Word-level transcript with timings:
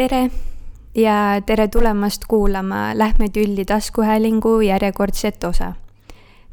tere 0.00 0.30
ja 0.94 1.42
tere 1.46 1.68
tulemast 1.68 2.22
kuulama 2.28 2.90
Lähme 2.94 3.28
tülli 3.28 3.64
taskuhäälingu 3.64 4.60
järjekordset 4.60 5.44
osa. 5.44 5.72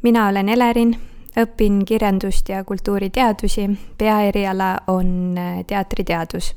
mina 0.02 0.28
olen 0.28 0.48
Elerin, 0.48 0.96
õpin 1.40 1.84
kirjandust 1.84 2.48
ja 2.48 2.64
kultuuriteadusi, 2.64 3.70
peaeriala 3.98 4.76
on 4.86 5.38
äh, 5.38 5.64
teatriteadus. 5.66 6.54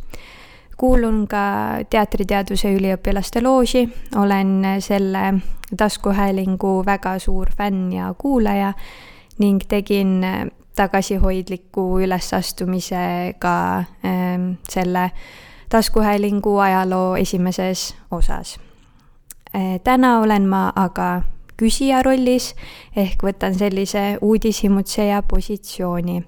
kuulun 0.77 1.27
ka 1.27 1.37
teatriteaduse 1.89 2.73
üliõpilaste 2.75 3.43
looži, 3.43 3.89
olen 4.15 4.65
selle 4.79 5.33
taskuhäälingu 5.77 6.85
väga 6.85 7.19
suur 7.19 7.49
fänn 7.57 7.93
ja 7.93 8.13
kuulaja 8.17 8.73
ning 9.39 9.63
tegin 9.67 10.23
äh, 10.23 10.43
tagasihoidliku 10.75 11.99
ülesastumisega 11.99 13.77
äh, 13.77 14.57
selle 14.69 15.11
taskuhäälingu 15.71 16.57
ajaloo 16.57 17.15
esimeses 17.15 17.95
osas. 18.11 18.59
Eh, 19.53 19.79
täna 19.83 20.19
olen 20.19 20.47
ma 20.47 20.73
aga 20.75 21.21
küsija 21.57 22.01
rollis 22.03 22.51
ehk 22.95 23.23
võtan 23.23 23.55
sellise 23.55 24.17
uudishimutseja 24.21 25.23
positsiooni. 25.23 26.23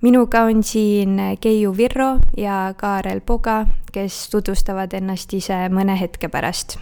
minuga 0.00 0.42
on 0.42 0.62
siin 0.62 1.20
Keiu 1.40 1.76
Virro 1.76 2.18
ja 2.36 2.74
Kaarel 2.76 3.20
Poga, 3.20 3.66
kes 3.92 4.30
tutvustavad 4.30 4.92
ennast 4.92 5.32
ise 5.34 5.68
mõne 5.68 6.00
hetke 6.00 6.28
pärast. 6.28 6.78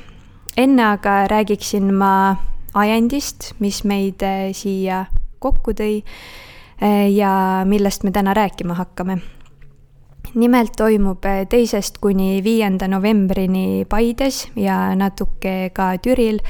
enne 0.56 0.84
aga 0.84 1.26
räägiksin 1.28 1.94
ma 1.94 2.36
ajendist, 2.74 3.52
mis 3.58 3.84
meid 3.84 4.22
eh, 4.22 4.54
siia 4.54 5.04
kokku 5.38 5.72
tõi 5.72 6.02
eh, 6.80 7.14
ja 7.14 7.62
millest 7.64 8.04
me 8.04 8.10
täna 8.10 8.34
rääkima 8.34 8.74
hakkame 8.74 9.20
nimelt 10.34 10.72
toimub 10.76 11.24
eh, 11.24 11.46
teisest 11.48 11.98
kuni 12.00 12.40
viienda 12.44 12.88
novembrini 12.88 13.84
Paides 13.88 14.48
ja 14.56 14.94
natuke 14.96 15.70
ka 15.74 15.92
Türil 16.02 16.40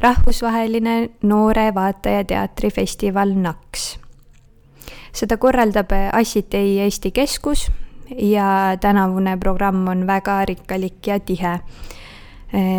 rahvusvaheline 0.00 1.10
noore 1.22 1.70
vaataja 1.74 2.24
teatrifestival 2.24 3.34
NAKS. 3.34 3.98
seda 5.12 5.36
korraldab 5.36 5.92
eh, 5.92 6.10
Assitei 6.12 6.78
Eesti 6.80 7.10
Keskus 7.10 7.70
ja 8.18 8.76
tänavune 8.80 9.36
programm 9.36 9.88
on 9.88 10.06
väga 10.06 10.44
rikkalik 10.44 11.06
ja 11.06 11.20
tihe 11.20 11.58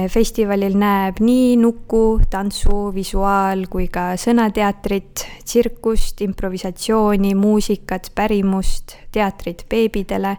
festivalil 0.07 0.77
näeb 0.79 1.19
nii 1.19 1.55
nuku, 1.59 2.21
tantsu, 2.31 2.93
visuaal 2.95 3.65
kui 3.71 3.89
ka 3.91 4.13
sõnateatrit, 4.19 5.25
tsirkust, 5.43 6.21
improvisatsiooni, 6.23 7.33
muusikat, 7.35 8.11
pärimust, 8.15 8.95
teatrit 9.11 9.65
beebidele. 9.69 10.35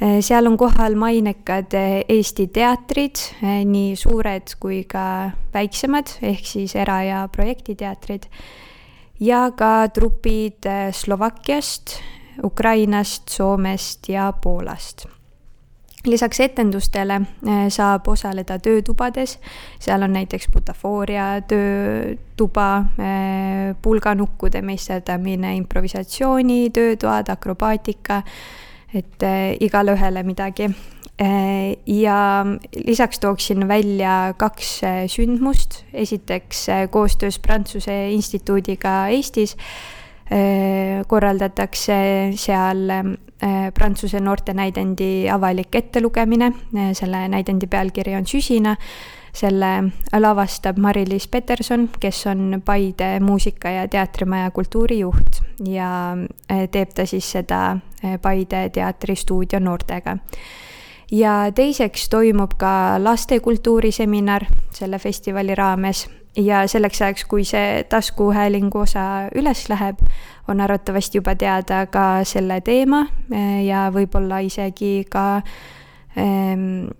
Eh, 0.00 0.18
seal 0.24 0.48
on 0.48 0.56
kohal 0.60 0.96
mainekad 0.96 1.76
eh, 1.76 2.00
Eesti 2.08 2.48
teatrid, 2.52 3.20
nii 3.44 3.94
suured 4.00 4.56
kui 4.60 4.82
ka 4.88 5.04
väiksemad, 5.54 6.16
ehk 6.24 6.44
siis 6.48 6.76
era- 6.76 7.02
ja 7.04 7.28
projektiteatrid. 7.32 8.28
ja 9.20 9.50
ka 9.52 9.88
trupid 9.88 10.64
Slovakkiast, 10.92 12.00
Ukrainast, 12.42 13.28
Soomest 13.28 14.08
ja 14.08 14.32
Poolast 14.32 15.19
lisaks 16.06 16.40
etendustele 16.40 17.20
eh, 17.20 17.66
saab 17.72 18.08
osaleda 18.08 18.58
töötubades, 18.62 19.36
seal 19.80 20.02
on 20.06 20.14
näiteks 20.16 20.48
butafooria 20.52 21.26
töötuba, 21.48 22.68
eh, 22.98 23.74
pulganukkude 23.82 24.62
meisterdamine, 24.62 25.54
improvisatsiooni 25.60 26.70
töötoad, 26.74 27.28
akrobaatika, 27.32 28.22
et 28.94 29.22
eh, 29.22 29.56
igale 29.60 29.96
ühele 29.98 30.24
midagi. 30.24 30.72
ja 31.86 32.46
lisaks 32.86 33.18
tooksin 33.20 33.68
välja 33.68 34.32
kaks 34.40 34.70
sündmust, 35.12 35.82
esiteks 35.92 36.66
koostöös 36.90 37.38
Prantsuse 37.38 38.10
instituudiga 38.10 39.08
Eestis 39.12 39.56
korraldatakse 41.10 41.96
seal 42.38 42.84
Äh, 43.42 43.72
Prantsuse 43.72 44.20
noortenäidendi 44.20 45.30
avalik 45.32 45.74
ettelugemine, 45.74 46.52
äh, 46.76 46.90
selle 46.92 47.28
näidendi 47.28 47.66
pealkiri 47.66 48.12
on 48.16 48.26
Süsina, 48.26 48.74
selle 49.32 49.70
lavastab 50.12 50.76
Mari-Liis 50.76 51.28
Peterson, 51.28 51.88
kes 52.00 52.26
on 52.26 52.62
Paide 52.64 53.20
muusika- 53.20 53.72
ja 53.72 53.88
teatrimaja 53.88 54.50
kultuurijuht 54.50 55.40
ja 55.64 56.12
äh, 56.52 56.68
teeb 56.70 56.92
ta 56.94 57.06
siis 57.06 57.32
seda 57.32 57.78
Paide 58.22 58.68
teatristuudio 58.68 59.60
noortega. 59.60 60.18
Ja 61.10 61.52
teiseks 61.54 62.08
toimub 62.08 62.58
ka 62.58 62.98
lastekultuuriseminar 62.98 64.44
selle 64.72 64.98
festivali 64.98 65.54
raames 65.54 66.10
ja 66.36 66.62
selleks 66.68 67.02
ajaks, 67.02 67.24
kui 67.24 67.44
see 67.44 67.84
taskuhäälingu 67.88 68.78
osa 68.84 69.04
üles 69.34 69.66
läheb, 69.68 69.98
on 70.48 70.60
arvatavasti 70.60 71.18
juba 71.18 71.34
teada 71.34 71.84
ka 71.90 72.24
selle 72.24 72.60
teema 72.60 73.04
eh, 73.32 73.64
ja 73.66 73.88
võib-olla 73.94 74.40
isegi 74.46 75.06
ka 75.10 75.42
ähm, 76.18 76.90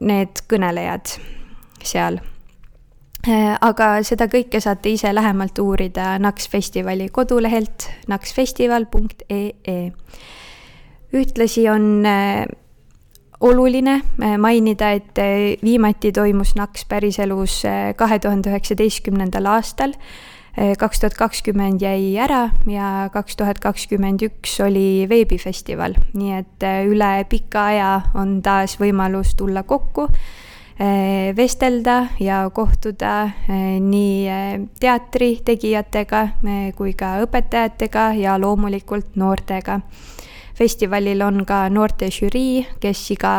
need 0.00 0.44
kõnelejad 0.48 1.16
seal 1.84 2.20
eh, 2.20 3.54
aga 3.60 3.90
seda 4.06 4.28
kõike 4.32 4.60
saate 4.64 4.92
ise 4.96 5.12
lähemalt 5.14 5.58
uurida 5.60 6.16
Naks 6.22 6.48
festivali 6.48 7.08
kodulehelt 7.12 7.88
naksfestival.ee. 8.08 9.80
ühtlasi 11.12 11.68
on 11.72 12.06
eh, 12.06 12.46
oluline 13.40 14.02
äh, 14.22 14.38
mainida, 14.38 14.90
et 14.90 15.18
äh, 15.18 15.58
viimati 15.62 16.12
toimus 16.12 16.54
NAKS 16.56 16.84
päriselus 16.88 17.62
äh, 17.64 17.94
kahe 17.96 18.18
tuhande 18.18 18.50
üheksateistkümnendal 18.50 19.46
aastal. 19.46 19.94
kaks 20.58 20.98
tuhat 20.98 21.14
kakskümmend 21.14 21.78
jäi 21.84 22.16
ära 22.18 22.48
ja 22.66 23.06
kaks 23.14 23.36
tuhat 23.38 23.60
kakskümmend 23.62 24.24
üks 24.26 24.56
oli 24.64 25.06
veebifestival, 25.06 25.94
nii 26.18 26.32
et 26.34 26.66
üle 26.88 27.10
pika 27.30 27.68
aja 27.70 27.90
on 28.18 28.40
taas 28.42 28.74
võimalus 28.80 29.36
tulla 29.38 29.62
kokku 29.62 30.08
vestelda 31.38 32.08
ja 32.18 32.40
kohtuda 32.50 33.14
nii 33.78 34.66
teatri 34.82 35.36
tegijatega 35.46 36.24
kui 36.74 36.96
ka 36.98 37.20
õpetajatega 37.22 38.10
ja 38.18 38.34
loomulikult 38.42 39.14
noortega 39.14 39.78
festivalil 40.58 41.22
on 41.22 41.44
ka 41.46 41.66
noorte 41.70 42.10
žürii, 42.10 42.66
kes 42.82 43.02
iga 43.14 43.34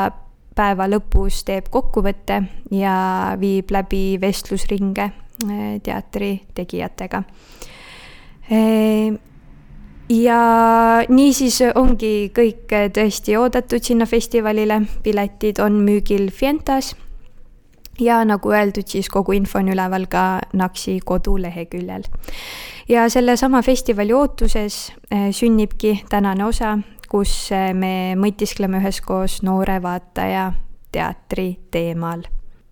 päeva 0.56 0.88
lõpus 0.90 1.44
teeb 1.48 1.70
kokkuvõtte 1.72 2.42
ja 2.76 2.98
viib 3.40 3.72
läbi 3.72 4.20
vestlusringe 4.22 5.08
eh, 5.10 5.80
teatri 5.84 6.34
tegijatega. 6.56 7.24
Eh, 8.50 9.14
ja 10.10 10.40
niisiis 11.10 11.62
ongi 11.76 12.32
kõik 12.36 12.72
tõesti 12.96 13.38
oodatud 13.38 13.84
sinna 13.86 14.08
festivalile, 14.10 14.82
piletid 15.04 15.62
on 15.64 15.80
müügil 15.86 16.32
Fientas 16.34 16.96
ja 18.00 18.22
nagu 18.26 18.52
öeldud, 18.52 18.88
siis 18.88 19.10
kogu 19.12 19.36
info 19.36 19.60
on 19.60 19.72
üleval 19.74 20.08
ka 20.12 20.42
NAKS-i 20.54 21.00
koduleheküljel. 21.06 22.04
ja 22.90 23.10
sellesama 23.10 23.62
festivali 23.62 24.14
ootuses 24.14 24.94
eh, 25.12 25.32
sünnibki 25.32 26.04
tänane 26.10 26.46
osa, 26.46 26.78
kus 27.10 27.52
eh, 27.52 27.72
me 27.74 28.16
mõtiskleme 28.20 28.80
üheskoos 28.82 29.42
noore 29.46 29.80
vaataja 29.82 30.52
teatri 30.92 31.60
teemal. 31.72 32.24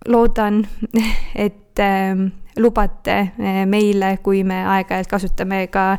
loodan, 0.08 0.66
et 1.46 1.80
äh, 1.82 2.16
lubate 2.56 3.18
eh, 3.18 3.64
meile, 3.66 4.16
kui 4.22 4.44
me 4.44 4.62
aeg-ajalt 4.66 5.10
kasutame 5.10 5.66
ka 5.66 5.96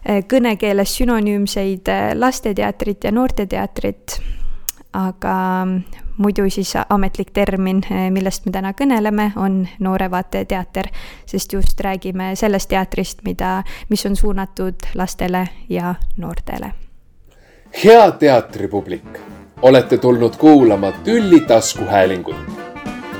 kõnekeeles 0.00 0.94
sünonüümseid 0.96 1.90
lasteteatrit 2.16 3.04
ja 3.04 3.10
noorteteatrit, 3.12 4.14
aga 4.96 5.34
muidu 6.16 6.48
siis 6.48 6.72
ametlik 6.88 7.34
termin, 7.36 7.82
millest 8.08 8.48
me 8.48 8.56
täna 8.56 8.72
kõneleme, 8.72 9.28
on 9.36 9.66
noore 9.78 10.08
vaataja 10.10 10.48
teater, 10.56 10.88
sest 11.28 11.52
just 11.52 11.84
räägime 11.84 12.32
sellest 12.32 12.72
teatrist, 12.72 13.20
mida, 13.28 13.58
mis 13.92 14.06
on 14.08 14.16
suunatud 14.16 14.88
lastele 14.96 15.44
ja 15.68 15.94
noortele 16.16 16.72
hea 17.72 18.10
teatripublik, 18.12 19.18
olete 19.62 19.98
tulnud 19.98 20.36
kuulama 20.36 20.92
Tülli 20.92 21.40
taskuhäälingut. 21.40 22.36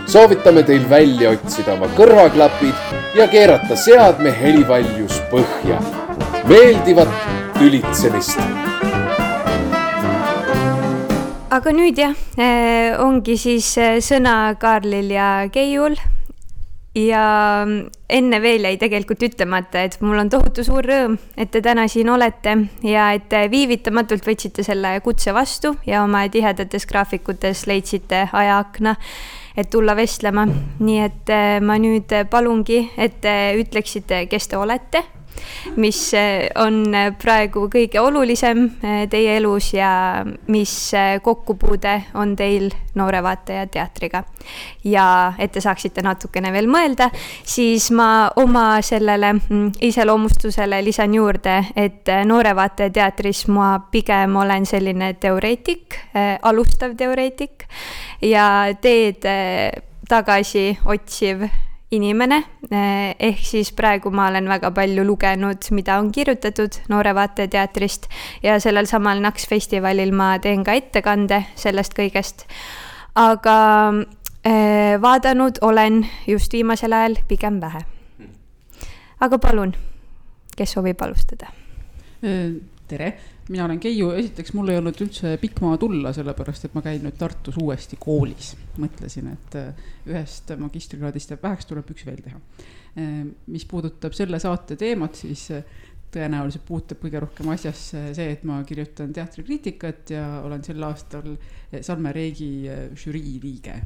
soovitame 0.06 0.62
teil 0.62 0.91
välja 0.91 1.31
otsida 1.31 1.73
oma 1.73 1.87
kõrvaklapid 1.87 2.75
ja 3.14 3.29
keerata 3.29 3.76
seadme 3.76 4.35
helivaljus 4.41 5.23
põhja. 5.31 5.79
meeldivat 6.44 7.08
tülitsemist. 7.58 8.41
aga 11.50 11.70
nüüd 11.70 11.99
jah, 11.99 12.14
eh, 12.38 13.00
ongi 13.00 13.37
siis 13.37 13.79
eh, 13.79 13.99
sõna 13.99 14.55
Kaarlil 14.58 15.11
ja 15.11 15.49
Keiul 15.53 15.96
ja 16.95 17.25
enne 18.11 18.41
veel 18.43 18.65
jäi 18.67 18.77
tegelikult 18.81 19.23
ütlemata, 19.23 19.85
et 19.87 20.01
mul 20.03 20.19
on 20.19 20.31
tohutu 20.31 20.65
suur 20.67 20.87
rõõm, 20.87 21.17
et 21.39 21.53
te 21.55 21.63
täna 21.63 21.87
siin 21.89 22.11
olete 22.11 22.57
ja 22.87 23.11
et 23.15 23.37
viivitamatult 23.51 24.27
võtsite 24.27 24.65
selle 24.67 24.97
kutse 25.05 25.35
vastu 25.35 25.77
ja 25.87 26.03
oma 26.05 26.25
tihedates 26.29 26.87
graafikutes 26.91 27.67
leidsite 27.71 28.27
ajaakna, 28.33 28.97
et 29.57 29.71
tulla 29.71 29.95
vestlema. 29.97 30.49
nii 30.81 31.01
et 31.05 31.33
ma 31.63 31.79
nüüd 31.79 32.13
palungi, 32.31 32.83
et 32.99 33.21
te 33.21 33.55
ütleksite, 33.61 34.27
kes 34.27 34.49
te 34.49 34.59
olete 34.59 35.05
mis 35.77 35.99
eh, 36.15 36.49
on 36.61 36.83
eh, 36.95 37.11
praegu 37.19 37.67
kõige 37.73 38.01
olulisem 38.01 38.65
eh, 38.83 39.05
teie 39.11 39.37
elus 39.39 39.73
ja 39.75 39.91
mis 40.51 40.75
kokkupuude 41.23 41.95
on 42.15 42.35
teil 42.37 42.71
Noore 42.95 43.23
Vaataja 43.23 43.67
teatriga. 43.71 44.25
ja 44.85 45.33
et 45.39 45.53
te 45.53 45.61
saaksite 45.61 46.03
natukene 46.03 46.53
veel 46.53 46.67
mõelda, 46.71 47.11
siis 47.45 47.91
ma 47.91 48.31
oma 48.37 48.81
sellele 48.83 49.33
mm, 49.37 49.81
iseloomustusele 49.91 50.83
lisan 50.85 51.15
juurde, 51.15 51.59
et 51.77 52.09
Noore 52.25 52.55
Vaataja 52.57 52.91
teatris 52.91 53.47
ma 53.49 53.79
pigem 53.91 54.37
olen 54.37 54.67
selline 54.67 55.15
teoreetik, 55.21 55.97
alustav 56.43 56.97
teoreetik 56.99 57.67
ja 58.23 58.47
teed 58.81 59.27
tagasi 60.09 60.79
otsiv 60.85 61.47
inimene, 61.91 62.45
eh, 62.71 63.15
ehk 63.19 63.43
siis 63.43 63.73
praegu 63.75 64.13
ma 64.15 64.29
olen 64.31 64.47
väga 64.49 64.71
palju 64.75 65.05
lugenud, 65.07 65.71
mida 65.75 65.99
on 65.99 66.13
kirjutatud 66.15 66.79
Noore 66.89 67.15
Vaataja 67.15 67.51
teatrist 67.51 68.07
ja 68.43 68.59
sellel 68.63 68.87
samal 68.87 69.23
NAKS 69.23 69.49
festivalil 69.51 70.15
ma 70.15 70.37
teen 70.39 70.65
ka 70.65 70.77
ettekande 70.79 71.45
sellest 71.59 71.97
kõigest. 71.99 72.47
aga 73.15 73.57
eh, 74.45 74.97
vaadanud 75.03 75.59
olen 75.63 76.07
just 76.27 76.53
viimasel 76.53 76.93
ajal 76.93 77.17
pigem 77.29 77.61
vähe. 77.61 77.83
aga 79.21 79.39
palun, 79.39 79.75
kes 80.57 80.73
soovib 80.73 81.03
alustada? 81.03 81.51
tere 82.89 83.15
mina 83.50 83.64
olen 83.64 83.81
Keiu, 83.82 84.12
esiteks 84.14 84.52
mul 84.55 84.70
ei 84.70 84.79
olnud 84.79 84.99
üldse 85.02 85.35
pikk 85.43 85.61
maa 85.64 85.79
tulla, 85.81 86.12
sellepärast 86.14 86.69
et 86.69 86.75
ma 86.76 86.82
käin 86.85 87.02
nüüd 87.02 87.17
Tartus 87.19 87.58
uuesti 87.61 87.99
koolis. 88.00 88.55
mõtlesin, 88.81 89.32
et 89.35 89.55
äh, 89.58 89.87
ühest 90.08 90.52
magistrikraadist 90.56 91.35
jääb 91.35 91.43
väheks, 91.43 91.67
tuleb 91.69 91.91
üks 91.93 92.06
veel 92.06 92.20
teha. 92.25 92.38
Äh, 92.94 93.17
mis 93.50 93.67
puudutab 93.69 94.14
selle 94.17 94.38
saate 94.43 94.76
teemat, 94.79 95.19
siis 95.19 95.49
äh, 95.56 95.64
tõenäoliselt 96.14 96.64
puutub 96.67 97.02
kõige 97.02 97.23
rohkem 97.23 97.50
asjasse 97.52 98.05
see, 98.17 98.29
et 98.37 98.44
ma 98.47 98.61
kirjutan 98.67 99.12
teatrikriitikat 99.14 100.14
ja 100.14 100.25
olen 100.46 100.62
sel 100.67 100.82
aastal 100.82 101.37
Salme 101.87 102.11
Reegi 102.14 102.67
žürii 102.99 103.37
liige. 103.43 103.76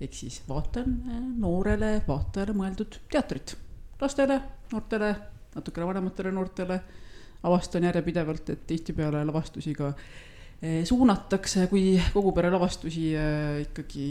ehk 0.00 0.16
siis 0.16 0.40
vaatan 0.48 0.94
noorele 1.40 1.98
vaatajale 2.08 2.56
mõeldud 2.56 2.96
teatrit, 3.12 3.56
lastele, 4.00 4.40
noortele, 4.72 5.10
natukene 5.56 5.90
vanematele 5.92 6.32
noortele 6.32 6.80
avastan 7.44 7.84
järjepidevalt, 7.88 8.50
et 8.50 8.66
tihtipeale 8.66 9.24
lavastusi 9.24 9.74
ka 9.76 9.90
eh, 10.62 10.84
suunatakse 10.84 11.66
kui 11.70 11.94
kogu 12.12 12.32
pere 12.36 12.50
lavastusi 12.52 13.10
eh, 13.16 13.62
ikkagi 13.66 14.06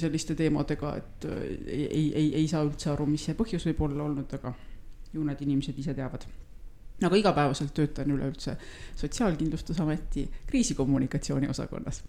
selliste 0.00 0.36
teemadega, 0.38 0.94
et 1.00 1.26
eh, 1.28 1.42
ei, 1.72 2.06
ei, 2.14 2.28
ei 2.42 2.46
saa 2.48 2.64
üldse 2.66 2.92
aru, 2.94 3.06
mis 3.10 3.26
see 3.28 3.36
põhjus 3.38 3.68
võib 3.70 3.84
olla 3.88 4.06
olnud, 4.08 4.32
aga 4.38 4.54
ju 5.12 5.24
need 5.26 5.44
inimesed 5.44 5.78
ise 5.78 5.94
teavad. 5.94 6.24
aga 7.02 7.16
igapäevaselt 7.18 7.74
töötan 7.74 8.10
üleüldse 8.14 8.56
Sotsiaalkindlustusameti 8.96 10.28
kriisikommunikatsiooni 10.46 11.48
osakonnas. 11.50 12.02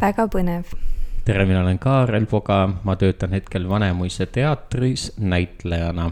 väga 0.00 0.28
põnev 0.28 0.76
tere, 1.24 1.44
mina 1.46 1.62
olen 1.62 1.78
Kaarel 1.78 2.26
Poga, 2.26 2.68
ma 2.84 2.96
töötan 2.96 3.32
hetkel 3.32 3.68
Vanemuise 3.68 4.26
teatris 4.26 5.12
näitlejana 5.18 6.10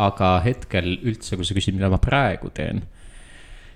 aga 0.00 0.36
hetkel 0.44 0.94
üldse, 1.02 1.36
kui 1.36 1.46
sa 1.46 1.56
küsid, 1.56 1.76
mida 1.76 1.90
ma 1.92 1.98
praegu 2.02 2.50
teen, 2.54 2.82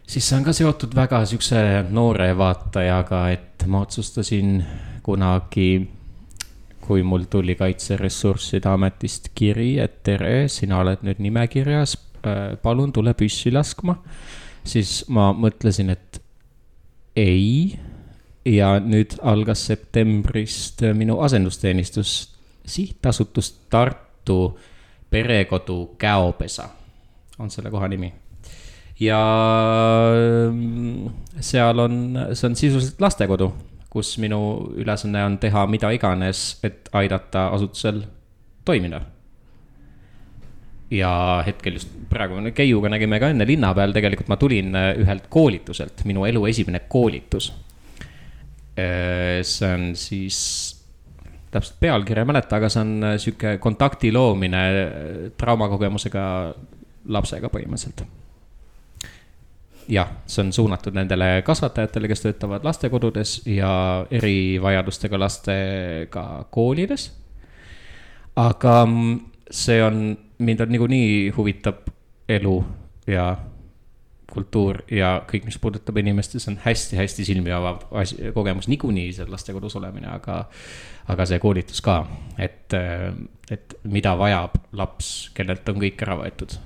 siis 0.06 0.26
see 0.26 0.38
on 0.38 0.46
ka 0.46 0.54
seotud 0.56 0.94
väga 0.96 1.24
siukse 1.28 1.60
noore 1.90 2.30
vaatajaga, 2.38 3.26
et 3.34 3.66
ma 3.66 3.82
otsustasin 3.84 4.60
kunagi, 5.06 5.70
kui 6.86 7.02
mul 7.02 7.26
tuli 7.30 7.56
Kaitseressursside 7.58 8.70
Ametist 8.70 9.32
kiri, 9.34 9.76
et 9.82 10.02
tere, 10.06 10.46
sina 10.52 10.80
oled 10.84 11.02
nüüd 11.06 11.20
nimekirjas, 11.22 11.96
äh, 12.22 12.54
palun 12.62 12.94
tule 12.94 13.14
püssi 13.14 13.52
laskma. 13.54 13.98
siis 14.66 15.04
ma 15.08 15.30
mõtlesin, 15.30 15.90
et 15.90 16.20
ei 17.14 17.78
ja 18.46 18.76
nüüd 18.82 19.16
algas 19.22 19.66
septembrist 19.66 20.82
minu 20.94 21.20
asendusteenistus 21.22 22.32
sihtasutus 22.66 23.52
Tartu 23.70 24.58
perekodu 25.10 25.96
Käopesa 25.98 26.68
on 27.38 27.50
selle 27.50 27.70
koha 27.70 27.88
nimi. 27.88 28.12
ja 29.00 29.20
mm, 30.52 31.10
seal 31.40 31.78
on, 31.78 31.96
see 32.32 32.48
on 32.48 32.56
sisuliselt 32.56 33.00
lastekodu, 33.00 33.50
kus 33.92 34.16
minu 34.18 34.40
ülesanne 34.76 35.24
on 35.24 35.36
teha 35.38 35.66
mida 35.68 35.90
iganes, 35.92 36.58
et 36.64 36.88
aidata 36.92 37.48
asutusel 37.56 38.02
toimida. 38.64 39.00
ja 40.90 41.42
hetkel 41.46 41.76
just 41.76 41.90
praegu 42.08 42.38
Keiuga 42.54 42.88
nägime 42.88 43.20
ka 43.20 43.28
enne 43.34 43.46
linna 43.46 43.74
peal, 43.74 43.92
tegelikult 43.92 44.28
ma 44.28 44.36
tulin 44.40 44.74
äh, 44.74 44.92
ühelt 45.02 45.26
koolituselt, 45.28 46.04
minu 46.04 46.24
elu 46.24 46.46
esimene 46.46 46.84
koolitus. 46.88 47.52
Äh, 48.78 49.42
see 49.42 49.72
on 49.74 49.90
siis 49.96 50.38
täpselt 51.56 51.80
pealkirja 51.80 52.24
ei 52.24 52.28
mäleta, 52.28 52.60
aga 52.60 52.70
see 52.72 52.82
on 52.84 52.92
äh, 53.04 53.16
sihuke 53.22 53.56
kontakti 53.62 54.12
loomine 54.14 54.62
äh, 54.68 55.18
traumakogemusega 55.38 56.26
lapsega 57.16 57.50
põhimõtteliselt. 57.52 58.04
jah, 59.88 60.10
see 60.26 60.42
on 60.42 60.52
suunatud 60.52 60.96
nendele 60.96 61.42
kasvatajatele, 61.46 62.10
kes 62.10 62.24
töötavad 62.24 62.64
lastekodudes 62.66 63.38
ja 63.46 63.70
erivajadustega 64.10 65.18
lastega 65.18 66.26
koolides. 66.50 67.10
aga 68.36 68.78
mm, 68.86 69.20
see 69.50 69.82
on, 69.82 70.16
mind 70.38 70.60
on 70.60 70.74
niikuinii 70.74 71.30
huvitab 71.36 71.86
elu 72.28 72.56
ja 73.06 73.36
kultuur 74.32 74.82
ja 74.90 75.20
kõik, 75.28 75.46
mis 75.46 75.58
puudutab 75.62 75.96
inimest, 76.00 76.37
see 76.37 76.52
on 76.52 76.58
hästi-hästi 76.64 77.26
silmi 77.28 77.52
avav 77.55 77.84
asi, 78.02 78.19
kogemus. 78.34 78.69
Niikuinii 78.70 79.12
seal 79.17 79.31
lastekodus 79.32 79.78
olemine, 79.78 80.11
aga. 80.12 80.44
aga 81.06 81.26
see 81.31 81.38
koolitus 81.38 81.78
ka, 81.87 82.00
et, 82.43 82.75
et 83.55 83.76
mida 83.87 84.17
vajab 84.19 84.56
laps, 84.75 85.11
kellelt 85.37 85.69
on 85.70 85.78
kõik 85.84 86.02
ära 86.02 86.17
võetud? 86.19 86.56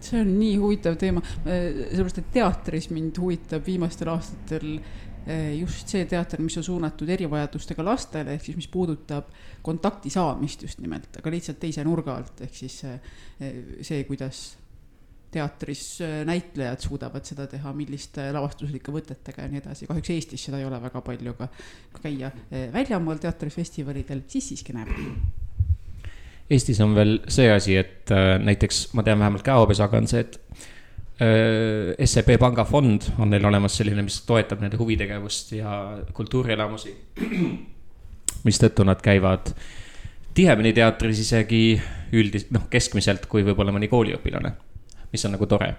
See 0.00 0.18
on 0.18 0.32
nii 0.40 0.56
huvitav 0.58 0.96
teema, 0.98 1.20
sellepärast 1.44 2.18
et 2.22 2.32
teatris 2.34 2.88
mind 2.90 3.18
huvitab 3.20 3.66
viimastel 3.66 4.08
aastatel 4.10 4.66
eh, 4.80 5.52
just 5.60 5.92
see 5.92 6.06
teater, 6.08 6.40
mis 6.42 6.56
on 6.58 6.64
suunatud 6.66 7.12
erivajadustega 7.14 7.84
lastele, 7.84 8.34
ehk 8.34 8.48
siis 8.48 8.58
mis 8.58 8.70
puudutab 8.72 9.28
kontakti 9.62 10.10
saamist 10.10 10.64
just 10.66 10.80
nimelt, 10.80 11.20
aga 11.20 11.34
lihtsalt 11.36 11.60
teise 11.62 11.84
nurga 11.86 12.16
alt, 12.16 12.40
ehk 12.48 12.56
siis 12.62 12.80
eh, 12.88 12.98
see, 13.84 14.02
kuidas 14.08 14.42
teatris 15.30 16.00
äh, 16.02 16.20
näitlejad 16.26 16.82
suudavad 16.82 17.26
seda 17.26 17.46
teha, 17.50 17.72
milliste 17.76 18.30
lavastuslike 18.34 18.92
võtetega 18.94 19.44
ja 19.44 19.50
nii 19.52 19.62
edasi, 19.62 19.86
kahjuks 19.88 20.12
Eestis 20.14 20.46
seda 20.48 20.58
ei 20.58 20.66
ole 20.66 20.80
väga 20.82 21.02
palju, 21.06 21.34
aga 21.36 21.48
käia 22.02 22.32
äh, 22.32 22.66
väljamaal 22.74 23.20
teatrifestivalidel, 23.22 24.24
siis 24.30 24.50
siiski 24.50 24.74
näeb. 24.76 24.90
Eestis 26.50 26.80
on 26.82 26.96
veel 26.98 27.20
see 27.30 27.46
asi, 27.52 27.76
et 27.78 28.10
äh, 28.14 28.34
näiteks 28.42 28.88
ma 28.98 29.06
tean 29.06 29.22
vähemalt 29.22 29.46
Käopesaga 29.46 30.00
on 30.02 30.10
see, 30.10 30.26
et 30.26 30.40
SEB 31.20 32.30
Panga 32.40 32.64
fond 32.64 33.10
on 33.20 33.28
neil 33.28 33.44
olemas 33.44 33.74
selline, 33.76 34.00
mis 34.00 34.22
toetab 34.24 34.62
nende 34.64 34.78
huvitegevust 34.80 35.52
ja 35.52 35.74
kultuurielamusi. 36.16 36.94
mistõttu 38.48 38.86
nad 38.88 39.02
käivad 39.04 39.52
tihemini 40.32 40.72
teatris 40.72 41.20
isegi 41.20 41.60
üldis-, 42.16 42.48
noh, 42.56 42.64
keskmiselt 42.72 43.28
kui 43.28 43.44
võib-olla 43.44 43.74
mõni 43.76 43.90
kooliõpilane 43.92 44.54
mis 45.12 45.24
on 45.26 45.34
nagu 45.36 45.46
tore. 45.46 45.74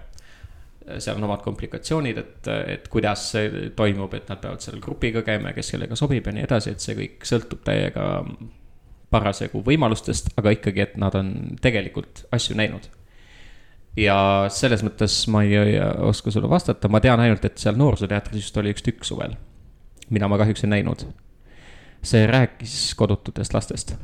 seal 0.98 1.16
on 1.16 1.24
omad 1.28 1.44
komplikatsioonid, 1.44 2.16
et, 2.18 2.48
et 2.74 2.88
kuidas 2.90 3.28
see 3.32 3.68
toimub, 3.78 4.14
et 4.18 4.26
nad 4.28 4.40
peavad 4.42 4.64
seal 4.64 4.80
grupiga 4.82 5.22
käima 5.22 5.52
ja 5.52 5.54
kes 5.54 5.70
kellega 5.70 5.96
sobib 5.98 6.26
ja 6.26 6.34
nii 6.34 6.42
edasi, 6.48 6.72
et 6.74 6.82
see 6.82 6.96
kõik 6.98 7.28
sõltub 7.28 7.62
täiega 7.64 8.06
parasjagu 9.12 9.62
võimalustest, 9.62 10.32
aga 10.40 10.56
ikkagi, 10.56 10.82
et 10.82 10.98
nad 10.98 11.14
on 11.14 11.32
tegelikult 11.62 12.24
asju 12.34 12.58
näinud. 12.58 12.88
ja 13.96 14.48
selles 14.50 14.82
mõttes 14.82 15.14
ma 15.28 15.44
ei, 15.44 15.76
oska 16.08 16.32
sulle 16.32 16.48
vastata, 16.50 16.88
ma 16.88 17.00
tean 17.00 17.20
ainult, 17.20 17.44
et 17.44 17.58
seal 17.60 17.76
Noorsooteatris 17.78 18.48
just 18.48 18.56
oli 18.56 18.72
üks 18.72 18.82
tükk 18.82 19.04
suvel, 19.04 19.36
mida 20.10 20.28
ma 20.28 20.40
kahjuks 20.40 20.64
ei 20.64 20.74
näinud. 20.78 21.06
see 22.02 22.26
rääkis 22.26 22.94
kodututest 22.98 23.54
lastest 23.54 23.94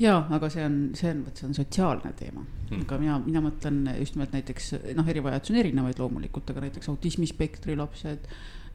jaa, 0.00 0.18
aga 0.36 0.50
see 0.52 0.64
on, 0.64 0.76
see 0.98 1.10
on, 1.12 1.24
vot 1.26 1.40
see 1.40 1.48
on 1.48 1.56
sotsiaalne 1.56 2.12
teema. 2.18 2.44
Hmm.. 2.66 2.82
aga 2.82 2.98
mina, 2.98 3.18
mina 3.22 3.42
mõtlen 3.44 3.82
just 4.00 4.16
nimelt 4.16 4.34
näiteks 4.34 4.72
noh, 4.98 5.08
erivajadus 5.08 5.52
on 5.52 5.60
erinevaid 5.62 6.00
loomulikult, 6.02 6.50
aga 6.50 6.64
näiteks 6.66 6.90
autismispektri 6.92 7.76
lapsed 7.78 8.26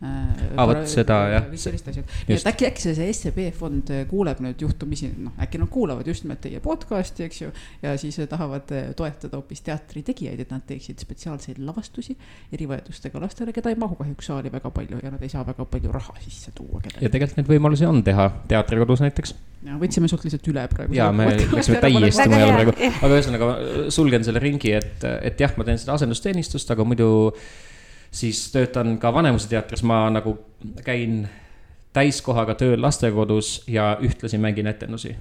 Aa, 0.02 0.66
vot 0.66 0.88
seda, 0.90 1.16
jah. 1.30 1.44
kõik 1.46 1.62
sellised 1.62 1.90
asjad, 1.92 2.14
nii 2.26 2.34
et 2.34 2.48
äkki, 2.50 2.66
äkki 2.72 2.82
see, 2.82 3.10
SEB 3.14 3.38
fond 3.54 3.92
äh, 3.94 4.00
kuuleb 4.10 4.40
nüüd 4.42 4.64
juhtumisi, 4.64 5.12
noh, 5.28 5.36
äkki 5.46 5.62
nad 5.62 5.70
kuulavad 5.70 6.10
just 6.10 6.26
nimelt 6.26 6.42
teie 6.42 6.58
podcast'i, 6.64 7.28
eks 7.28 7.44
ju. 7.44 7.52
ja 7.84 7.94
siis 8.02 8.18
äh, 8.18 8.26
tahavad 8.32 8.74
äh, 8.74 8.90
toetada 8.98 9.38
hoopis 9.38 9.62
teatri 9.68 10.02
tegijaid, 10.08 10.42
et 10.42 10.56
nad 10.56 10.66
teeksid 10.66 11.06
spetsiaalseid 11.06 11.62
lavastusi 11.62 12.18
erivajadustega 12.50 13.22
lastele, 13.22 13.54
keda 13.54 13.70
ei 13.70 13.78
mahu 13.78 14.00
kahjuks 14.02 14.32
saali 14.32 14.50
väga 14.54 14.74
palju 14.74 15.04
ja 15.06 15.14
nad 15.14 15.22
ei 15.22 15.30
saa 15.30 15.46
väga 15.46 15.70
palju 15.70 15.94
raha 15.94 16.18
sisse 16.26 16.50
tuua 16.58 16.82
ja 16.98 17.06
tegelikult 17.06 17.44
neid 17.44 17.54
võimalusi 17.54 17.86
on 17.86 18.02
teha 18.02 18.30
teatrikodus 18.50 19.06
näiteks. 19.06 19.38
ja 19.70 19.78
võtsime 19.86 20.10
sult 20.10 20.26
lihtsalt 20.26 20.50
üle 20.50 20.66
praegu. 20.72 20.98
ja 20.98 21.12
me 21.14 21.30
läksime 21.44 21.78
täiesti 21.84 22.26
mujale 22.32 22.58
praegu, 22.58 22.80
aga 22.90 23.16
ühesõnaga 23.20 23.56
sulgen 23.94 24.26
selle 24.26 24.42
ringi, 24.42 24.74
et, 24.82 25.12
et 25.22 25.46
jah, 25.46 25.54
ma 25.62 25.70
teen 25.70 25.78
seda 25.78 25.94
asendusteenistust, 26.02 26.74
aga 26.74 26.90
muidu 26.90 27.12
siis 28.12 28.52
töötan 28.52 28.98
ka 29.00 29.14
Vanemuise 29.14 29.50
teatris, 29.50 29.84
ma 29.84 30.10
nagu 30.10 30.38
käin 30.86 31.30
täiskohaga 31.94 32.56
tööl 32.60 32.82
lastekodus 32.82 33.62
ja 33.68 33.98
ühtlasi 34.02 34.38
mängin 34.38 34.68
etendusi. 34.68 35.16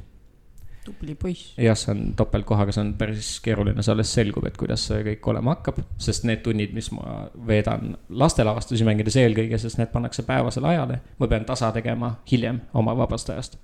tubli 0.85 1.15
poiss. 1.15 1.55
jah, 1.59 1.77
see 1.77 1.93
on 1.93 2.15
topeltkohaga, 2.17 2.73
see 2.73 2.83
on 2.83 2.93
päris 2.99 3.31
keeruline, 3.45 3.83
see 3.83 3.93
alles 3.93 4.13
selgub, 4.15 4.47
et 4.49 4.57
kuidas 4.57 4.87
see 4.89 5.03
kõik 5.07 5.31
olema 5.33 5.55
hakkab. 5.55 5.81
sest 5.99 6.25
need 6.25 6.43
tunnid, 6.47 6.75
mis 6.75 6.91
ma 6.95 7.27
veedan 7.47 7.97
lastelavastusi 8.09 8.87
mängides 8.87 9.19
eelkõige, 9.21 9.59
sest 9.59 9.79
need 9.79 9.93
pannakse 9.93 10.23
päevasele 10.27 10.69
ajale. 10.75 11.01
ma 11.19 11.29
pean 11.29 11.45
tasa 11.45 11.73
tegema 11.73 12.15
hiljem 12.33 12.61
oma 12.75 12.97
vabast 12.97 13.31
ajast. 13.31 13.59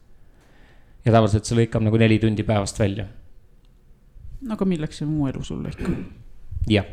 ja 1.05 1.13
tavaliselt 1.13 1.45
see 1.45 1.59
lõikab 1.63 1.87
nagu 1.87 1.97
neli 1.97 2.19
tundi 2.19 2.43
päevast 2.43 2.79
välja. 2.79 3.07
no 4.41 4.55
aga 4.55 4.65
milleks 4.65 5.03
see 5.03 5.11
muu 5.11 5.29
elu 5.31 5.45
sulle 5.45 5.75
ikka? 5.75 5.93
jah, 6.71 6.91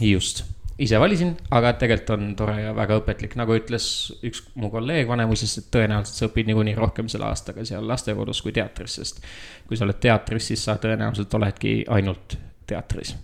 just, 0.00 0.44
ise 0.78 0.98
valisin, 1.00 1.32
aga 1.54 1.72
tegelikult 1.80 2.10
on 2.14 2.26
tore 2.38 2.54
ja 2.62 2.72
väga 2.76 3.00
õpetlik, 3.00 3.34
nagu 3.38 3.54
ütles 3.58 3.86
üks 4.26 4.44
mu 4.58 4.70
kolleeg 4.70 5.08
Vanemuises, 5.10 5.56
et 5.60 5.70
tõenäoliselt 5.74 6.20
sa 6.20 6.28
õpid 6.28 6.50
niikuinii 6.50 6.76
rohkem 6.78 7.10
selle 7.10 7.26
aastaga 7.28 7.64
seal 7.66 7.86
lastekodus 7.88 8.42
kui 8.44 8.54
teatris, 8.54 8.98
sest 9.00 9.22
kui 9.68 9.78
sa 9.78 9.86
oled 9.86 9.98
teatris, 10.02 10.50
siis 10.52 10.62
sa 10.68 10.76
tõenäoliselt 10.80 11.34
oledki 11.34 11.80
ainult 11.94 12.38
teatris. 12.68 13.16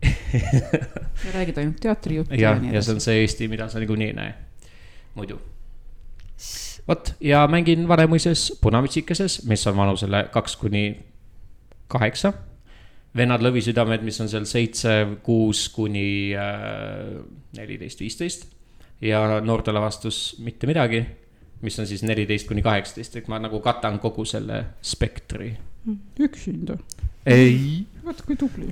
ja 1.24 1.32
räägid 1.34 1.58
ainult 1.60 1.80
teatrijutte 1.82 2.38
jah, 2.38 2.62
ja 2.72 2.82
see 2.82 2.94
on 2.94 3.02
see 3.04 3.24
Eesti, 3.24 3.48
mida 3.52 3.66
sa 3.68 3.82
niikuinii 3.82 4.12
ei 4.12 4.16
näe, 4.16 4.34
muidu. 5.18 5.40
vot 6.88 7.14
ja 7.20 7.42
mängin 7.50 7.88
Vanemuises 7.88 8.52
Punamütsikeses, 8.62 9.42
mis 9.50 9.66
on 9.66 9.76
vanusele 9.76 10.28
kaks 10.32 10.56
kuni 10.56 10.84
kaheksa 11.90 12.32
vennad 13.16 13.42
lõvisüdamed, 13.42 14.04
mis 14.06 14.20
on 14.22 14.30
seal 14.30 14.46
seitse, 14.48 14.94
kuus 15.26 15.66
kuni 15.74 16.32
äh, 16.36 17.16
neliteist, 17.58 18.02
viisteist. 18.04 18.46
ja 19.00 19.40
noortelavastus 19.40 20.36
mitte 20.44 20.68
midagi, 20.68 21.00
mis 21.64 21.78
on 21.80 21.88
siis 21.88 22.02
neliteist 22.04 22.48
kuni 22.48 22.62
kaheksateist, 22.62 23.16
et 23.16 23.28
ma 23.32 23.40
nagu 23.40 23.60
katan 23.64 23.98
kogu 23.98 24.24
selle 24.24 24.64
spektri. 24.82 25.54
üksinda, 26.20 26.78
ei. 27.26 27.86
vaat 28.04 28.22
kui 28.26 28.36
tubli. 28.36 28.70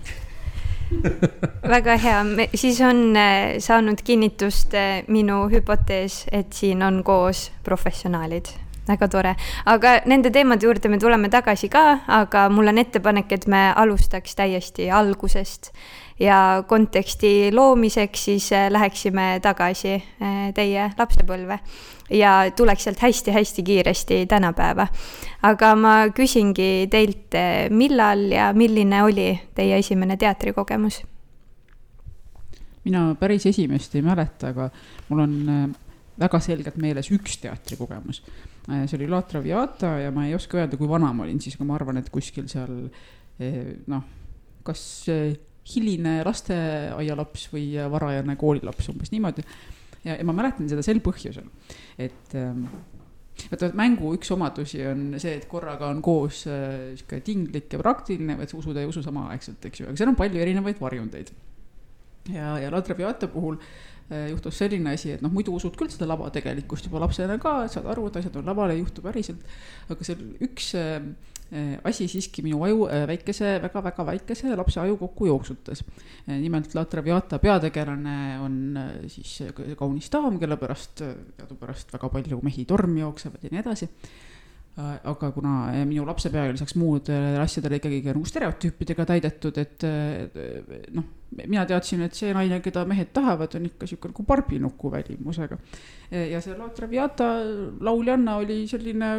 väga 1.75 1.99
hea, 2.01 2.23
siis 2.55 2.81
on 2.81 3.17
äh, 3.17 3.59
saanud 3.59 4.05
kinnitust 4.05 4.75
äh, 4.75 5.03
minu 5.09 5.49
hüpotees, 5.53 6.25
et 6.33 6.53
siin 6.53 6.83
on 6.83 7.03
koos 7.05 7.51
professionaalid 7.65 8.55
väga 8.89 9.09
tore, 9.13 9.35
aga 9.67 9.99
nende 10.09 10.33
teemade 10.35 10.67
juurde 10.67 10.89
me 10.89 10.99
tuleme 10.99 11.31
tagasi 11.33 11.69
ka, 11.73 12.01
aga 12.07 12.49
mul 12.53 12.73
on 12.73 12.79
ettepanek, 12.79 13.33
et 13.33 13.47
me 13.47 13.69
alustaks 13.77 14.37
täiesti 14.39 14.91
algusest 14.91 15.73
ja 16.21 16.65
konteksti 16.67 17.51
loomiseks 17.55 18.25
siis 18.25 18.53
äh, 18.53 18.71
läheksime 18.71 19.39
tagasi 19.43 19.95
äh, 19.95 20.55
teie 20.55 20.91
lapsepõlve 20.99 21.59
ja 22.11 22.33
tuleks 22.57 22.85
sealt 22.85 23.03
hästi-hästi 23.03 23.63
kiiresti 23.63 24.27
tänapäeva. 24.27 24.87
aga 25.43 25.75
ma 25.77 25.95
küsingi 26.15 26.89
teilt, 26.91 27.35
äh, 27.35 27.71
millal 27.71 28.31
ja 28.33 28.53
milline 28.53 29.03
oli 29.03 29.31
teie 29.55 29.79
esimene 29.79 30.17
teatrikogemus? 30.17 31.03
mina 32.85 33.15
päris 33.21 33.47
esimest 33.47 33.95
ei 33.95 34.03
mäleta, 34.03 34.49
aga 34.49 34.71
mul 35.09 35.21
on 35.21 35.75
väga 36.19 36.41
selgelt 36.41 36.77
meeles 36.77 37.11
üks 37.13 37.39
teatrikogemus. 37.43 38.23
Äh, 38.69 38.85
see 38.87 38.99
oli 38.99 39.09
La 39.09 39.23
Traviata 39.23 39.95
ja 40.03 40.11
ma 40.13 40.27
ei 40.27 40.35
oska 40.37 40.59
öelda, 40.61 40.77
kui 40.77 40.89
vana 40.91 41.09
ma 41.17 41.25
olin 41.25 41.41
siis, 41.41 41.57
aga 41.57 41.65
ma 41.65 41.77
arvan, 41.79 42.01
et 42.03 42.11
kuskil 42.13 42.51
seal 42.53 42.83
eh, 43.41 43.79
noh, 43.89 44.05
kas 44.67 44.83
eh, 45.13 45.39
hiline 45.73 46.19
lasteaialaps 46.27 47.47
või 47.55 47.71
varajane 47.95 48.37
koolilaps, 48.41 48.91
umbes 48.93 49.13
niimoodi. 49.15 49.45
ja, 50.05 50.19
ja 50.19 50.29
ma 50.29 50.37
mäletan 50.37 50.69
seda 50.69 50.85
sel 50.85 51.01
põhjusel, 51.05 51.49
et 51.97 52.37
ähm, 52.37 52.67
vaata, 53.49 53.73
mängu 53.79 54.13
üks 54.19 54.37
omadusi 54.37 54.85
on 54.89 55.15
see, 55.17 55.39
et 55.41 55.49
korraga 55.49 55.89
on 55.89 56.05
koos 56.05 56.45
sihuke 56.45 57.23
tinglik 57.25 57.73
ja 57.73 57.81
praktiline, 57.81 58.37
et 58.37 58.53
sa 58.53 58.61
usud 58.61 58.77
ja 58.77 58.85
ei 58.85 58.93
usu 58.93 59.05
samaaegselt, 59.05 59.65
eks 59.65 59.81
ju, 59.81 59.89
aga 59.89 60.01
seal 60.01 60.13
on 60.13 60.21
palju 60.21 60.45
erinevaid 60.45 60.81
varjundeid. 60.81 61.33
ja, 62.37 62.59
ja 62.61 62.73
La 62.73 62.85
Traviata 62.85 63.33
puhul 63.33 63.57
äh, 63.57 63.88
juhtus 64.09 64.57
selline 64.57 64.95
asi, 64.97 65.13
et 65.17 65.25
noh, 65.25 65.33
muidu 65.33 65.53
usud 65.57 65.75
küll 65.77 65.91
seda 65.93 66.07
lava 66.09 66.31
tegelikkust 66.33 66.89
juba 66.89 67.03
lapsena 67.03 67.39
ka, 67.43 67.61
saad 67.69 67.89
aru, 67.93 68.07
et 68.09 68.21
asjad 68.21 68.39
on 68.41 68.47
laval, 68.49 68.73
ei 68.73 68.81
juhtu 68.81 69.05
päriselt. 69.05 69.43
aga 69.89 70.07
seal 70.07 70.23
üks 70.45 70.71
äh, 70.81 70.95
äh, 71.53 71.75
asi 71.89 72.09
siiski 72.09 72.45
minu 72.47 72.63
aju 72.65 72.87
äh, 72.89 73.05
väikese 73.11 73.59
väga,, 73.59 73.83
väga-väga 73.85 74.07
väikese 74.13 74.57
lapse 74.57 74.81
aju 74.81 74.97
kokku 75.03 75.29
jooksutas. 75.29 75.85
nimelt 76.27 76.75
La 76.75 76.85
Traviata 76.85 77.39
peategelane 77.39 78.39
on 78.41 78.57
äh, 78.77 78.95
siis 79.13 79.43
äh, 79.45 79.77
kaunis 79.77 80.09
daam, 80.13 80.41
kelle 80.41 80.57
pärast 80.57 81.05
äh, 81.05 81.15
teadupärast 81.37 81.93
väga 81.93 82.09
palju 82.09 82.41
mehi 82.43 82.65
tormi 82.65 83.05
jooksevad 83.05 83.45
ja 83.45 83.53
nii 83.53 83.65
edasi 83.67 83.93
Äh, 84.79 84.99
aga 85.11 85.33
kuna 85.35 85.73
äh, 85.73 85.85
minu 85.89 86.05
lapse 86.07 86.31
pea 86.31 86.45
lisaks 86.53 86.77
muudele 86.79 87.41
asjadele 87.43 87.81
ikkagi 87.81 87.97
ka 88.05 88.13
nagu 88.15 88.29
stereotüüpidega 88.31 89.07
täidetud, 89.11 89.57
et 89.59 89.87
äh, 89.89 90.29
noh, 90.95 91.09
mina 91.37 91.65
teadsin, 91.69 92.03
et 92.07 92.17
see 92.17 92.31
naine, 92.33 92.61
keda 92.65 92.85
mehed 92.89 93.11
tahavad, 93.17 93.53
on 93.59 93.67
ikka 93.69 93.89
sihuke 93.89 94.11
nagu 94.11 94.25
barbinuku 94.27 94.91
välimusega. 94.93 95.59
ja 96.11 96.41
see 96.41 96.57
La 96.57 96.71
Traviata 96.73 97.27
lauljanna 97.85 98.39
oli 98.41 98.63
selline 98.69 99.11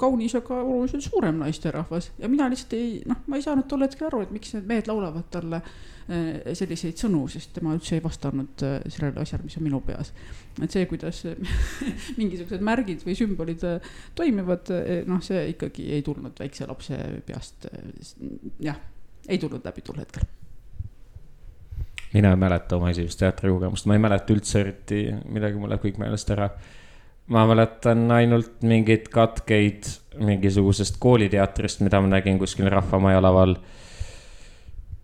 kaunis, 0.00 0.34
aga 0.38 0.62
oluliselt 0.62 1.04
suurem 1.04 1.42
naisterahvas 1.42 2.12
ja 2.18 2.28
mina 2.28 2.48
lihtsalt 2.48 2.72
ei, 2.78 3.02
noh, 3.08 3.20
ma 3.26 3.36
ei 3.36 3.44
saanud 3.44 3.68
tol 3.68 3.84
hetkel 3.84 4.08
aru, 4.08 4.22
et 4.24 4.32
miks 4.32 4.54
need 4.56 4.70
mehed 4.70 4.88
laulavad 4.88 5.28
talle 5.34 5.60
eh, 5.60 6.54
selliseid 6.56 6.96
sõnu, 7.04 7.26
sest 7.28 7.52
tema 7.58 7.76
üldse 7.76 7.98
ei 7.98 8.04
vastanud 8.04 8.64
eh, 8.64 8.78
sellele 8.88 9.20
asjale, 9.26 9.44
mis 9.44 9.60
on 9.60 9.68
minu 9.68 9.82
peas. 9.84 10.14
et 10.62 10.72
see, 10.72 10.88
kuidas 10.88 11.20
mingisugused 12.20 12.64
märgid 12.64 13.04
või 13.04 13.18
sümbolid 13.18 13.68
eh, 13.68 13.92
toimivad, 14.16 14.72
noh, 15.10 15.20
see 15.24 15.50
ikkagi 15.52 15.92
ei 15.98 16.06
tulnud 16.06 16.40
väikse 16.40 16.70
lapse 16.70 16.98
peast, 17.28 17.68
jah, 18.64 18.80
ei 19.28 19.36
tulnud 19.36 19.68
läbi 19.68 19.84
tol 19.84 20.00
hetkel 20.00 20.24
mina 22.12 22.30
ei 22.30 22.40
mäleta 22.40 22.76
oma 22.76 22.90
esimest 22.90 23.20
teatrikogemust, 23.20 23.86
ma 23.86 23.96
ei 23.96 24.02
mäleta 24.02 24.32
üldse 24.34 24.60
eriti 24.62 25.00
midagi, 25.28 25.58
mul 25.60 25.72
läheb 25.72 25.84
kõik 25.84 25.98
meelest 26.00 26.30
ära. 26.34 26.50
ma 27.28 27.44
mäletan 27.46 28.10
ainult 28.10 28.62
mingeid 28.64 29.10
katkeid 29.12 29.88
mingisugusest 30.16 30.96
kooliteatrist, 30.98 31.82
mida 31.84 32.00
ma 32.00 32.08
nägin 32.08 32.38
kuskil 32.38 32.70
Rahvamaja 32.70 33.22
laval. 33.22 33.56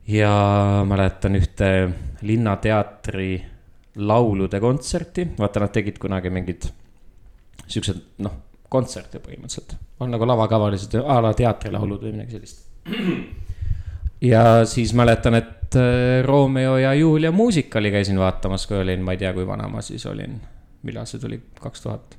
ja 0.08 0.84
mäletan 0.88 1.37
ühte 1.37 1.90
Linnateatri 2.23 3.44
laulude 3.96 4.61
kontserti, 4.61 5.28
vaata, 5.38 5.61
nad 5.61 5.73
tegid 5.73 5.99
kunagi 5.99 6.30
mingid 6.30 6.66
siuksed, 7.66 8.00
noh, 8.25 8.32
kontserte 8.68 9.20
põhimõtteliselt. 9.20 9.76
on 10.00 10.11
nagu 10.11 10.26
lavakavalised 10.26 10.96
a 11.04 11.20
la 11.23 11.34
teatrilaulud 11.34 12.02
või 12.02 12.16
midagi 12.16 12.38
sellist. 12.38 12.64
ja 14.24 14.64
siis 14.68 14.94
mäletan, 14.96 15.38
et 15.38 15.78
äh, 15.78 16.24
Romeo 16.24 16.76
ja 16.80 16.94
Julia 16.94 17.32
muusikali 17.32 17.92
käisin 17.94 18.18
vaatamas, 18.18 18.66
kui 18.66 18.80
olin, 18.80 19.04
ma 19.04 19.14
ei 19.14 19.22
tea, 19.22 19.32
kui 19.36 19.46
vana 19.46 19.68
ma 19.68 19.82
siis 19.84 20.06
olin. 20.06 20.40
millal 20.84 21.06
see 21.08 21.20
tuli, 21.20 21.40
kaks 21.60 21.80
tuhat? 21.80 22.18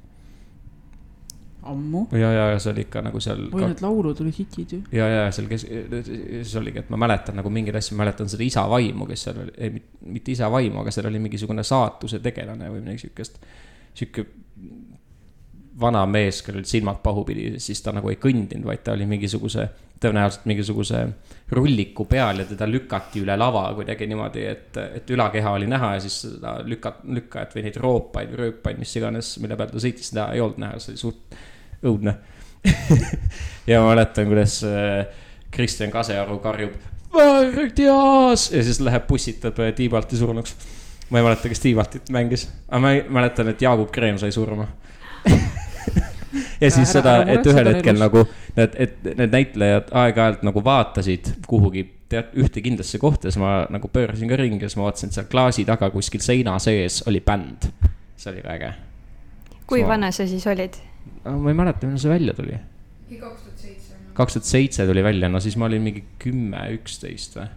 ammu. 1.66 2.08
ja, 2.12 2.32
ja, 2.34 2.46
ja 2.54 2.60
see 2.60 2.72
oli 2.74 2.86
ikka 2.86 3.02
nagu 3.06 3.20
seal. 3.24 3.48
oi, 3.50 3.62
need 3.66 3.82
laulud 3.84 4.22
olid 4.22 4.38
hitid 4.38 4.74
ju. 4.78 4.82
ja, 4.94 5.08
ja 5.10 5.28
seal, 5.34 5.48
kes, 5.50 5.66
siis 5.66 6.56
oligi, 6.62 6.84
et 6.84 6.92
ma 6.94 7.00
mäletan 7.02 7.38
nagu 7.40 7.50
mingeid 7.54 7.78
asju, 7.80 7.98
mäletan 8.00 8.30
seda 8.32 8.46
isa 8.46 8.66
vaimu, 8.70 9.08
kes 9.10 9.28
seal 9.28 9.42
oli, 9.46 9.56
ei 9.58 9.74
mitte 10.16 10.34
isa 10.36 10.50
vaimu, 10.54 10.84
aga 10.84 10.94
seal 10.94 11.10
oli 11.10 11.22
mingisugune 11.24 11.66
saatuse 11.66 12.22
tegelane 12.24 12.70
või 12.74 12.84
midagi 12.84 13.08
siukest. 13.08 13.40
sihuke 13.96 14.28
vana 15.80 16.06
mees, 16.08 16.42
kellel 16.46 16.66
silmad 16.70 17.02
pahupidi, 17.04 17.56
siis 17.60 17.82
ta 17.84 17.92
nagu 17.96 18.10
ei 18.12 18.20
kõndinud, 18.22 18.66
vaid 18.68 18.86
ta 18.86 18.94
oli 18.96 19.08
mingisuguse, 19.10 19.68
tõenäoliselt 20.02 20.46
mingisuguse 20.50 21.02
rulliku 21.56 22.06
peal 22.10 22.42
ja 22.42 22.46
teda 22.50 22.68
lükati 22.70 23.22
üle 23.22 23.36
lava 23.38 23.68
kuidagi 23.78 24.08
niimoodi, 24.10 24.46
et, 24.50 24.80
et 25.00 25.12
ülakeha 25.14 25.54
oli 25.56 25.68
näha 25.70 25.94
ja 25.96 26.04
siis 26.04 26.18
seda 26.26 26.58
lükat-, 26.66 27.04
lükkajat 27.18 27.54
või 27.56 27.66
neid 27.68 27.78
roopaid 27.82 28.32
või 28.34 28.42
rööpaid, 28.44 28.80
mis 28.82 28.96
iganes, 28.98 29.36
mille 29.44 29.58
peal 29.60 29.72
ta 29.72 29.82
sõitis, 29.82 30.10
seda 30.12 30.30
ei 30.34 30.42
olnud 30.44 30.62
näha, 30.66 30.80
see 30.82 30.96
oli 30.96 31.04
suht 31.04 31.38
õudne 31.86 32.16
ja 33.72 33.82
ma 33.82 33.92
mäletan, 33.92 34.28
kuidas 34.32 34.60
äh, 34.68 35.06
Kristjan 35.54 35.94
Kasearu 35.94 36.40
karjub, 36.44 36.74
Vardias 37.16 38.50
ja 38.52 38.64
siis 38.66 38.82
läheb, 38.84 39.06
pussitab 39.08 39.60
äh, 39.64 39.72
Tiibalti 39.76 40.18
surnuks. 40.20 40.56
Ma 41.14 41.20
ei 41.22 41.24
mäleta, 41.28 41.50
kes 41.52 41.62
Martit 41.78 42.10
mängis, 42.10 42.48
aga 42.68 42.82
ma 42.82 42.96
mäletan, 43.20 43.52
et 43.52 43.62
Jaagup 43.62 43.92
Kreem 43.94 44.18
sai 44.18 44.34
surma 44.34 44.66
ja 46.62 46.72
siis 46.72 46.90
Ära- 46.90 46.94
seda, 46.94 47.16
et 47.32 47.48
ühel 47.48 47.70
hetkel 47.74 48.00
nagu 48.00 48.26
need, 48.56 48.80
et 48.80 49.04
need 49.16 49.36
näitlejad 49.36 49.92
aeg-ajalt 49.92 50.46
nagu 50.48 50.64
vaatasid 50.64 51.34
kuhugi 51.48 51.86
tead 52.10 52.36
ühte 52.40 52.62
kindlasse 52.64 53.00
kohta, 53.02 53.30
siis 53.30 53.42
ma 53.42 53.66
nagu 53.74 53.90
pöörasin 53.92 54.30
ka 54.30 54.38
ringi 54.40 54.62
ja 54.62 54.70
siis 54.70 54.80
ma 54.80 54.88
vaatasin, 54.88 55.12
et 55.12 55.18
seal 55.18 55.30
klaasi 55.32 55.66
taga 55.68 55.90
kuskil 55.94 56.24
seina 56.24 56.58
sees 56.62 57.02
oli 57.10 57.22
bänd. 57.26 57.70
see 58.16 58.32
oli 58.32 58.44
väga 58.46 58.70
äge. 58.70 58.74
kui 59.68 59.82
Ma- 59.82 59.88
vana 59.96 60.12
sa 60.12 60.28
siis 60.28 60.48
olid? 60.48 60.78
ma 61.26 61.50
ei 61.50 61.58
mäleta, 61.58 61.88
millal 61.88 62.02
see 62.02 62.12
välja 62.14 62.34
tuli. 62.34 62.58
kaks 63.20 63.42
tuhat 63.42 63.58
seitse. 63.58 63.94
kaks 64.14 64.34
tuhat 64.38 64.50
seitse 64.52 64.86
tuli 64.86 65.04
välja, 65.04 65.30
no 65.30 65.40
siis 65.40 65.58
ma 65.58 65.66
olin 65.66 65.82
mingi 65.82 66.04
kümme, 66.20 66.68
üksteist 66.78 67.40
või? 67.40 67.48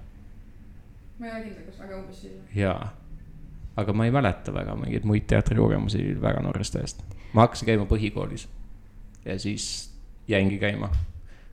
ma 1.19 1.27
ei 1.27 1.33
ole 1.33 1.43
kindel, 1.45 1.65
kas 1.69 1.83
väga 1.85 2.01
umbes 2.01 2.23
sinna. 2.25 2.43
jaa. 2.55 2.93
aga 3.77 3.93
ma 3.93 4.09
ei 4.09 4.15
mäleta 4.15 4.55
väga 4.55 4.77
mingeid 4.81 5.05
muid 5.05 5.29
teatrikogemusi 5.29 6.15
väga 6.23 6.41
noorest 6.43 6.81
ajast. 6.81 7.05
ma 7.33 7.45
hakkasin 7.45 7.69
käima 7.69 7.85
põhikoolis 7.91 8.49
ja 9.25 9.39
siis 9.39 9.91
jäingi 10.29 10.59
käima 10.59 10.91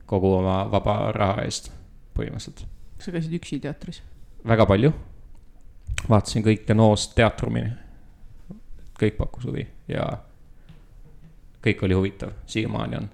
kogu 0.06 0.34
oma 0.34 0.68
vaba 0.70 1.12
raha 1.12 1.42
eest 1.42 1.70
põhimõtteliselt. 2.16 2.66
kas 2.96 3.08
sa 3.08 3.12
käisid 3.14 3.34
üksi 3.38 3.60
teatris? 3.60 4.02
väga 4.46 4.66
palju. 4.66 4.92
vaatasin 6.08 6.44
kõike 6.46 6.74
Noost 6.74 7.14
teatrumini. 7.14 7.72
kõik 9.00 9.16
pakkus 9.18 9.44
huvi 9.44 9.66
ja 9.88 10.06
kõik 11.64 11.82
oli 11.82 11.94
huvitav, 11.94 12.32
siiamaani 12.46 12.96
on. 12.96 13.08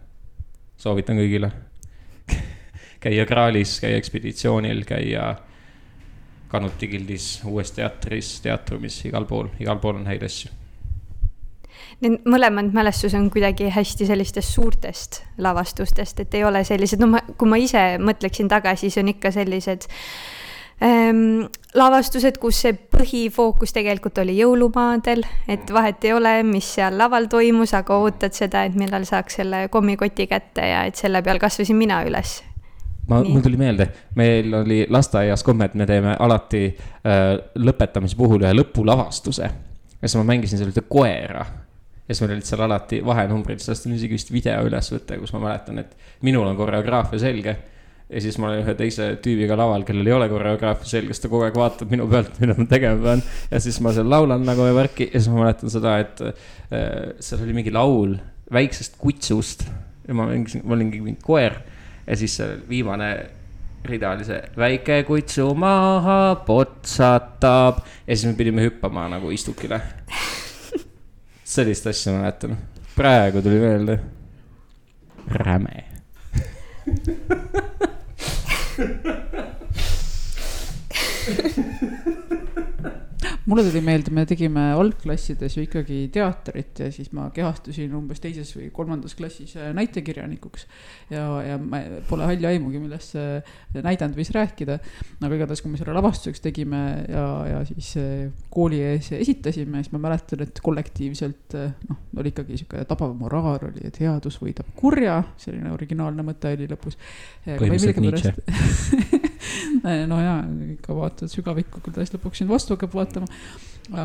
soovitan 0.76 1.16
kõigile 1.16 1.52
käia 3.04 3.26
Graalis, 3.26 3.80
käia 3.80 3.96
ekspeditsioonil, 3.96 4.84
käia 4.84 5.36
Kanuti 6.52 6.84
gildis, 6.86 7.40
uues 7.48 7.70
teatris, 7.72 8.40
teatrumis, 8.44 8.98
igal 9.08 9.24
pool, 9.24 9.46
igal 9.58 9.78
pool 9.80 9.96
on 9.96 10.04
häid 10.06 10.22
asju. 10.26 10.50
Need 12.02 12.24
mõlemad 12.26 12.72
mälestused 12.74 13.14
on 13.14 13.28
kuidagi 13.30 13.68
hästi 13.70 14.08
sellistest 14.08 14.56
suurtest 14.56 15.20
lavastustest, 15.38 16.24
et 16.24 16.34
ei 16.34 16.44
ole 16.44 16.64
sellised, 16.66 16.98
no 16.98 17.12
ma, 17.12 17.20
kui 17.38 17.46
ma 17.46 17.60
ise 17.62 17.82
mõtleksin 18.02 18.50
tagasi, 18.50 18.88
siis 18.88 18.98
on 18.98 19.12
ikka 19.12 19.30
sellised 19.30 19.86
ähm, 20.82 21.46
lavastused, 21.78 22.38
kus 22.42 22.62
see 22.64 22.74
põhifookus 22.74 23.74
tegelikult 23.76 24.18
oli 24.22 24.34
jõulumaadel, 24.40 25.22
et 25.50 25.70
vahet 25.72 26.04
ei 26.08 26.14
ole, 26.16 26.34
mis 26.46 26.68
seal 26.76 26.98
laval 26.98 27.28
toimus, 27.32 27.74
aga 27.78 27.98
ootad 28.02 28.34
seda, 28.36 28.66
et 28.66 28.76
millal 28.78 29.06
saaks 29.08 29.38
selle 29.40 29.66
kommikoti 29.72 30.26
kätte 30.30 30.66
ja 30.72 30.84
et 30.88 30.98
selle 30.98 31.22
peal 31.22 31.40
kasvasin 31.42 31.78
mina 31.78 32.02
üles. 32.08 32.40
ma, 33.08 33.22
mul 33.22 33.42
tuli 33.44 33.58
meelde, 33.60 33.88
meil 34.18 34.54
oli 34.62 34.84
lasteaias 34.90 35.42
komme, 35.46 35.70
et 35.70 35.74
me 35.78 35.86
teeme 35.86 36.16
alati 36.18 36.66
äh, 36.66 37.34
lõpetamise 37.54 38.18
puhul 38.18 38.42
ühe 38.42 38.54
lõpulavastuse. 38.58 39.50
ja 40.02 40.08
siis 40.08 40.18
ma 40.18 40.28
mängisin 40.34 40.58
seal 40.58 40.74
ühte 40.74 40.84
koera. 40.88 41.46
Ja 42.08 42.14
siis 42.14 42.22
meil 42.24 42.36
olid 42.36 42.48
seal 42.48 42.64
alati 42.66 43.02
vahenumbrid, 43.06 43.60
sellest 43.62 43.86
on 43.86 43.96
isegi 43.96 44.16
vist 44.18 44.32
video 44.34 44.64
ülesvõte, 44.66 45.18
kus 45.20 45.34
ma 45.36 45.44
mäletan, 45.46 45.78
et 45.82 45.94
minul 46.26 46.48
on 46.48 46.58
koreograafia 46.58 47.22
selge. 47.22 47.56
ja 48.12 48.20
siis 48.20 48.36
ma 48.38 48.50
olen 48.50 48.64
ühe 48.64 48.74
teise 48.76 49.06
tüübiga 49.24 49.56
laval, 49.56 49.86
kellel 49.88 50.10
ei 50.10 50.12
ole 50.12 50.26
koreograafia 50.28 50.90
selge, 50.90 51.14
sest 51.14 51.24
ta 51.24 51.30
kogu 51.32 51.46
aeg 51.46 51.56
vaatab 51.56 51.94
minu 51.94 52.08
pealt, 52.10 52.34
mida 52.42 52.56
ma 52.58 52.66
tegema 52.68 53.00
pean. 53.06 53.22
ja 53.50 53.60
siis 53.62 53.78
ma 53.80 53.94
seal 53.96 54.10
laulan 54.10 54.44
nagu 54.44 54.66
ja 54.68 54.74
värki 54.76 55.08
ja 55.08 55.20
siis 55.20 55.30
ma 55.32 55.46
mäletan 55.46 55.72
seda, 55.72 55.96
et 56.02 56.24
äh, 56.26 57.14
seal 57.20 57.46
oli 57.46 57.56
mingi 57.56 57.72
laul 57.72 58.18
väiksest 58.52 58.98
kutsust. 59.00 59.64
ja 60.08 60.18
ma 60.18 60.26
mängisin, 60.28 60.66
ma 60.66 60.74
olingi 60.74 61.00
mingi 61.00 61.22
koer 61.22 61.62
ja 62.06 62.18
siis 62.18 62.36
see 62.36 62.58
viimane 62.68 63.12
rida 63.86 64.12
oli 64.14 64.26
see 64.26 64.42
väike 64.58 65.02
kutsu 65.06 65.48
maha 65.58 66.36
potsatab 66.46 67.82
ja 68.06 68.16
siis 68.16 68.28
me 68.30 68.36
pidime 68.38 68.66
hüppama 68.66 69.08
nagu 69.10 69.30
istukile. 69.30 69.80
Sellist 71.52 71.86
asja 71.86 72.12
mäletan, 72.16 72.56
praegu 72.96 73.42
tuli 73.44 73.60
meelde. 73.60 73.98
Mulle 83.46 83.64
tuli 83.66 83.80
meelde, 83.84 84.12
me 84.14 84.24
tegime 84.28 84.68
algklassides 84.78 85.56
ju 85.56 85.64
ikkagi 85.66 86.04
teatrit 86.14 86.82
ja 86.84 86.90
siis 86.94 87.10
ma 87.16 87.28
kehastusin 87.34 87.94
umbes 87.98 88.22
teises 88.22 88.52
või 88.56 88.68
kolmandas 88.74 89.16
klassis 89.18 89.56
äh, 89.58 89.72
näitekirjanikuks. 89.76 90.66
ja, 91.10 91.24
ja 91.46 91.58
ma 91.58 91.80
pole 92.08 92.28
halli 92.28 92.46
aimugi, 92.52 92.80
millest 92.82 93.16
see 93.16 93.82
näidend 93.82 94.16
võis 94.18 94.30
rääkida. 94.34 94.78
aga 95.22 95.34
igatahes, 95.38 95.62
kui 95.64 95.72
me 95.72 95.80
selle 95.80 95.96
lavastuseks 95.96 96.44
tegime 96.44 96.82
ja, 97.08 97.26
ja 97.50 97.64
siis 97.68 97.92
äh, 98.00 98.46
kooli 98.52 98.80
ees 98.92 99.12
esitasime, 99.18 99.82
siis 99.82 99.94
ma 99.96 100.02
mäletan, 100.06 100.46
et 100.46 100.62
kollektiivselt 100.62 101.58
äh, 101.58 101.74
noh, 101.90 102.00
oli 102.18 102.34
ikkagi 102.34 102.62
sihuke 102.62 102.86
tabav 102.88 103.16
moraal 103.18 103.68
oli, 103.72 103.86
et 103.88 103.98
headus 104.02 104.38
võidab 104.42 104.70
kurja, 104.78 105.18
selline 105.40 105.74
originaalne 105.74 106.26
mõte 106.26 106.54
oli 106.54 106.70
lõpus. 106.70 106.98
Põhimõtteliselt 107.46 109.30
no 110.10 110.20
jaa, 110.22 110.40
ikka 110.76 110.96
vaatad 110.96 111.28
sügavikku, 111.32 111.80
kuidas 111.84 112.12
lõpuks 112.14 112.36
sind 112.42 112.50
vastu 112.52 112.74
hakkab 112.76 112.92
vaatama. 112.96 113.26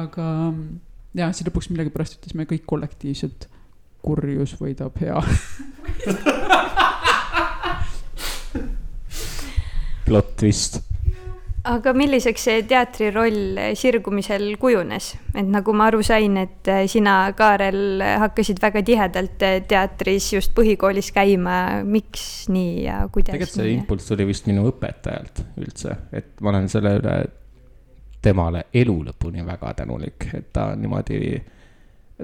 aga 0.02 0.26
ja 1.18 1.32
siis 1.34 1.48
lõpuks 1.50 1.70
millegipärast 1.72 2.18
ütlesime 2.20 2.44
kõik 2.50 2.66
kollektiivselt, 2.70 3.48
kurjus 4.06 4.52
võidab 4.62 4.94
hea. 5.02 5.20
plott 10.08 10.38
twist. 10.40 10.74
Aga 11.68 11.94
milliseks 11.98 12.46
see 12.48 12.62
teatri 12.70 13.10
roll 13.14 13.60
sirgumisel 13.78 14.46
kujunes, 14.62 15.10
et 15.34 15.48
nagu 15.48 15.74
ma 15.78 15.90
aru 15.92 16.04
sain, 16.06 16.38
et 16.42 16.72
sina, 16.92 17.18
Kaarel, 17.38 18.02
hakkasid 18.24 18.62
väga 18.64 18.84
tihedalt 18.88 19.48
teatris 19.70 20.32
just 20.36 20.56
põhikoolis 20.58 21.12
käima, 21.16 21.58
miks 21.88 22.48
nii 22.54 22.86
ja 22.86 23.02
kuidas 23.12 23.36
tegelikult 23.36 23.60
see 23.64 23.76
impulss 23.76 24.12
tuli 24.12 24.30
vist 24.30 24.48
minu 24.50 24.68
õpetajalt 24.72 25.44
üldse, 25.64 26.00
et 26.16 26.34
ma 26.42 26.54
olen 26.54 26.72
selle 26.72 26.96
üle 27.02 27.20
temale 28.24 28.68
elu 28.76 28.98
lõpuni 29.12 29.46
väga 29.46 29.76
tänulik, 29.84 30.30
et 30.34 30.50
ta 30.56 30.72
niimoodi 30.76 31.22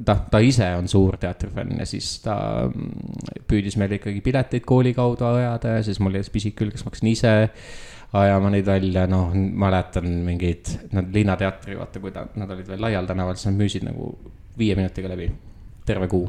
ta, 0.02 0.16
ta 0.32 0.42
ise 0.42 0.68
on 0.78 0.88
suur 0.90 1.18
teatrifänn 1.22 1.78
ja 1.82 1.88
siis 1.88 2.16
ta 2.24 2.36
mm, 2.66 3.42
püüdis 3.50 3.78
meile 3.80 4.00
ikkagi 4.00 4.24
pileteid 4.26 4.66
kooli 4.66 4.94
kaudu 4.98 5.28
ajada 5.30 5.78
ja 5.78 5.84
siis 5.86 6.00
mul 6.02 6.18
jäi 6.18 6.26
pisik 6.34 6.58
külge, 6.60 6.78
siis 6.78 6.88
ma 6.88 6.94
hakkasin 6.94 7.12
ise 7.12 7.34
ajama 8.14 8.52
neid 8.54 8.66
välja, 8.66 9.08
noh, 9.10 9.34
mäletan 9.34 10.08
mingeid, 10.26 10.70
nad 10.94 11.10
Linnateatri, 11.14 11.78
vaata, 11.80 12.02
kui 12.02 12.14
ta, 12.14 12.28
nad 12.38 12.52
olid 12.54 12.70
veel 12.70 12.82
Laial 12.82 13.10
tänaval, 13.10 13.38
siis 13.38 13.50
nad 13.50 13.60
müüsid 13.60 13.86
nagu 13.88 14.12
viie 14.58 14.76
minutiga 14.78 15.10
läbi, 15.10 15.30
terve 15.86 16.10
kuu. 16.12 16.28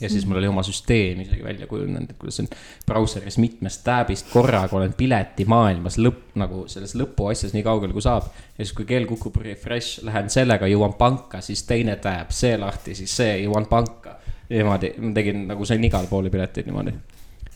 ja 0.00 0.08
siis 0.10 0.24
mul 0.26 0.40
oli 0.40 0.48
oma 0.50 0.62
süsteem 0.66 1.20
isegi 1.22 1.44
välja 1.44 1.66
kujunenud, 1.70 2.10
et 2.10 2.18
kuidas 2.18 2.40
on 2.42 2.48
brauseris 2.86 3.38
mitmest 3.38 3.84
tääbist 3.86 4.26
korraga 4.32 4.76
olen 4.76 4.92
pileti 4.98 5.44
maailmas 5.46 5.98
lõpp, 6.02 6.34
nagu 6.38 6.64
selles 6.68 6.96
lõpuasjas 6.98 7.54
nii 7.54 7.62
kaugele 7.62 7.94
kui 7.94 8.02
saab. 8.02 8.26
ja 8.58 8.64
siis, 8.64 8.74
kui 8.74 8.86
kell 8.86 9.06
kukub 9.10 9.38
refresh, 9.42 10.02
lähen 10.06 10.30
sellega, 10.30 10.66
jõuan 10.70 10.94
panka, 10.98 11.40
siis 11.40 11.62
teine 11.66 11.96
tääb, 11.96 12.30
see 12.34 12.58
lahti, 12.58 12.94
siis 12.94 13.16
see, 13.16 13.38
jõuan 13.46 13.66
panka. 13.70 14.18
niimoodi, 14.50 14.94
ma 14.98 15.14
tegin 15.14 15.46
nagu 15.50 15.66
sain 15.66 15.84
igale 15.84 16.10
poole 16.10 16.30
pileteid 16.30 16.70
niimoodi 16.70 16.94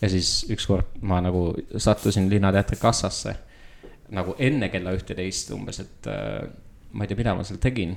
ja 0.01 0.09
siis 0.09 0.45
ükskord 0.49 0.97
ma 1.01 1.19
nagu 1.21 1.53
sattusin 1.77 2.29
Linnateatri 2.29 2.79
kassasse 2.79 3.35
nagu 4.15 4.35
enne 4.41 4.69
kella 4.73 4.93
ühteteist 4.97 5.51
umbes, 5.53 5.81
et 5.83 6.09
äh, 6.09 6.47
ma 6.93 7.05
ei 7.05 7.11
tea, 7.11 7.19
mida 7.19 7.35
ma 7.37 7.45
seal 7.45 7.61
tegin. 7.61 7.95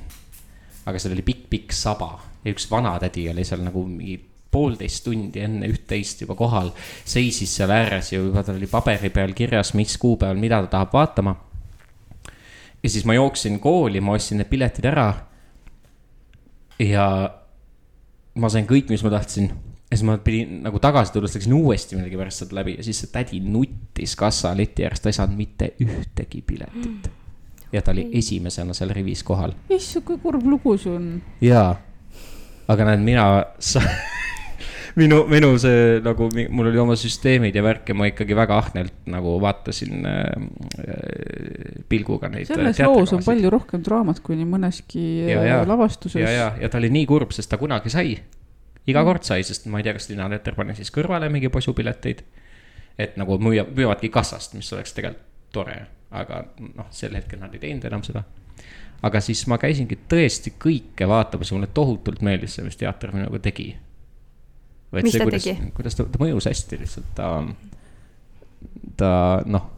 aga 0.83 0.99
seal 0.99 1.15
oli 1.15 1.23
pikk-pikk 1.23 1.71
saba 1.71 2.17
ja 2.43 2.51
üks 2.51 2.65
vanatädi 2.67 3.29
oli 3.31 3.45
seal 3.47 3.61
nagu 3.62 3.85
mingi 3.87 4.17
poolteist 4.53 5.05
tundi 5.07 5.41
enne 5.41 5.69
üht-teist 5.71 6.25
juba 6.25 6.35
kohal, 6.37 6.73
seisis 7.09 7.55
seal 7.57 7.71
ääres 7.73 8.11
ja 8.12 8.19
juba 8.19 8.43
tal 8.45 8.59
oli 8.59 8.69
paberi 8.69 9.09
peal 9.15 9.33
kirjas, 9.33 9.73
mis 9.79 9.95
kuupäeval, 10.03 10.41
mida 10.43 10.59
ta 10.65 10.73
tahab 10.75 10.93
vaatama. 10.93 11.37
ja 12.83 12.91
siis 12.91 13.07
ma 13.07 13.15
jooksin 13.15 13.61
kooli, 13.61 14.01
ma 14.01 14.19
ostsin 14.19 14.43
need 14.43 14.51
piletid 14.51 14.91
ära. 14.91 15.09
ja 16.79 17.07
ma 18.35 18.49
sain 18.49 18.67
kõik, 18.67 18.91
mis 18.91 19.05
ma 19.07 19.15
tahtsin 19.15 19.53
ja 19.93 19.97
siis 19.97 20.07
ma 20.09 20.17
pidin 20.25 20.63
nagu 20.65 20.81
tagasi 20.81 21.13
tulles 21.13 21.35
läksin 21.37 21.53
uuesti 21.53 21.99
millegipärast 21.99 22.43
sealt 22.43 22.55
läbi 22.57 22.79
ja 22.79 22.85
siis 22.87 23.03
see 23.05 23.11
tädi 23.13 23.43
nuttis 23.45 24.17
kassaleti 24.17 24.87
ääres, 24.89 25.05
ta 25.05 25.13
ei 25.13 25.19
saanud 25.19 25.37
mitte 25.37 25.75
ühtegi 25.85 26.41
piletit. 26.47 27.11
ja 27.73 27.83
ta 27.83 27.93
oli 27.93 28.07
esimesena 28.23 28.73
seal 28.75 28.95
rivis 28.97 29.23
kohal. 29.23 29.53
issand, 29.69 30.07
kui 30.09 30.17
kurb 30.23 30.49
lugu 30.49 30.79
see 30.81 30.97
on. 30.97 31.13
jaa, 31.45 31.77
aga 32.73 32.89
näed, 32.89 33.05
mina 33.05 33.29
sa... 33.61 33.85
minu, 35.01 35.23
minu 35.29 35.53
see 35.61 36.01
nagu, 36.05 36.29
mul 36.33 36.73
oli 36.73 36.81
oma 36.81 36.97
süsteemid 36.97 37.57
ja 37.57 37.63
värk 37.65 37.93
ja 37.93 37.97
ma 37.97 38.09
ikkagi 38.09 38.37
väga 38.37 38.59
ahnelt 38.65 39.09
nagu 39.13 39.39
vaatasin 39.45 40.09
äh, 40.09 41.85
pilguga 41.89 42.33
neid. 42.33 42.49
selles 42.49 42.81
loos 42.81 43.13
on 43.13 43.25
palju 43.25 43.53
rohkem 43.53 43.85
draamat 43.85 44.25
kui 44.25 44.41
nii 44.41 44.49
mõneski 44.49 45.09
Ja, 45.29 45.43
ja. 45.45 45.65
lavastuses. 45.69 46.21
ja, 46.23 46.33
ja, 46.33 46.53
ja 46.61 46.73
ta 46.73 46.81
oli 46.81 46.93
nii 46.97 47.09
kurb, 47.09 47.37
sest 47.37 47.53
ta 47.53 47.61
kunagi 47.61 47.93
sai. 47.93 48.17
Iga 48.90 49.03
kord 49.07 49.27
sai, 49.27 49.45
sest 49.47 49.68
ma 49.71 49.81
ei 49.81 49.87
tea, 49.87 49.95
kas 49.97 50.09
Linnateater 50.11 50.57
pani 50.59 50.75
siis 50.79 50.90
kõrvale 50.95 51.29
mingi 51.33 51.51
posupileteid. 51.53 52.23
et 52.99 53.14
nagu 53.16 53.38
müüa, 53.40 53.64
müüvadki 53.64 54.11
kassast, 54.12 54.55
mis 54.55 54.73
oleks 54.73 54.92
tegelikult 54.92 55.29
tore, 55.53 55.77
aga 56.12 56.42
noh, 56.77 56.88
sel 56.92 57.14
hetkel 57.16 57.40
nad 57.40 57.53
ei 57.55 57.61
teinud 57.62 57.85
enam 57.88 58.05
seda. 58.07 58.25
aga 59.03 59.21
siis 59.25 59.42
ma 59.51 59.59
käisingi 59.59 59.99
tõesti 60.09 60.55
kõike 60.62 61.09
vaatamas 61.09 61.51
ja 61.51 61.57
mulle 61.57 61.68
tohutult 61.75 62.23
meeldis 62.23 62.57
see, 62.57 62.66
mis 62.66 62.79
teater 62.81 63.14
minuga 63.14 63.40
tegi. 63.42 63.73
mis 64.92 65.12
see, 65.12 65.18
ta 65.18 65.29
kuidas, 65.29 65.47
tegi? 65.47 65.71
kuidas 65.77 65.99
ta, 65.99 66.07
ta 66.07 66.23
mõjus 66.23 66.49
hästi 66.51 66.81
lihtsalt, 66.83 67.14
ta, 67.18 67.31
ta 69.01 69.12
noh. 69.47 69.68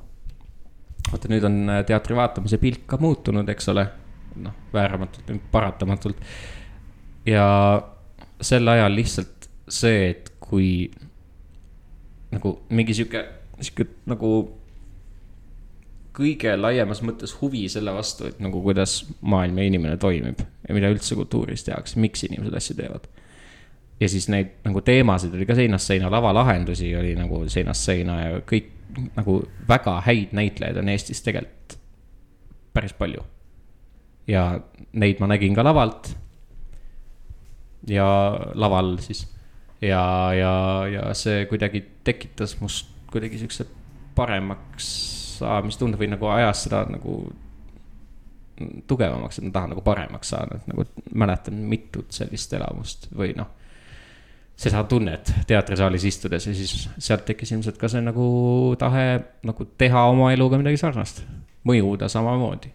vaata, 1.10 1.32
nüüd 1.32 1.48
on 1.48 1.60
teatri 1.86 2.18
vaatamise 2.18 2.60
pilk 2.62 2.86
ka 2.90 3.00
muutunud, 3.00 3.48
eks 3.54 3.72
ole, 3.72 3.88
noh, 4.44 4.60
vääramatult, 4.74 5.34
paratamatult. 5.52 6.30
ja 7.26 7.48
sel 8.44 8.68
ajal 8.68 8.94
lihtsalt 8.94 9.48
see, 9.70 10.11
et 10.11 10.30
kui 10.44 10.90
nagu 12.35 12.59
mingi 12.74 12.96
sihuke, 12.96 13.22
sihuke 13.61 13.88
nagu 14.11 14.35
kõige 16.14 16.54
laiemas 16.59 17.02
mõttes 17.02 17.35
huvi 17.40 17.64
selle 17.70 17.94
vastu, 17.94 18.28
et 18.30 18.40
nagu 18.42 18.61
kuidas 18.62 19.00
maailm 19.26 19.59
ja 19.59 19.66
inimene 19.70 19.98
toimib 20.00 20.40
ja 20.40 20.76
mida 20.76 20.90
üldse 20.92 21.16
kultuuris 21.18 21.66
tehakse, 21.66 21.98
miks 22.00 22.22
inimesed 22.28 22.54
asju 22.54 22.76
teevad. 22.78 23.09
ja 24.00 24.09
siis 24.11 24.28
neid 24.28 24.52
nagu 24.66 24.80
teemasid 24.85 25.35
oli 25.35 25.46
ka 25.46 25.57
seinast 25.59 25.90
seina, 25.90 26.11
lavalahendusi 26.11 26.94
oli 26.96 27.14
nagu 27.18 27.44
seinast 27.50 27.87
seina 27.87 28.20
ja 28.20 28.40
kõik 28.46 28.70
nagu 29.16 29.40
väga 29.68 30.00
häid 30.07 30.35
näitlejaid 30.37 30.78
on 30.78 30.88
Eestis 30.92 31.22
tegelikult 31.22 31.78
päris 32.74 32.92
palju. 32.92 33.22
ja 34.26 34.61
neid 34.92 35.20
ma 35.20 35.26
nägin 35.30 35.54
ka 35.54 35.64
lavalt. 35.64 36.14
Ja 37.88 38.06
laval 38.54 38.96
siis 39.04 39.26
ja, 39.80 40.32
ja, 40.34 40.54
ja 40.92 41.14
see 41.14 41.44
kuidagi 41.50 41.84
tekitas 42.04 42.56
must 42.60 42.90
kuidagi 43.12 43.38
siukse 43.38 43.66
paremaks 44.14 44.86
saamistunde 45.38 45.98
või 45.98 46.10
nagu 46.12 46.28
ajas 46.30 46.66
seda 46.66 46.84
nagu 46.90 47.18
tugevamaks, 48.86 49.38
et 49.38 49.46
ma 49.48 49.50
tahan 49.54 49.72
nagu 49.74 49.82
paremaks 49.82 50.30
saada, 50.30 50.58
et 50.60 50.66
nagu 50.70 50.84
mäletan 51.14 51.58
mitut 51.70 52.14
sellist 52.14 52.52
elamust 52.54 53.08
või 53.14 53.32
noh. 53.36 53.50
seda 54.56 54.84
tunnet 54.86 55.32
teatrisaalis 55.50 56.04
istudes 56.06 56.46
ja 56.46 56.54
siis 56.54 56.88
sealt 56.98 57.24
tekkis 57.26 57.52
ilmselt 57.52 57.78
ka 57.78 57.90
see 57.90 58.02
nagu 58.04 58.26
tahe 58.78 59.18
nagu 59.42 59.66
teha 59.78 60.04
oma 60.12 60.30
eluga 60.32 60.60
midagi 60.60 60.78
sarnast, 60.78 61.24
mõjuda 61.66 62.08
samamoodi. 62.08 62.70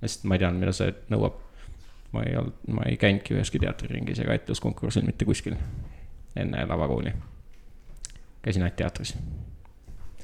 sest 0.00 0.24
ma 0.24 0.38
teadnud, 0.38 0.62
mida 0.62 0.72
see 0.72 0.94
nõuab. 1.10 1.42
Ma 2.12 2.24
ei 2.24 2.36
olnud, 2.40 2.56
ma 2.72 2.86
ei 2.88 2.96
käinudki 3.00 3.36
üheski 3.36 3.60
teatriringis 3.62 4.22
ega 4.24 4.36
etenduskonkursil 4.38 5.06
mitte 5.06 5.28
kuskil 5.28 5.56
enne 6.36 6.66
lavakooli. 6.66 7.12
käisin 8.42 8.62
ainult 8.62 8.76
teatris. 8.76 9.14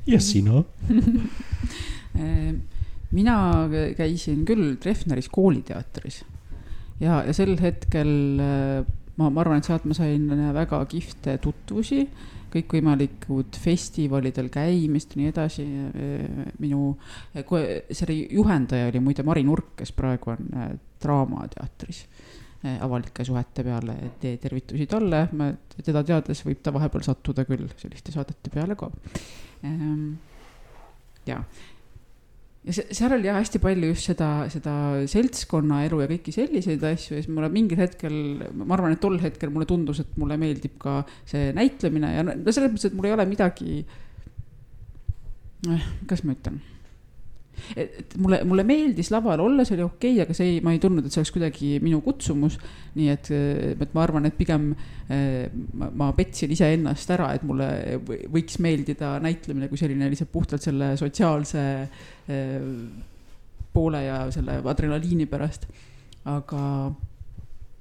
ja 0.07 0.20
sina 0.20 0.62
mina 3.18 3.37
käisin 3.97 4.44
küll 4.44 4.77
Treffneris 4.81 5.29
kooliteatris 5.29 6.25
ja, 7.01 7.23
ja 7.27 7.33
sel 7.37 7.57
hetkel 7.61 8.12
ma, 9.16 9.29
ma 9.29 9.42
arvan, 9.42 9.61
et 9.61 9.68
sealt 9.68 9.85
ma 9.88 9.97
sain 9.97 10.29
väga 10.55 10.81
kihvte 10.90 11.37
tutvusi, 11.42 12.05
kõikvõimalikud 12.55 13.57
festivalidel 13.59 14.49
käimist 14.53 15.14
ja 15.14 15.20
nii 15.20 15.31
edasi. 15.33 15.64
minu, 16.62 16.92
selle 17.35 18.18
juhendaja 18.31 18.92
oli 18.92 19.03
muide 19.03 19.25
Mari 19.27 19.42
Nurk, 19.47 19.73
kes 19.81 19.94
praegu 19.97 20.35
on 20.35 20.53
Draamateatris 21.05 22.05
avalike 22.64 23.25
suhete 23.29 23.64
peale, 23.64 23.95
tee 24.21 24.38
tervitusi 24.40 24.87
talle, 24.88 25.27
teda 25.85 26.01
teades 26.07 26.40
võib 26.47 26.62
ta 26.64 26.73
vahepeal 26.73 27.05
sattuda 27.05 27.45
küll 27.49 27.69
selliste 27.77 28.14
saadete 28.14 28.53
peale 28.53 28.77
ka. 28.79 28.88
ja 31.29 31.43
ja 32.64 32.73
see, 32.73 32.87
seal 32.97 33.12
oli 33.17 33.29
jah 33.29 33.37
hästi 33.37 33.61
palju 33.61 33.90
just 33.90 34.09
seda, 34.09 34.29
seda 34.53 34.75
seltskonnaelu 35.11 36.01
ja 36.01 36.09
kõiki 36.09 36.33
selliseid 36.33 36.85
asju 36.88 37.19
ja 37.19 37.21
siis 37.21 37.29
mulle 37.29 37.51
mingil 37.53 37.83
hetkel, 37.83 38.17
ma 38.57 38.79
arvan, 38.79 38.97
et 38.97 39.03
tol 39.05 39.19
hetkel 39.21 39.53
mulle 39.53 39.69
tundus, 39.69 40.01
et 40.01 40.17
mulle 40.21 40.38
meeldib 40.40 40.79
ka 40.81 41.03
see 41.29 41.53
näitlemine 41.57 42.14
ja 42.17 42.25
no 42.25 42.38
selles 42.49 42.73
mõttes, 42.73 42.88
et 42.88 42.97
mul 42.97 43.11
ei 43.11 43.17
ole 43.19 43.29
midagi. 43.29 43.83
kuidas 45.64 46.25
ma 46.25 46.37
ütlen 46.37 46.62
et 47.77 48.17
mulle, 48.21 48.40
mulle 48.49 48.64
meeldis 48.67 49.11
laval 49.14 49.43
olla, 49.45 49.64
see 49.67 49.77
oli 49.79 49.87
okei 49.87 50.12
okay,, 50.14 50.25
aga 50.25 50.37
see 50.37 50.51
ei, 50.55 50.61
ma 50.64 50.75
ei 50.75 50.81
tundnud, 50.83 51.07
et 51.07 51.14
see 51.14 51.23
oleks 51.23 51.33
kuidagi 51.35 51.71
minu 51.85 52.01
kutsumus. 52.05 52.59
nii 52.95 53.09
et, 53.11 53.31
et 53.75 53.97
ma 53.97 54.05
arvan, 54.05 54.29
et 54.29 54.37
pigem 54.38 54.69
eh, 55.11 55.49
ma, 55.75 55.90
ma 56.03 56.11
petsin 56.17 56.53
iseennast 56.55 57.11
ära, 57.17 57.33
et 57.35 57.47
mulle 57.47 57.69
võiks 58.33 58.61
meeldida 58.62 59.17
näitlemine 59.25 59.71
kui 59.71 59.81
selline 59.81 60.11
lihtsalt 60.12 60.33
puhtalt 60.35 60.64
selle 60.64 60.95
sotsiaalse 61.01 61.64
eh, 62.29 62.71
poole 63.75 64.05
ja 64.05 64.21
selle 64.35 64.61
adrenaliini 64.62 65.27
pärast. 65.31 65.67
aga 66.31 66.64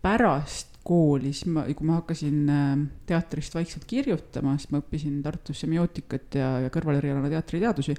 pärast 0.03 0.73
kooli, 0.83 1.31
siis 1.31 1.47
ma, 1.53 1.63
kui 1.69 1.87
ma 1.87 2.01
hakkasin 2.01 2.49
teatrist 3.07 3.55
vaikselt 3.55 3.85
kirjutama, 3.87 4.57
siis 4.59 4.73
ma 4.73 4.81
õppisin 4.81 5.21
Tartus 5.23 5.61
semiootikat 5.63 6.35
ja, 6.35 6.49
ja 6.65 6.73
kõrvalerialana 6.73 7.31
teatriteadusi 7.31 7.95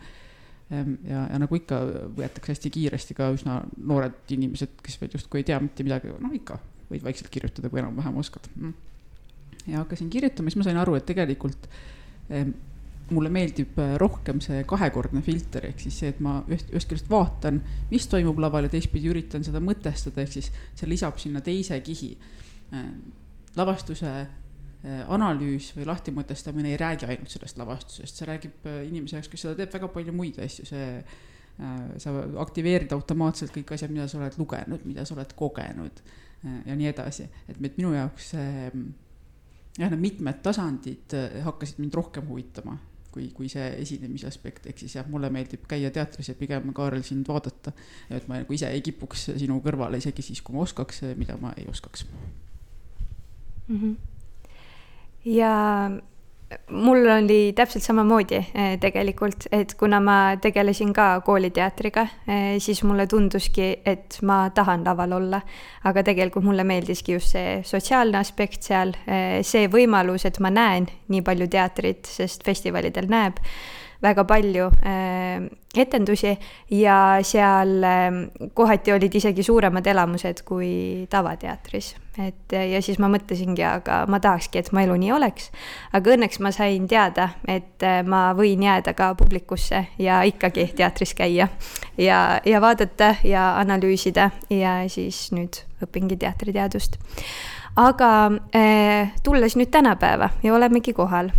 ja, 0.70 1.24
ja 1.30 1.40
nagu 1.40 1.58
ikka 1.58 1.80
võetakse 2.16 2.54
hästi 2.54 2.72
kiiresti 2.74 3.16
ka 3.18 3.30
üsna 3.34 3.60
noored 3.76 4.34
inimesed, 4.36 4.78
kes 4.84 5.00
veel 5.00 5.16
justkui 5.16 5.42
ei 5.42 5.48
tea 5.50 5.58
mitte 5.62 5.86
midagi, 5.86 6.12
noh 6.20 6.34
ikka 6.36 6.58
võid 6.90 7.04
vaikselt 7.04 7.30
kirjutada, 7.32 7.70
kui 7.72 7.80
enam-vähem 7.82 8.20
oskad. 8.20 8.48
Mm. 8.56 8.74
ja 9.66 9.82
hakkasin 9.82 10.10
kirjutama, 10.12 10.50
siis 10.50 10.60
ma 10.60 10.68
sain 10.68 10.80
aru, 10.80 10.96
et 10.98 11.06
tegelikult 11.08 11.68
mulle 13.12 13.28
meeldib 13.32 13.76
äh, 13.80 13.96
rohkem 14.00 14.40
see 14.44 14.62
kahekordne 14.68 15.20
filter, 15.24 15.66
ehk 15.68 15.82
siis 15.82 15.98
see, 16.00 16.12
et 16.14 16.20
ma 16.24 16.38
ühest, 16.48 16.70
ühest 16.72 16.88
küljest 16.88 17.10
vaatan, 17.12 17.60
mis 17.90 18.06
toimub 18.08 18.40
laval 18.40 18.64
ja 18.64 18.72
teistpidi 18.72 19.10
üritan 19.12 19.44
seda 19.44 19.60
mõtestada, 19.64 20.24
ehk 20.24 20.32
siis 20.38 20.48
see 20.72 20.88
lisab 20.88 21.20
sinna 21.20 21.44
teise 21.44 21.76
kihi 21.84 22.14
lavastuse 23.54 24.12
analüüs 24.84 25.70
või 25.76 25.86
lahtimõtestamine 25.88 26.74
ei 26.74 26.80
räägi 26.80 27.06
ainult 27.08 27.32
sellest 27.32 27.56
lavastusest, 27.60 28.18
see 28.18 28.28
räägib 28.28 28.66
äh, 28.68 28.82
inimese 28.88 29.16
jaoks, 29.16 29.30
kes 29.32 29.46
seda 29.46 29.56
teeb, 29.60 29.72
väga 29.72 29.88
palju 29.94 30.12
muid 30.16 30.40
asju, 30.44 30.66
see 30.68 30.88
äh, 30.98 31.86
sa 32.02 32.12
aktiveerid 32.44 32.92
automaatselt 32.92 33.54
kõik 33.54 33.72
asjad, 33.76 33.94
mida 33.94 34.08
sa 34.10 34.20
oled 34.20 34.36
lugenud, 34.40 34.84
mida 34.84 35.06
sa 35.08 35.16
oled 35.16 35.32
kogenud 35.38 36.04
ja 36.44 36.74
nii 36.76 36.90
edasi, 36.90 37.24
et 37.48 37.56
minu 37.64 37.94
jaoks 37.94 38.34
see 38.34 38.48
jah, 39.78 39.88
need 39.88 40.02
mitmed 40.02 40.42
tasandid 40.44 41.14
hakkasid 41.46 41.80
mind 41.80 41.96
rohkem 41.96 42.28
huvitama 42.28 42.76
kui, 43.14 43.30
kui 43.32 43.48
see 43.48 43.64
esinemise 43.80 44.28
aspekt, 44.28 44.66
ehk 44.68 44.82
siis 44.82 44.98
jah, 44.98 45.08
mulle 45.08 45.30
meeldib 45.32 45.64
käia 45.70 45.88
teatris 45.94 46.28
ja 46.28 46.36
pigem, 46.36 46.72
Kaarel, 46.76 47.04
sind 47.06 47.24
vaadata. 47.30 47.72
et 48.10 48.26
ma 48.28 48.42
nagu 48.42 48.52
ise 48.52 48.68
ei 48.68 48.82
kipuks 48.84 49.30
sinu 49.40 49.60
kõrvale, 49.64 50.02
isegi 50.02 50.26
siis, 50.26 50.42
kui 50.44 50.56
ma 50.56 50.66
oskaks, 50.66 51.06
mida 51.16 51.38
ma 51.40 51.54
ei 51.56 51.64
oskaks 51.70 52.04
mm. 53.68 53.78
-hmm 53.78 54.13
ja 55.24 55.54
mul 56.70 57.06
oli 57.08 57.52
täpselt 57.56 57.82
samamoodi 57.82 58.36
eh, 58.36 58.74
tegelikult, 58.80 59.46
et 59.52 59.74
kuna 59.78 60.00
ma 60.00 60.16
tegelesin 60.40 60.92
ka 60.94 61.20
kooliteatriga, 61.26 62.06
eh, 62.28 62.56
siis 62.62 62.82
mulle 62.84 63.06
tunduski, 63.10 63.70
et 63.86 64.18
ma 64.22 64.48
tahan 64.54 64.84
laval 64.84 65.12
olla. 65.20 65.40
aga 65.84 66.02
tegelikult 66.02 66.44
mulle 66.44 66.64
meeldiski 66.64 67.12
just 67.12 67.34
see 67.34 67.62
sotsiaalne 67.62 68.18
aspekt 68.18 68.62
seal, 68.62 68.94
eh, 69.06 69.42
see 69.42 69.68
võimalus, 69.68 70.24
et 70.24 70.40
ma 70.40 70.50
näen 70.50 70.88
nii 71.08 71.22
palju 71.22 71.48
teatrit, 71.48 72.06
sest 72.08 72.44
festivalidel 72.44 73.08
näeb 73.08 73.40
väga 74.04 74.24
palju 74.28 74.68
äh, 74.84 75.46
etendusi 75.76 76.34
ja 76.70 76.96
seal 77.26 77.84
äh, 77.84 78.18
kohati 78.54 78.92
olid 78.94 79.14
isegi 79.16 79.42
suuremad 79.46 79.86
elamused 79.86 80.44
kui 80.46 81.06
tavateatris. 81.10 81.94
et 82.18 82.52
ja 82.54 82.78
siis 82.82 83.00
ma 83.02 83.08
mõtlesingi, 83.10 83.64
aga 83.66 84.04
ma 84.06 84.20
tahakski, 84.22 84.60
et 84.60 84.70
mu 84.72 84.82
elu 84.84 84.98
nii 85.02 85.12
oleks. 85.16 85.50
aga 85.92 86.14
õnneks 86.14 86.40
ma 86.44 86.52
sain 86.54 86.86
teada, 86.88 87.30
et 87.48 87.82
ma 88.06 88.28
võin 88.38 88.62
jääda 88.62 88.94
ka 88.94 89.14
publikusse 89.18 89.86
ja 89.98 90.22
ikkagi 90.22 90.68
teatris 90.76 91.14
käia 91.14 91.48
ja, 91.98 92.20
ja 92.44 92.60
vaadata 92.60 93.14
ja 93.24 93.54
analüüsida 93.58 94.30
ja 94.50 94.78
siis 94.88 95.26
nüüd 95.34 95.64
õpingi 95.82 96.16
teatriteadust 96.20 97.00
aga 97.76 98.10
tulles 99.26 99.56
nüüd 99.58 99.72
tänapäeva 99.74 100.30
ja 100.42 100.54
olemegi 100.54 100.94
kohal 100.94 101.32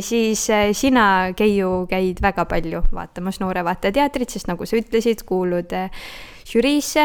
siis 0.00 0.50
äh, 0.50 0.70
sina, 0.72 1.32
Keiu, 1.36 1.86
käid 1.88 2.20
väga 2.22 2.46
palju 2.48 2.82
vaatamas 2.94 3.40
Noore 3.42 3.64
Vaataja 3.64 3.92
teatrit, 3.92 4.32
sest 4.32 4.48
nagu 4.48 4.66
sa 4.66 4.78
ütlesid, 4.80 5.24
kuulud 5.28 5.72
äh, 5.76 5.90
žüriisse 6.48 7.04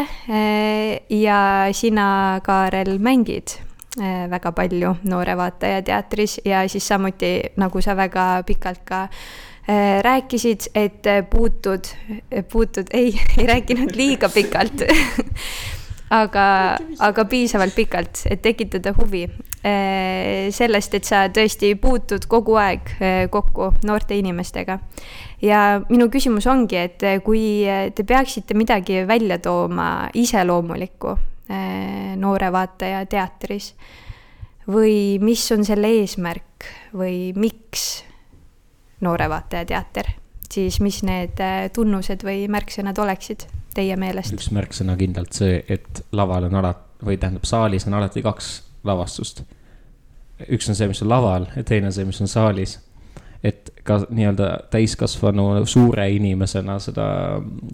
ja 1.12 1.40
sina, 1.76 2.08
Kaarel, 2.42 2.96
mängid 2.98 3.60
väga 4.32 4.52
palju 4.56 4.96
Noore 5.04 5.36
Vaataja 5.38 5.84
teatris 5.86 6.40
ja 6.46 6.64
siis 6.72 6.88
samuti, 6.88 7.52
nagu 7.62 7.82
sa 7.84 7.94
väga 7.96 8.44
pikalt 8.48 8.82
ka 8.88 9.04
rääkisid, 10.02 10.70
et 10.76 11.08
puutud, 11.30 11.88
puutud, 12.52 12.90
ei, 12.94 13.14
ei 13.38 13.48
rääkinud 13.52 13.96
liiga 13.96 14.30
pikalt. 14.30 14.86
Aga, 16.16 16.78
aga 17.02 17.24
piisavalt 17.26 17.74
pikalt, 17.74 18.20
et 18.30 18.44
tekitada 18.46 18.92
huvi 18.94 19.24
sellest, 19.66 20.94
et 20.94 21.08
sa 21.08 21.24
tõesti 21.34 21.72
puutud 21.82 22.28
kogu 22.30 22.58
aeg 22.62 22.92
eh, 23.00 23.22
kokku 23.34 23.72
noorte 23.88 24.18
inimestega. 24.18 24.80
ja 25.42 25.62
minu 25.90 26.10
küsimus 26.14 26.46
ongi, 26.48 26.78
et 26.78 27.06
kui 27.26 27.66
te 27.96 28.04
peaksite 28.04 28.54
midagi 28.54 29.04
välja 29.08 29.40
tooma 29.40 30.10
iseloomulikku 30.14 31.18
noore 32.18 32.48
vaataja 32.52 33.04
teatris 33.06 33.76
või 34.68 35.20
mis 35.22 35.44
on 35.54 35.66
selle 35.66 35.92
eesmärk 36.00 36.66
või 36.98 37.34
miks 37.38 38.04
noore 39.06 39.28
vaataja 39.30 39.66
teater, 39.70 40.10
siis 40.50 40.80
mis 40.82 41.04
need 41.06 41.42
tunnused 41.74 42.26
või 42.26 42.48
märksõnad 42.50 42.98
oleksid 42.98 43.46
teie 43.76 43.98
meelest? 44.00 44.34
üks 44.38 44.50
märksõna 44.56 44.96
kindlalt 45.00 45.38
see, 45.38 45.60
et 45.70 46.02
laval 46.16 46.50
on 46.50 46.58
alati, 46.62 47.06
või 47.06 47.20
tähendab, 47.22 47.46
saalis 47.48 47.86
on 47.90 47.98
alati 48.00 48.24
kaks 48.26 48.56
lavastust. 48.88 49.44
Üks 50.52 50.70
on 50.70 50.78
see, 50.78 50.90
mis 50.92 51.02
on 51.06 51.12
laval 51.12 51.48
ja 51.56 51.64
teine 51.64 51.92
on 51.92 51.96
see, 51.96 52.06
mis 52.08 52.22
on 52.22 52.32
saalis. 52.32 52.80
et 53.46 53.70
ka 53.86 54.00
nii-öelda 54.10 54.48
täiskasvanu 54.74 55.66
suure 55.70 56.08
inimesena 56.16 56.80
seda 56.82 57.06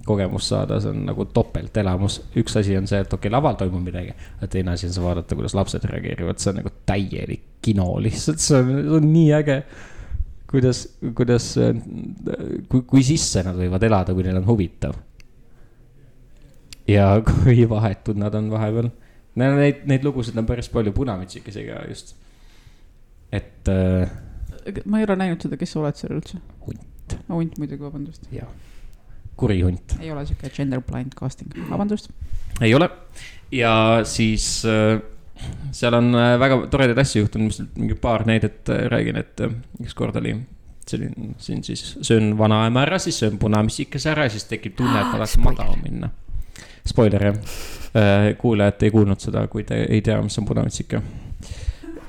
kogemust 0.05 0.51
saada, 0.51 0.81
see 0.83 0.91
on 0.91 1.05
nagu 1.07 1.25
topeltelamus. 1.31 2.21
üks 2.37 2.57
asi 2.59 2.75
on 2.77 2.89
see, 2.91 2.99
et 2.99 3.13
okei 3.13 3.29
okay,, 3.29 3.35
laval 3.37 3.55
toimub 3.59 3.85
midagi, 3.85 4.11
aga 4.37 4.51
teine 4.51 4.75
asi 4.75 4.89
on 4.89 4.97
see 4.97 5.05
vaadata, 5.05 5.37
kuidas 5.39 5.55
lapsed 5.55 5.87
reageerivad, 5.93 6.41
see 6.41 6.51
on 6.51 6.59
nagu 6.61 6.73
täielik 6.85 7.47
kino 7.61 7.87
lihtsalt, 8.03 8.43
see 8.43 8.59
on, 8.59 8.75
see 8.75 8.97
on 8.99 9.07
nii 9.13 9.31
äge 9.39 9.61
kuidas, 10.51 10.83
kuidas, 11.15 11.53
kui, 12.67 12.83
kui 12.83 13.03
sisse 13.07 13.43
nad 13.47 13.55
võivad 13.55 13.87
elada, 13.87 14.15
kui 14.15 14.25
neil 14.27 14.41
on 14.41 14.47
huvitav 14.49 14.97
ja 16.91 17.13
kui 17.25 17.63
vahetud 17.69 18.19
nad 18.19 18.35
on 18.35 18.49
vahepeal. 18.51 18.89
Neid, 19.39 19.85
neid 19.87 20.03
lugusid 20.03 20.35
on 20.35 20.47
päris 20.47 20.67
palju, 20.71 20.91
Punamütsikesega 20.95 21.85
just, 21.87 22.17
et 23.31 23.71
äh,. 23.71 24.09
ma 24.85 24.99
ei 25.01 25.07
ole 25.09 25.17
näinud 25.23 25.47
seda, 25.47 25.59
kes 25.59 25.75
sa 25.75 25.81
oled 25.83 25.99
seal 25.99 26.17
üldse? 26.17 26.41
hunt. 26.65 27.17
hunt 27.29 27.57
muidugi, 27.61 27.83
vabandust. 27.83 28.27
jah, 28.35 28.49
kuri 29.39 29.61
hunt. 29.65 29.97
ei 29.99 30.11
ole 30.11 30.25
sihuke 30.29 30.51
gender 30.55 30.83
blind 30.85 31.15
casting, 31.19 31.53
vabandust. 31.69 32.11
ei 32.61 32.75
ole 32.77 32.89
ja 33.51 33.73
siis 34.07 34.63
äh, 34.65 35.01
seal 35.71 35.93
on 35.97 36.15
äh, 36.15 36.39
väga 36.39 36.59
toredaid 36.71 36.99
asju 37.01 37.25
juhtunud, 37.25 37.49
mis 37.49 37.61
mingi 37.75 37.97
paar 37.99 38.25
näidet 38.27 38.69
äh, 38.69 38.85
räägin, 38.91 39.19
et 39.21 39.41
äh, 39.41 39.53
ükskord 39.83 40.17
oli 40.21 40.35
selline, 40.87 41.35
siin 41.39 41.63
siis 41.63 41.97
söön 42.01 42.33
vanaema 42.37 42.85
ära, 42.85 42.99
siis 42.99 43.19
söön 43.21 43.37
punamütsikese 43.39 44.11
ära 44.11 44.27
siis 44.29 44.47
tekib 44.49 44.75
tunne, 44.79 44.97
et 44.99 45.13
tahaks 45.13 45.37
magama 45.41 45.77
minna 45.83 46.09
spoiler 46.87 47.27
jah, 47.29 47.37
kuulajad 48.41 48.87
ei 48.87 48.91
kuulnud 48.91 49.21
seda, 49.21 49.45
kui 49.51 49.63
te 49.67 49.83
ei 49.83 50.01
tea, 50.01 50.17
mis 50.25 50.37
on 50.41 50.47
punamütsika 50.47 51.01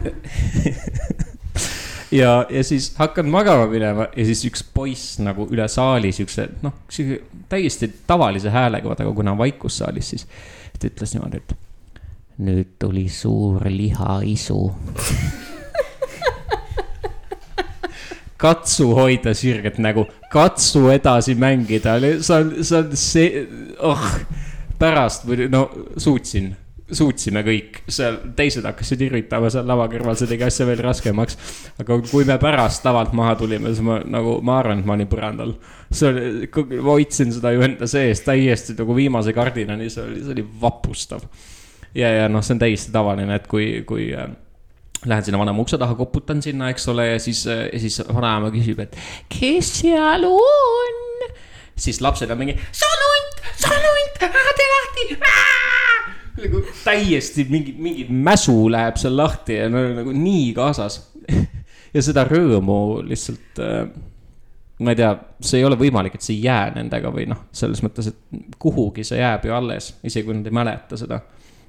ja, 2.21 2.47
ja 2.51 2.65
siis 2.65 2.93
hakkan 2.99 3.29
magama 3.31 3.67
minema 3.71 4.09
ja 4.17 4.27
siis 4.29 4.45
üks 4.49 4.65
poiss 4.75 5.19
nagu 5.23 5.47
üle 5.53 5.69
saali 5.73 6.13
siukse, 6.15 6.49
noh, 6.63 6.83
sihuke 6.93 7.45
täiesti 7.53 7.91
tavalise 8.07 8.53
häälega, 8.53 8.89
vaata, 8.89 9.07
aga 9.07 9.15
kuna 9.17 9.35
on 9.35 9.41
vaikus 9.41 9.79
saalis, 9.83 10.13
siis 10.15 10.27
ta 10.79 10.91
ütles 10.91 11.15
niimoodi, 11.17 11.43
et 11.43 11.57
nüüd 12.43 12.71
tuli 12.81 13.09
suur 13.13 13.65
lihaisu. 13.69 14.61
Katsu 18.43 18.89
hoida 18.97 19.37
sirget 19.39 19.77
nägu, 19.79 20.03
katsu 20.33 20.89
edasi 20.91 21.37
mängida, 21.39 21.93
see 22.03 22.39
on, 22.41 22.49
see 22.59 22.79
on 22.81 22.97
see, 22.99 23.45
oh 23.79 24.03
pärast 24.83 25.29
või 25.29 25.47
no 25.53 25.67
suutsin, 26.01 26.51
suutsime 26.93 27.43
kõik, 27.47 27.81
seal 27.93 28.19
teised 28.37 28.67
hakkasid 28.67 29.01
irvitama 29.07 29.51
seal 29.53 29.67
lava 29.69 29.87
kõrval, 29.93 30.17
see 30.19 30.31
tegi 30.31 30.47
asja 30.47 30.67
veel 30.69 30.83
raskemaks. 30.85 31.39
aga 31.83 31.99
kui 32.11 32.27
me 32.29 32.37
pärast 32.43 32.85
lavalt 32.87 33.15
maha 33.17 33.35
tulime, 33.41 33.73
siis 33.73 33.85
ma 33.87 33.99
nagu, 34.05 34.39
ma 34.45 34.59
arvan, 34.61 34.83
et 34.83 34.89
ma 34.89 34.97
olin 34.97 35.11
põrandal. 35.11 35.57
see 35.91 36.09
oli, 36.09 36.77
hoidsin 36.85 37.33
seda 37.33 37.53
ju 37.55 37.65
enda 37.67 37.89
sees 37.91 38.25
täiesti 38.27 38.77
nagu 38.79 38.97
viimase 38.97 39.35
kardinani, 39.37 39.91
see 39.91 40.05
oli, 40.05 40.23
see 40.23 40.37
oli 40.37 40.47
vapustav. 40.63 41.27
ja, 41.95 42.09
ja 42.23 42.29
noh, 42.29 42.45
see 42.45 42.57
on 42.57 42.63
täiesti 42.63 42.95
tavaline, 42.95 43.35
et 43.35 43.51
kui, 43.51 43.83
kui 43.89 44.13
äh, 44.17 44.31
Lähen 45.03 45.25
sinna 45.27 45.39
vanema 45.41 45.59
ukse 45.59 45.75
taha, 45.83 45.97
koputan 45.99 46.39
sinna, 46.43 46.69
eks 46.71 46.85
ole, 46.93 47.09
ja 47.09 47.19
siis, 47.19 47.41
ja 47.51 47.79
siis 47.83 47.97
vanaema 48.07 48.53
küsib, 48.55 48.85
et 48.85 48.95
kes 49.27 49.73
seal 49.81 50.29
on? 50.29 51.01
siis 51.75 51.99
lapsed 52.05 52.31
on 52.31 52.39
mingi, 52.39 52.55
sanu 52.71 53.13
sanunt, 53.57 54.23
ära 54.23 54.55
tee 54.57 54.71
lahti. 54.77 55.62
Nagu 56.43 56.63
täiesti 56.85 57.47
mingi, 57.51 57.75
mingi 57.79 58.07
mäsu 58.11 58.67
läheb 58.73 58.99
seal 59.01 59.17
lahti 59.17 59.59
ja 59.61 59.69
no 59.73 59.83
nagu 59.97 60.15
nii 60.17 60.53
kaasas. 60.57 61.01
ja 61.95 62.03
seda 62.03 62.25
rõõmu 62.29 62.79
lihtsalt 63.07 63.61
äh, 63.63 63.85
ma 64.83 64.95
ei 64.95 64.99
tea, 64.99 65.13
see 65.45 65.61
ei 65.61 65.67
ole 65.67 65.79
võimalik, 65.79 66.17
et 66.17 66.25
see 66.25 66.37
ei 66.39 66.47
jää 66.49 66.73
nendega 66.77 67.13
või 67.15 67.29
noh, 67.31 67.45
selles 67.55 67.83
mõttes, 67.85 68.11
et 68.11 68.43
kuhugi 68.63 69.05
see 69.07 69.21
jääb 69.21 69.47
ju 69.47 69.55
alles, 69.55 69.93
isegi 70.03 70.27
kui 70.27 70.39
nad 70.39 70.49
ei 70.49 70.57
mäleta 70.59 70.99
seda. 70.99 71.21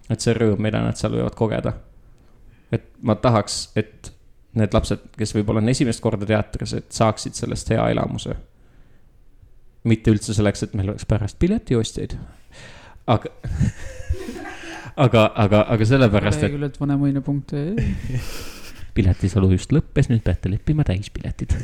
et 0.10 0.24
see 0.24 0.34
rõõm, 0.36 0.62
mida 0.64 0.82
nad 0.84 0.98
seal 1.00 1.14
võivad 1.16 1.36
kogeda. 1.38 1.74
et 2.74 2.90
ma 3.02 3.16
tahaks, 3.16 3.68
et 3.76 4.12
need 4.58 4.74
lapsed, 4.74 5.06
kes 5.18 5.36
võib-olla 5.36 5.62
on 5.62 5.70
esimest 5.70 6.02
korda 6.02 6.26
teatris, 6.30 6.74
et 6.78 6.92
saaksid 6.94 7.38
sellest 7.38 7.70
hea 7.74 7.86
elamuse 7.94 8.36
mitte 9.90 10.14
üldse 10.14 10.36
selleks, 10.36 10.64
et 10.64 10.76
meil 10.78 10.94
oleks 10.94 11.06
pärast 11.08 11.40
piletiostjaid. 11.40 12.16
aga 13.08 13.30
aga, 14.96 15.32
aga, 15.36 15.66
aga 15.74 15.86
sellepärast, 15.86 16.38
et. 16.38 16.44
leheküljelt 16.48 16.80
vanemuine.ee 16.80 17.88
piletisalu 18.98 19.52
just 19.56 19.74
lõppes, 19.74 20.10
nüüd 20.12 20.24
peate 20.26 20.52
leppima 20.52 20.86
täispiletid 20.88 21.56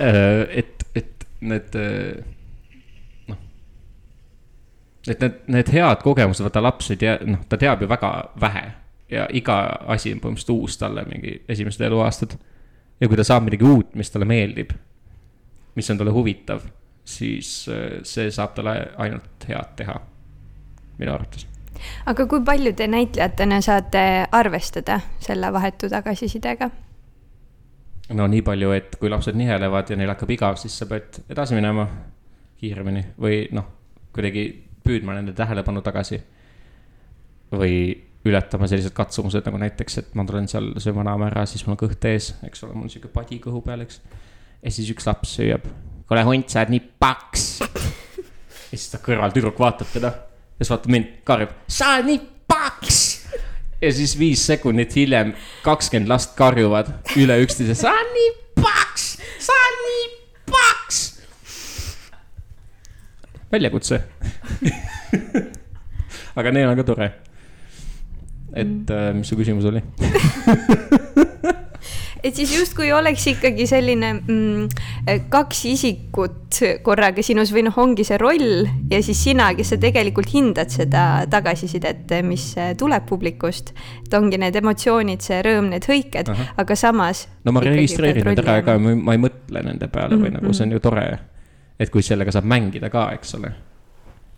äh, 0.00 0.46
et, 0.62 0.86
et 0.94 1.28
need 1.40 1.78
noh, 3.28 3.38
et 5.08 5.20
need, 5.20 5.38
need 5.58 5.72
head 5.74 6.02
kogemused, 6.04 6.44
vaata 6.46 6.62
laps 6.62 6.90
ei 6.94 7.00
tea, 7.02 7.18
noh, 7.26 7.42
ta 7.50 7.58
teab 7.60 7.82
ju 7.82 7.90
väga 7.90 8.12
vähe 8.40 8.66
ja 9.10 9.28
iga 9.34 9.56
asi 9.92 10.14
on 10.14 10.20
põhimõtteliselt 10.22 10.54
uus 10.54 10.78
talle 10.80 11.06
mingi 11.06 11.40
esimesed 11.48 11.82
eluaastad. 11.86 12.38
ja 13.00 13.08
kui 13.08 13.18
ta 13.18 13.24
saab 13.26 13.46
midagi 13.46 13.66
uut, 13.66 13.94
mis 13.98 14.10
talle 14.10 14.26
meeldib 14.26 14.70
mis 15.76 15.90
on 15.90 15.98
talle 15.98 16.10
huvitav, 16.10 16.60
siis 17.04 17.68
äh, 17.68 17.98
see 18.02 18.30
saab 18.32 18.54
talle 18.56 18.76
ainult 19.02 19.48
head 19.48 19.74
teha, 19.78 19.96
minu 20.98 21.12
arvates. 21.12 21.46
aga 22.06 22.26
kui 22.26 22.42
palju 22.44 22.72
te 22.76 22.88
näitlejatena 22.90 23.60
saate 23.64 24.02
arvestada 24.32 25.00
selle 25.20 25.52
vahetu 25.52 25.90
tagasisidega? 25.92 26.70
no 28.14 28.26
nii 28.30 28.42
palju, 28.46 28.72
et 28.76 28.96
kui 29.00 29.10
lapsed 29.10 29.38
nihelevad 29.38 29.90
ja 29.90 29.98
neil 29.98 30.12
hakkab 30.14 30.30
igav, 30.30 30.60
siis 30.60 30.78
sa 30.78 30.86
pead 30.90 31.22
edasi 31.28 31.58
minema 31.58 31.88
kiiremini 32.60 33.02
või 33.20 33.44
noh, 33.56 33.66
kuidagi 34.14 34.46
püüdma 34.86 35.16
nende 35.16 35.34
tähelepanu 35.36 35.82
tagasi. 35.82 36.20
või 37.52 37.74
ületama 38.26 38.66
sellised 38.66 38.90
katsumused 38.94 39.44
nagu 39.46 39.58
näiteks, 39.62 39.98
et 39.98 40.14
ma 40.18 40.24
tulen 40.26 40.48
seal 40.50 40.72
sööma 40.82 41.04
naama 41.06 41.28
ära, 41.28 41.44
siis 41.46 41.62
mul 41.66 41.76
on 41.76 41.82
kõht 41.84 42.04
ees, 42.10 42.32
eks 42.42 42.64
ole, 42.66 42.74
mul 42.74 42.88
on 42.88 42.90
sihuke 42.90 43.10
padi 43.12 43.38
kõhu 43.42 43.60
peal, 43.62 43.84
eks 43.84 44.00
ja 44.62 44.72
siis 44.74 44.88
üks 44.90 45.06
laps 45.06 45.36
hüüab, 45.40 45.66
kuule 46.08 46.24
hunt, 46.26 46.50
sa 46.50 46.64
oled 46.64 46.74
nii 46.74 46.82
paks. 47.02 47.44
ja 48.70 48.72
siis 48.72 48.88
ta 48.90 49.00
kõrval 49.02 49.34
tüdruk 49.34 49.60
vaatab 49.62 49.92
teda 49.92 50.12
ja 50.56 50.64
siis 50.64 50.72
vaatab 50.72 50.92
mind, 50.92 51.12
karjub, 51.28 51.52
sa 51.68 51.96
oled 51.96 52.08
nii 52.10 52.20
paks. 52.48 53.00
ja 53.82 53.92
siis 53.92 54.16
viis 54.18 54.46
sekundit 54.46 54.96
hiljem 54.96 55.34
kakskümmend 55.64 56.08
last 56.08 56.32
karjuvad 56.38 56.88
üle 57.20 57.36
üksteise, 57.44 57.76
sa 57.76 57.92
oled 57.92 58.14
nii 58.16 58.30
paks, 58.62 59.04
sa 59.48 59.58
oled 59.66 59.84
nii 59.90 60.08
paks. 60.48 61.02
väljakutse 63.52 64.00
aga 66.40 66.52
neil 66.52 66.72
on 66.72 66.80
ka 66.80 66.88
tore. 66.88 67.12
et 68.56 68.90
äh, 68.90 69.12
mis 69.12 69.28
su 69.28 69.36
küsimus 69.36 69.68
oli 69.68 69.84
et 72.26 72.38
siis 72.38 72.52
justkui 72.56 72.90
oleks 72.92 73.26
ikkagi 73.30 73.66
selline 73.70 74.12
mm, 74.16 75.20
kaks 75.32 75.62
isikut 75.70 76.60
korraga 76.86 77.22
sinus 77.24 77.52
või 77.54 77.66
noh, 77.68 77.76
ongi 77.78 78.06
see 78.06 78.18
roll 78.20 78.66
ja 78.90 79.00
siis 79.04 79.20
sina, 79.28 79.52
kes 79.56 79.74
sa 79.74 79.78
tegelikult 79.82 80.30
hindad 80.32 80.72
seda 80.72 81.04
tagasisidet, 81.30 82.10
mis 82.26 82.48
tuleb 82.78 83.06
publikust. 83.08 83.72
et 84.06 84.18
ongi 84.18 84.40
need 84.40 84.56
emotsioonid, 84.58 85.22
see 85.22 85.40
rõõm, 85.46 85.70
need 85.74 85.86
hõiked, 85.86 86.32
aga 86.56 86.78
samas. 86.78 87.26
no 87.44 87.54
ma 87.54 87.62
registreerin 87.64 88.26
need 88.32 88.44
ära 88.44 88.58
ka, 88.66 88.78
ma 88.80 89.16
ei 89.16 89.22
mõtle 89.22 89.62
nende 89.62 89.88
peale 89.88 90.16
või 90.16 90.30
mm 90.30 90.34
-hmm. 90.34 90.42
nagu 90.42 90.54
see 90.54 90.66
on 90.66 90.76
ju 90.76 90.80
tore. 90.80 91.06
et 91.78 91.90
kui 91.90 92.02
sellega 92.02 92.32
saab 92.32 92.44
mängida 92.44 92.90
ka, 92.90 93.10
eks 93.14 93.34
ole 93.34 93.52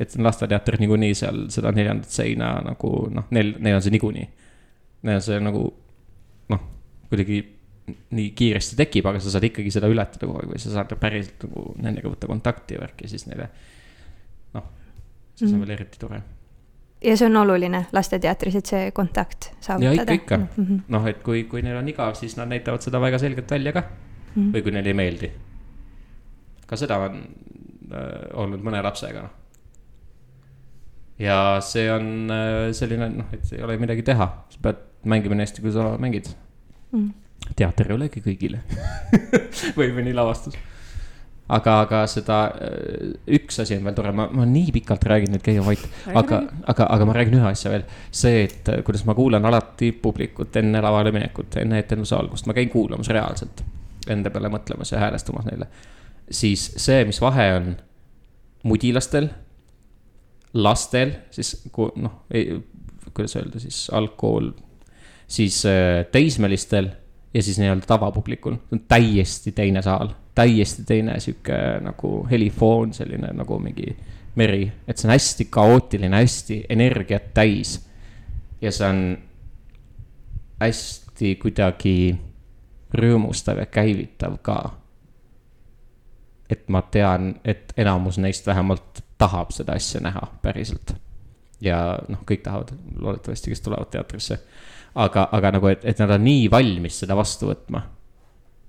et 0.01 0.15
lasteteatris 0.19 0.81
niikuinii 0.81 1.15
seal 1.15 1.47
seda 1.51 1.73
neljandat 1.75 2.11
seina 2.11 2.61
nagu 2.63 3.09
noh, 3.11 3.27
neil, 3.31 3.55
neil 3.59 3.79
on 3.79 3.83
see 3.83 3.91
niikuinii. 3.91 4.27
Neil 5.03 5.19
on 5.19 5.23
see 5.23 5.39
nagu 5.43 5.63
noh, 6.49 6.61
kuidagi 7.11 7.58
nii 7.89 8.31
kiiresti 8.37 8.77
tekib, 8.79 9.07
aga 9.11 9.21
sa 9.23 9.33
saad 9.33 9.47
ikkagi 9.49 9.73
seda 9.75 9.91
ületada 9.91 10.27
kogu 10.27 10.43
aeg 10.43 10.53
või 10.53 10.63
sa 10.63 10.73
saad 10.75 10.95
päriselt 11.01 11.45
nagu 11.47 11.75
nendega 11.83 12.11
võtta 12.13 12.31
kontakti 12.31 12.77
ja 12.77 12.83
värki, 12.83 13.09
siis 13.11 13.27
neile 13.29 13.49
noh, 14.57 14.67
siis 15.35 15.51
mm. 15.51 15.55
on 15.55 15.65
veel 15.65 15.75
eriti 15.77 16.01
tore. 16.03 16.21
ja 17.05 17.17
see 17.17 17.29
on 17.31 17.41
oluline 17.43 17.85
lasteteatris, 17.95 18.59
et 18.61 18.73
see 18.73 18.91
kontakt 18.97 19.51
saavutada. 19.61 19.95
ja 19.95 20.03
ikka, 20.03 20.19
ikka 20.21 20.39
mm 20.39 20.65
-hmm. 20.65 20.81
noh, 20.95 21.07
et 21.07 21.23
kui, 21.23 21.45
kui 21.51 21.63
neil 21.63 21.81
on 21.81 21.89
igav, 21.89 22.15
siis 22.19 22.37
nad 22.37 22.49
näitavad 22.49 22.85
seda 22.85 23.01
väga 23.01 23.19
selgelt 23.19 23.51
välja 23.51 23.73
ka 23.73 23.83
mm. 23.83 24.43
-hmm. 24.43 24.55
või 24.55 24.63
kui 24.63 24.73
neile 24.73 24.89
ei 24.89 24.95
meeldi. 25.03 25.33
ka 26.67 26.77
seda 26.77 26.99
on 26.99 27.23
äh, 27.93 28.35
olnud 28.35 28.61
mõne 28.61 28.83
lapsega, 28.83 29.23
noh. 29.23 29.31
ja 31.19 31.61
see 31.61 31.93
on 31.93 32.31
äh, 32.31 32.73
selline, 32.73 33.09
noh, 33.09 33.33
et 33.33 33.53
ei 33.53 33.63
ole 33.63 33.79
midagi 33.79 34.03
teha, 34.03 34.45
sa 34.49 34.59
pead 34.63 34.85
mängima 35.05 35.35
nii 35.35 35.47
hästi, 35.47 35.63
kui 35.63 35.73
sa 35.73 35.97
mängid 35.99 36.29
mm. 36.93 37.11
Teater 37.57 37.91
ei 37.91 37.97
olegi 37.97 38.25
kõigile 38.25 38.65
või, 39.79 39.93
või 39.93 40.09
nii 40.09 40.17
lavastus 40.17 40.59
aga, 41.49 41.75
aga 41.85 42.03
seda, 42.11 42.39
äh, 42.61 43.15
üks 43.39 43.59
asi 43.63 43.77
on 43.79 43.87
veel 43.87 43.97
tore, 43.97 44.13
ma, 44.17 44.29
ma 44.35 44.45
nii 44.49 44.73
pikalt 44.77 45.07
räägin 45.09 45.33
nüüd, 45.35 45.43
käia 45.45 45.65
vait, 45.65 45.83
aga, 46.13 46.43
aga, 46.69 46.89
aga 46.95 47.09
ma 47.09 47.17
räägin 47.17 47.39
ühe 47.41 47.49
asja 47.49 47.73
veel. 47.73 47.87
see, 48.11 48.45
et 48.45 48.69
äh, 48.73 48.83
kuidas 48.87 49.05
ma 49.09 49.17
kuulan 49.19 49.49
alati 49.49 49.91
publikut 50.03 50.57
enne 50.61 50.83
lavale 50.85 51.13
minekut, 51.15 51.59
enne 51.63 51.81
etenduse 51.85 52.17
algust, 52.19 52.49
ma 52.49 52.57
käin 52.57 52.71
kuulamas 52.73 53.11
reaalselt. 53.13 53.65
Enda 54.09 54.33
peale 54.33 54.49
mõtlemas 54.53 54.93
ja 54.93 55.03
häälestamas 55.03 55.49
neile. 55.49 55.69
siis 56.31 56.71
see, 56.77 57.05
mis 57.09 57.21
vahe 57.21 57.49
on 57.57 57.75
mudilastel, 58.69 59.29
lastel, 60.55 61.13
siis 61.33 61.55
noh, 61.73 62.25
kuidas 63.15 63.37
öelda 63.41 63.61
siis 63.63 63.87
algkool, 63.95 64.53
siis 65.29 65.63
äh, 65.69 66.05
teismelistel 66.13 66.93
ja 67.35 67.43
siis 67.43 67.59
nii-öelda 67.61 67.87
tavapublikul, 67.87 68.57
see 68.69 68.79
on 68.79 68.85
täiesti 68.89 69.53
teine 69.53 69.83
saal 69.83 70.15
täiesti 70.39 70.85
teine 70.85 71.21
sihuke 71.21 71.57
nagu 71.83 72.27
helifoon, 72.31 72.93
selline 72.95 73.33
nagu 73.35 73.59
mingi 73.59 73.91
meri, 74.39 74.69
et 74.87 74.99
see 74.99 75.09
on 75.09 75.15
hästi 75.17 75.47
kaootiline, 75.51 76.15
hästi 76.17 76.61
energiat 76.71 77.33
täis. 77.35 77.89
ja 78.61 78.73
see 78.73 78.87
on 78.87 79.01
hästi 80.61 81.35
kuidagi 81.43 81.97
rõõmustav 82.95 83.59
ja 83.59 83.67
käivitav 83.67 84.39
ka. 84.43 84.59
et 86.51 86.69
ma 86.69 86.83
tean, 86.83 87.35
et 87.45 87.75
enamus 87.77 88.19
neist 88.19 88.47
vähemalt 88.47 89.03
tahab 89.19 89.51
seda 89.53 89.75
asja 89.75 90.01
näha 90.01 90.23
päriselt. 90.43 90.95
ja 91.61 91.99
noh, 92.09 92.23
kõik 92.23 92.47
tahavad 92.47 92.77
loodetavasti, 92.95 93.51
kes 93.51 93.61
tulevad 93.67 93.91
teatrisse. 93.91 94.39
Aga, 94.99 95.29
aga 95.33 95.55
nagu, 95.59 95.71
et, 95.71 95.85
et 95.87 96.03
nad 96.03 96.17
on 96.17 96.27
nii 96.27 96.51
valmis 96.53 97.05
seda 97.05 97.17
vastu 97.19 97.51
võtma 97.53 97.85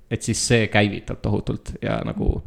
et 0.10 0.26
siis 0.26 0.42
see 0.52 0.68
käivitab 0.74 1.22
tohutult 1.22 1.76
ja 1.84 2.00
nagu 2.06 2.40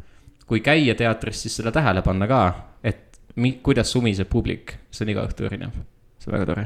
kui 0.47 0.59
käia 0.63 0.95
teatris, 0.99 1.45
siis 1.45 1.55
seda 1.61 1.71
tähele 1.73 2.03
panna 2.05 2.27
ka, 2.27 2.41
et 2.83 3.19
mi-, 3.39 3.57
kuidas 3.63 3.93
sumiseb 3.95 4.27
publik, 4.29 4.75
see 4.91 5.05
on 5.05 5.13
iga 5.13 5.23
õhtu 5.29 5.47
erinev, 5.47 5.77
see 6.19 6.29
on 6.29 6.35
väga 6.35 6.49
tore. 6.49 6.65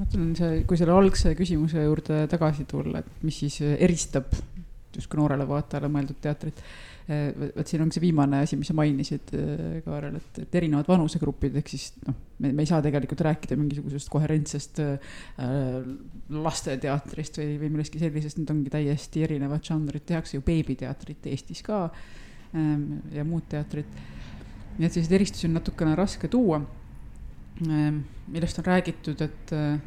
mõtlen 0.00 0.30
see, 0.38 0.62
kui 0.64 0.80
selle 0.80 0.96
algse 0.96 1.34
küsimuse 1.36 1.84
juurde 1.84 2.22
tagasi 2.32 2.64
tulla, 2.68 3.04
et 3.04 3.26
mis 3.26 3.42
siis 3.44 3.60
eristab 3.76 4.32
justkui 5.00 5.20
noorele 5.20 5.48
vaatajale 5.48 5.90
mõeldud 5.92 6.20
teatrit 6.22 6.62
Eh, 7.10 7.30
vot 7.56 7.66
siin 7.66 7.82
ongi 7.82 7.96
see 7.96 8.04
viimane 8.04 8.42
asi, 8.44 8.56
mis 8.60 8.68
sa 8.70 8.74
mainisid, 8.76 9.32
eh, 9.34 9.78
Kaarel, 9.82 10.18
et, 10.20 10.36
et 10.44 10.56
erinevad 10.60 10.86
vanusegrupid, 10.86 11.56
ehk 11.58 11.72
siis 11.72 11.88
noh, 12.04 12.14
me, 12.38 12.52
me 12.54 12.62
ei 12.62 12.68
saa 12.70 12.78
tegelikult 12.84 13.24
rääkida 13.26 13.56
mingisugusest 13.58 14.10
koherentsest 14.12 14.78
äh, 14.84 15.16
lasteteatrist 16.30 17.40
või, 17.40 17.56
või 17.64 17.72
millestki 17.74 18.02
sellisest, 18.02 18.38
need 18.38 18.52
ongi 18.54 18.70
täiesti 18.70 19.24
erinevad 19.26 19.64
žanrid, 19.66 20.04
tehakse 20.06 20.36
ju 20.38 20.44
beebiteatrit 20.46 21.26
Eestis 21.32 21.64
ka 21.66 21.82
ähm, 22.54 23.00
ja 23.16 23.26
muud 23.26 23.48
teatrid. 23.50 23.90
nii 24.76 24.86
et 24.86 24.92
selliseid 24.92 25.16
eristusi 25.18 25.48
on 25.48 25.58
natukene 25.58 25.96
raske 25.98 26.30
tuua 26.30 26.60
ähm,, 27.66 28.04
millest 28.30 28.62
on 28.62 28.70
räägitud, 28.70 29.26
et 29.26 29.56
äh, 29.56 29.80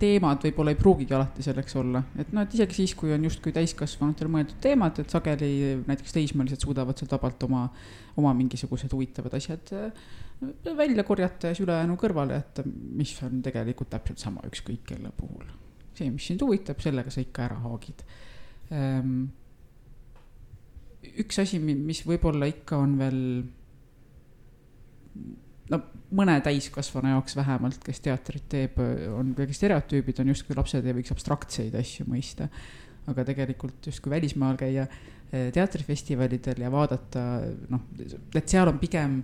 teemad 0.00 0.44
võib-olla 0.44 0.72
ei 0.74 0.78
pruugigi 0.78 1.14
alati 1.16 1.44
selleks 1.44 1.76
olla, 1.80 2.02
et 2.20 2.32
noh, 2.36 2.44
et 2.44 2.54
isegi 2.56 2.80
siis, 2.80 2.94
kui 2.98 3.12
on 3.14 3.24
justkui 3.26 3.54
täiskasvanutele 3.56 4.32
mõeldud 4.32 4.60
teemad, 4.62 5.00
et 5.02 5.12
sageli 5.12 5.50
näiteks 5.86 6.16
teismelised 6.16 6.64
suudavad 6.64 6.98
sealt 6.98 7.14
vabalt 7.16 7.46
oma, 7.48 7.64
oma 8.20 8.34
mingisugused 8.36 8.92
huvitavad 8.92 9.36
asjad 9.38 9.72
äh, 9.76 10.06
välja 10.76 11.04
korjata 11.04 11.50
ja 11.50 11.56
siis 11.56 11.64
ülejäänu 11.64 11.96
kõrvale 12.00 12.36
jätta, 12.36 12.64
mis 12.66 13.14
on 13.24 13.40
tegelikult 13.44 13.90
täpselt 13.94 14.20
sama 14.20 14.44
ükskõik 14.48 14.84
kelle 14.92 15.12
puhul. 15.16 15.48
see, 15.96 16.10
mis 16.12 16.26
sind 16.28 16.42
huvitab, 16.44 16.80
sellega 16.84 17.10
sa 17.10 17.22
ikka 17.22 17.46
ära 17.46 17.56
haagid. 17.62 18.02
Ehm, 18.68 19.22
üks 21.24 21.38
asi, 21.40 21.58
mis 21.60 22.02
võib-olla 22.04 22.50
ikka 22.50 22.76
on 22.84 22.98
veel 23.00 23.22
no 25.72 25.80
mõne 26.16 26.36
täiskasvanu 26.44 27.14
jaoks 27.14 27.36
vähemalt, 27.38 27.80
kes 27.84 28.02
teatrit 28.04 28.46
teeb, 28.52 28.78
on 29.12 29.32
kuidagi 29.34 29.56
stereotüübid, 29.58 30.20
on 30.22 30.32
justkui 30.34 30.56
lapsed 30.58 30.86
ei 30.86 30.96
võiks 30.96 31.14
abstraktseid 31.14 31.74
asju 31.78 32.06
mõista. 32.10 32.48
aga 33.06 33.22
tegelikult 33.22 33.86
justkui 33.86 34.10
välismaal 34.10 34.56
käia 34.58 34.86
eh, 34.86 35.52
teatrifestivalidel 35.54 36.62
ja 36.64 36.70
vaadata, 36.70 37.20
noh, 37.70 37.84
et 38.34 38.48
seal 38.48 38.66
on 38.68 38.80
pigem 38.82 39.20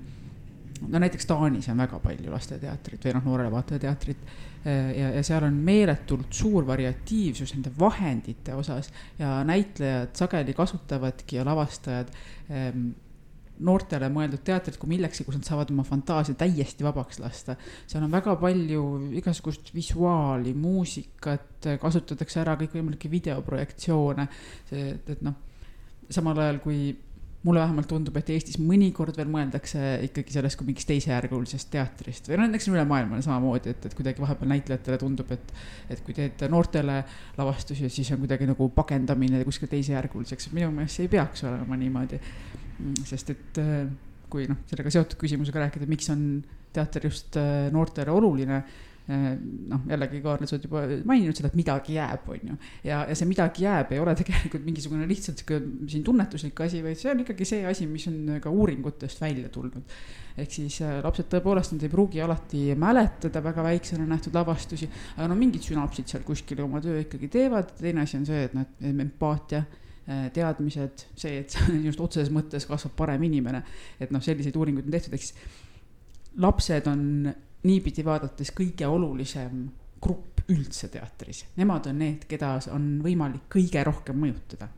no 0.89 1.01
näiteks 1.03 1.27
Taanis 1.27 1.69
on 1.71 1.83
väga 1.83 1.99
palju 2.03 2.33
lasteteatrit 2.33 3.05
või 3.07 3.15
noh, 3.17 3.27
noorele 3.27 3.53
vaatajale 3.53 3.83
teatrit. 3.83 4.33
Eh, 4.63 4.91
ja, 4.99 5.11
ja 5.17 5.23
seal 5.27 5.47
on 5.47 5.59
meeletult 5.67 6.33
suur 6.35 6.67
variatiivsus 6.67 7.55
nende 7.57 7.73
vahendite 7.79 8.55
osas 8.55 8.93
ja 9.19 9.41
näitlejad 9.47 10.15
sageli 10.19 10.55
kasutavadki 10.55 11.41
ja 11.41 11.47
lavastajad 11.47 12.13
ähm, 12.51 12.93
noortele 13.64 14.09
mõeldud 14.12 14.42
teatrit 14.46 14.79
kui 14.81 14.90
millekski, 14.94 15.27
kus 15.27 15.38
nad 15.38 15.46
saavad 15.46 15.70
oma 15.75 15.85
fantaasia 15.87 16.37
täiesti 16.38 16.87
vabaks 16.87 17.20
lasta. 17.22 17.57
seal 17.87 18.05
on 18.05 18.12
väga 18.12 18.37
palju 18.40 18.83
igasugust 19.20 19.72
visuaali, 19.75 20.55
muusikat, 20.55 21.70
kasutatakse 21.81 22.42
ära 22.42 22.57
kõikvõimalikke 22.61 23.11
videoprojektsioone. 23.12 24.29
see, 24.70 24.90
et, 24.96 25.16
et 25.16 25.25
noh, 25.27 25.38
samal 26.11 26.38
ajal 26.38 26.61
kui 26.64 26.92
mulle 27.42 27.61
vähemalt 27.61 27.88
tundub, 27.90 28.16
et 28.16 28.31
Eestis 28.31 28.59
mõnikord 28.62 29.16
veel 29.18 29.31
mõeldakse 29.31 29.81
ikkagi 30.07 30.35
sellest 30.37 30.59
kui 30.59 30.68
mingist 30.68 30.87
teisejärgulisest 30.90 31.72
teatrist 31.72 32.31
või 32.31 32.38
noh, 32.38 32.46
näiteks 32.46 32.68
üle 32.70 32.85
maailma 32.87 33.18
samamoodi, 33.25 33.75
et, 33.75 33.87
et 33.88 33.96
kuidagi 33.98 34.22
vahepeal 34.22 34.53
näitlejatele 34.53 34.98
tundub, 35.03 35.33
et, 35.35 35.55
et 35.90 36.03
kui 36.07 36.14
teed 36.14 36.44
noortele 36.53 37.01
lavastusi, 37.38 37.90
siis 37.90 38.12
on 38.14 38.22
kuidagi 38.22 38.46
nagu 38.51 38.68
pakendamine 38.77 39.42
kuskil 39.48 39.70
teisejärguliseks, 39.72 40.53
minu 40.55 40.70
meelest 40.70 41.01
see 41.01 41.09
ei 41.09 41.14
peaks 41.16 41.42
olema 41.48 41.79
niimoodi 41.81 42.20
sest 43.09 43.35
et 43.35 43.61
äh, 43.63 43.85
kui 44.33 44.49
noh, 44.49 44.63
sellega 44.71 44.93
seotud 44.93 45.21
küsimusega 45.21 45.67
rääkida, 45.67 45.91
miks 45.91 46.09
on 46.13 46.25
teater 46.73 47.05
just 47.09 47.37
äh, 47.41 47.69
noortele 47.73 48.13
oluline 48.15 48.59
äh, 48.63 49.27
noh, 49.69 49.83
jällegi 49.91 50.23
Kaarel, 50.25 50.49
sa 50.49 50.57
oled 50.57 50.67
juba 50.69 50.85
maininud 51.09 51.37
seda, 51.37 51.51
et 51.53 51.59
midagi 51.59 51.99
jääb, 51.99 52.31
on 52.33 52.53
ju. 52.53 52.57
ja, 52.89 53.03
ja 53.09 53.19
see 53.19 53.29
midagi 53.29 53.67
jääb 53.67 53.93
ei 53.93 54.01
ole 54.03 54.15
tegelikult 54.19 54.65
mingisugune 54.67 55.09
lihtsalt 55.11 55.43
sihuke 55.43 55.61
siin 55.93 56.07
tunnetuslik 56.07 56.65
asi, 56.65 56.81
vaid 56.85 57.01
see 57.01 57.13
on 57.13 57.23
ikkagi 57.27 57.49
see 57.49 57.67
asi, 57.69 57.89
mis 57.91 58.09
on 58.11 58.39
ka 58.43 58.53
uuringutest 58.53 59.21
välja 59.23 59.53
tulnud. 59.53 59.95
ehk 60.33 60.57
siis 60.57 60.79
lapsed 61.05 61.29
tõepoolest, 61.35 61.77
nad 61.77 61.85
ei 61.85 61.93
pruugi 61.93 62.25
alati 62.25 62.65
mäletada 62.79 63.45
väga 63.45 63.67
väiksena 63.69 64.09
nähtud 64.09 64.33
lavastusi, 64.39 64.89
aga 65.19 65.29
no 65.29 65.37
mingid 65.37 65.69
sünapsid 65.69 66.09
seal 66.09 66.25
kuskil 66.25 66.65
oma 66.65 66.81
töö 66.81 67.05
ikkagi 67.05 67.29
teevad, 67.33 67.77
teine 67.77 68.07
asi 68.07 68.17
on 68.17 68.27
see, 68.29 68.47
et 68.49 68.57
noh, 68.57 68.65
empaatia 68.81 69.67
teadmised, 70.07 71.07
see, 71.15 71.38
et 71.45 71.57
just 71.87 72.01
otseses 72.03 72.33
mõttes 72.35 72.67
kasvab 72.67 72.97
parem 72.99 73.23
inimene. 73.29 73.62
et 74.01 74.11
noh, 74.11 74.23
selliseid 74.23 74.57
uuringuid 74.59 74.88
on 74.88 74.97
tehtud, 74.97 75.15
siis 75.19 75.35
lapsed 76.43 76.88
on 76.91 77.33
niipidi 77.62 78.05
vaadates 78.05 78.51
kõige 78.57 78.88
olulisem 78.91 79.69
grupp 80.03 80.43
üldse 80.51 80.88
teatris. 80.91 81.45
Nemad 81.57 81.87
on 81.87 82.01
need, 82.03 82.27
keda 82.29 82.57
on 82.75 82.97
võimalik 83.05 83.47
kõige 83.53 83.85
rohkem 83.87 84.19
mõjutada 84.19 84.69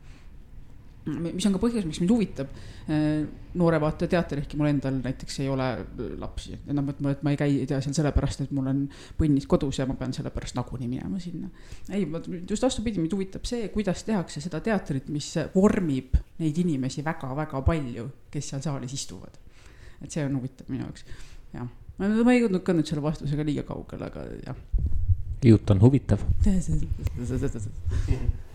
mis 1.05 1.45
on 1.45 1.53
ka 1.53 1.59
põhjus, 1.61 1.85
miks 1.85 1.99
mind 2.01 2.11
huvitab 2.13 2.49
äh, 2.89 3.25
noore 3.59 3.77
vaataja 3.81 4.09
teater, 4.15 4.41
ehkki 4.41 4.57
mul 4.57 4.69
endal 4.71 4.97
näiteks 5.03 5.37
ei 5.43 5.49
ole 5.53 5.67
äh, 5.77 6.15
lapsi. 6.21 6.57
noh, 6.65 6.89
et 6.89 7.01
ma, 7.03 7.13
et 7.13 7.21
ma 7.25 7.33
ei 7.33 7.39
käi 7.39 7.59
tea 7.69 7.79
seal 7.83 7.95
sellepärast, 7.97 8.45
et 8.45 8.55
mul 8.55 8.71
on 8.71 8.81
põnnis 9.19 9.45
kodus 9.49 9.79
ja 9.79 9.87
ma 9.89 9.97
pean 9.99 10.15
sellepärast 10.17 10.57
nagunii 10.57 10.89
minema 10.89 11.21
sinna. 11.21 11.51
ei, 11.93 12.07
just 12.49 12.65
vastupidi, 12.65 13.01
mind 13.03 13.13
huvitab 13.13 13.45
see, 13.45 13.69
kuidas 13.73 14.03
tehakse 14.07 14.41
seda 14.43 14.61
teatrit, 14.65 15.11
mis 15.13 15.29
vormib 15.53 16.17
neid 16.41 16.57
inimesi 16.65 17.05
väga-väga 17.05 17.61
palju, 17.65 18.09
kes 18.33 18.53
seal 18.53 18.65
saalis 18.65 18.97
istuvad. 18.97 19.37
et 20.01 20.11
see 20.11 20.25
on 20.25 20.39
huvitav 20.39 20.73
minu 20.73 20.87
jaoks, 20.87 21.05
jah. 21.53 21.69
ma 22.01 22.33
ei 22.33 22.41
jõudnud 22.41 22.65
ka 22.65 22.73
nüüd 22.73 22.89
selle 22.89 23.05
vastusega 23.05 23.45
liiga 23.45 23.67
kaugele, 23.69 24.09
aga 24.09 24.25
jah 24.41 24.65
jutt 25.49 25.69
on 25.69 25.81
huvitav. 25.81 26.19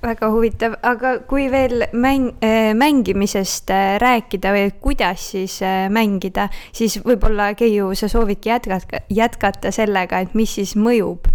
väga 0.03 0.31
huvitav, 0.33 0.77
aga 0.83 1.19
kui 1.29 1.51
veel 1.53 1.85
mäng, 1.93 2.31
äh, 2.45 2.71
mängimisest 2.75 3.71
äh, 3.71 3.99
rääkida 4.01 4.55
või 4.55 4.71
kuidas 4.81 5.27
siis 5.35 5.59
äh, 5.63 5.91
mängida, 5.93 6.49
siis 6.73 6.99
võib-olla 7.05 7.53
Keiu, 7.55 7.93
sa 7.95 8.09
soovidki 8.09 8.49
jätkata, 8.49 9.05
jätkata 9.11 9.75
sellega, 9.75 10.21
et 10.25 10.35
mis 10.35 10.55
siis 10.55 10.77
mõjub. 10.77 11.29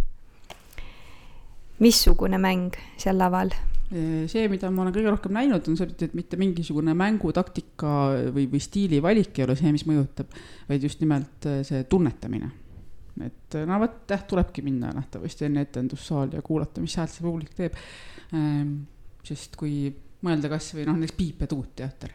missugune 1.80 2.38
mäng 2.40 2.76
seal 2.98 3.18
laval 3.20 3.50
see, 4.32 4.48
mida 4.50 4.70
ma 4.72 4.82
olen 4.82 4.94
kõige 4.96 5.12
rohkem 5.12 5.34
näinud, 5.36 5.68
on 5.68 5.76
see, 5.78 5.92
et 6.08 6.14
mitte 6.16 6.38
mingisugune 6.40 6.96
mängutaktika 6.98 7.92
või, 8.34 8.48
või 8.50 8.62
stiili 8.64 9.02
valik 9.04 9.38
ei 9.38 9.46
ole 9.46 9.56
see, 9.60 9.72
mis 9.76 9.84
mõjutab, 9.86 10.32
vaid 10.70 10.84
just 10.84 11.04
nimelt 11.04 11.48
see 11.68 11.84
tunnetamine 11.92 12.50
et 13.24 13.56
no 13.68 13.80
vot, 13.80 14.02
jah, 14.10 14.26
tulebki 14.28 14.64
minna 14.66 14.92
nähtavasti 14.96 15.48
enne 15.48 15.64
etendussaali 15.68 16.36
ja 16.36 16.44
kuulata, 16.46 16.84
mis 16.84 16.98
häält 17.00 17.14
see 17.14 17.24
publik 17.24 17.56
teeb 17.56 17.78
ehm,. 18.34 18.82
sest 19.26 19.56
kui 19.58 19.88
mõelda 20.26 20.52
kasvõi 20.52 20.86
noh, 20.88 21.00
näiteks 21.00 21.18
Piip 21.18 21.44
ja 21.44 21.50
Tuut 21.50 21.74
teater. 21.78 22.14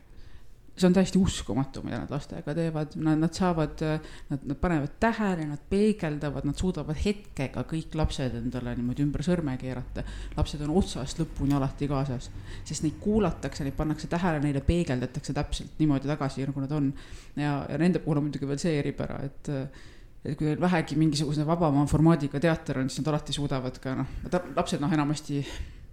see 0.80 0.88
on 0.88 0.94
täiesti 0.96 1.18
uskumatu, 1.20 1.82
mida 1.84 1.98
nad 2.00 2.12
lastega 2.12 2.54
teevad, 2.56 2.94
nad, 3.04 3.18
nad 3.20 3.34
saavad, 3.36 3.82
nad, 4.30 4.44
nad 4.48 4.58
panevad 4.62 4.94
tähele, 5.02 5.44
nad 5.50 5.60
peegeldavad, 5.68 6.46
nad 6.48 6.56
suudavad 6.56 6.96
hetkega 6.96 7.66
kõik 7.68 7.98
lapsed 8.00 8.38
endale 8.38 8.72
niimoodi 8.78 9.04
ümber 9.04 9.24
sõrme 9.26 9.58
keerata. 9.60 10.06
lapsed 10.38 10.62
on 10.64 10.72
otsast 10.80 11.20
lõpuni 11.20 11.52
alati 11.58 11.88
kaasas, 11.90 12.30
sest 12.64 12.86
neid 12.86 12.96
kuulatakse, 13.02 13.66
neid 13.66 13.76
pannakse 13.76 14.08
tähele, 14.08 14.40
neile 14.40 14.64
peegeldatakse 14.64 15.36
täpselt 15.36 15.82
niimoodi 15.82 16.08
tagasi, 16.08 16.46
nagu 16.48 16.64
nad 16.64 16.72
on. 16.72 16.92
ja, 17.36 17.54
ja 17.68 17.78
nende 17.78 18.00
puhul 18.00 18.22
on 18.22 18.30
muidugi 18.30 18.48
veel 18.48 18.62
see 18.62 18.78
eripära, 18.80 19.20
et 19.28 19.52
et 20.24 20.36
kui 20.36 20.50
neil 20.50 20.60
vähegi 20.60 20.98
mingisuguse 21.00 21.46
vabama 21.48 21.86
formaadiga 21.88 22.40
teater 22.42 22.82
on, 22.82 22.90
siis 22.90 23.00
nad 23.02 23.14
alati 23.14 23.36
suudavad 23.36 23.78
ka 23.80 23.94
noh, 24.02 24.18
lapsed 24.56 24.82
noh, 24.82 24.92
enamasti 24.92 25.40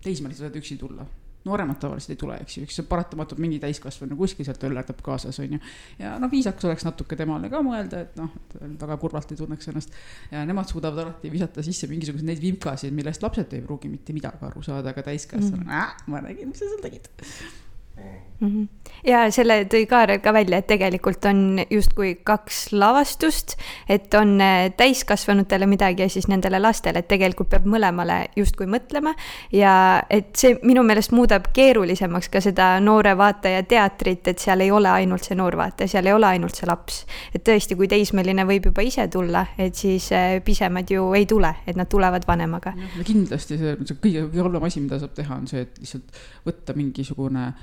teismelised 0.04 0.44
võivad 0.44 0.60
üksi 0.62 0.78
tulla. 0.82 1.08
nooremad 1.48 1.78
tavaliselt 1.80 2.12
ei 2.12 2.18
tule, 2.20 2.36
eks 2.44 2.58
ju, 2.58 2.62
eks 2.68 2.76
see 2.76 2.86
paratamatult 2.90 3.40
mingi 3.40 3.56
täiskasvanu 3.64 4.18
kuskil 4.20 4.44
sealt 4.44 4.66
öllerdab 4.68 5.00
kaasas, 5.06 5.38
on 5.40 5.54
ju. 5.56 5.60
ja 6.02 6.18
noh, 6.20 6.32
viisakas 6.32 6.68
oleks 6.68 6.84
natuke 6.84 7.16
temale 7.16 7.48
ka 7.54 7.62
mõelda, 7.64 8.02
et 8.04 8.18
noh, 8.20 8.34
et 8.58 8.58
väga 8.82 8.98
kurvalt 9.00 9.32
ei 9.32 9.40
tunneks 9.40 9.72
ennast. 9.72 9.96
ja 10.32 10.44
nemad 10.50 10.68
suudavad 10.68 11.06
alati 11.06 11.32
visata 11.32 11.64
sisse 11.64 11.88
mingisuguseid 11.88 12.28
neid 12.28 12.44
vimkasid, 12.44 12.92
millest 12.98 13.24
lapsed 13.24 13.56
ei 13.56 13.64
pruugi 13.64 13.92
mitte 13.94 14.16
midagi 14.18 14.44
aru 14.50 14.66
saada, 14.66 14.92
aga 14.92 15.06
täiskasvanu 15.08 15.64
mm, 15.64 16.12
ma 16.12 16.26
nägin, 16.28 16.52
mis 16.52 16.60
sa 16.60 16.68
seal 16.68 16.84
tegid 16.84 17.08
mm. 17.16 18.37
-hmm. 18.42 18.68
ja 19.08 19.32
selle 19.32 19.66
tõi 19.66 19.86
Kaarel 19.90 20.20
ka 20.22 20.34
välja, 20.34 20.58
et 20.58 20.68
tegelikult 20.68 21.26
on 21.26 21.60
justkui 21.70 22.16
kaks 22.24 22.72
lavastust, 22.72 23.58
et 23.90 24.14
on 24.14 24.42
äh, 24.42 24.72
täiskasvanutele 24.78 25.66
midagi 25.66 26.02
ja 26.02 26.10
siis 26.10 26.28
nendele 26.28 26.60
lastele, 26.60 27.00
et 27.00 27.08
tegelikult 27.08 27.50
peab 27.50 27.66
mõlemale 27.66 28.28
justkui 28.36 28.68
mõtlema. 28.68 29.16
ja 29.52 30.04
et 30.10 30.36
see 30.36 30.58
minu 30.64 30.84
meelest 30.84 31.12
muudab 31.12 31.50
keerulisemaks 31.54 32.30
ka 32.30 32.42
seda 32.42 32.80
noore 32.80 33.18
vaataja 33.18 33.64
teatrit, 33.64 34.28
et 34.28 34.40
seal 34.40 34.62
ei 34.62 34.72
ole 34.72 34.90
ainult 34.90 35.24
see 35.24 35.36
noor 35.36 35.58
vaataja, 35.58 35.88
seal 35.88 36.06
ei 36.06 36.14
ole 36.14 36.28
ainult 36.28 36.56
see 36.56 36.68
laps. 36.68 37.06
et 37.34 37.44
tõesti, 37.44 37.76
kui 37.76 37.88
teismeline 37.88 38.46
võib 38.46 38.66
juba 38.66 38.82
ise 38.82 39.08
tulla, 39.08 39.46
et 39.58 39.76
siis 39.76 40.12
äh, 40.12 40.44
pisemad 40.44 40.90
ju 40.90 41.14
ei 41.14 41.26
tule, 41.26 41.56
et 41.68 41.76
nad 41.76 41.90
tulevad 41.90 42.28
vanemaga. 42.28 42.74
kindlasti 43.04 43.58
see, 43.58 43.78
see 43.86 43.98
kõige, 44.02 44.28
hullem 44.42 44.64
asi, 44.64 44.82
mida 44.82 45.00
saab 45.00 45.14
teha, 45.14 45.36
on 45.36 45.48
see, 45.48 45.62
et 45.62 45.82
lihtsalt 45.82 46.22
võtta 46.46 46.74
mingisugune 46.78 47.54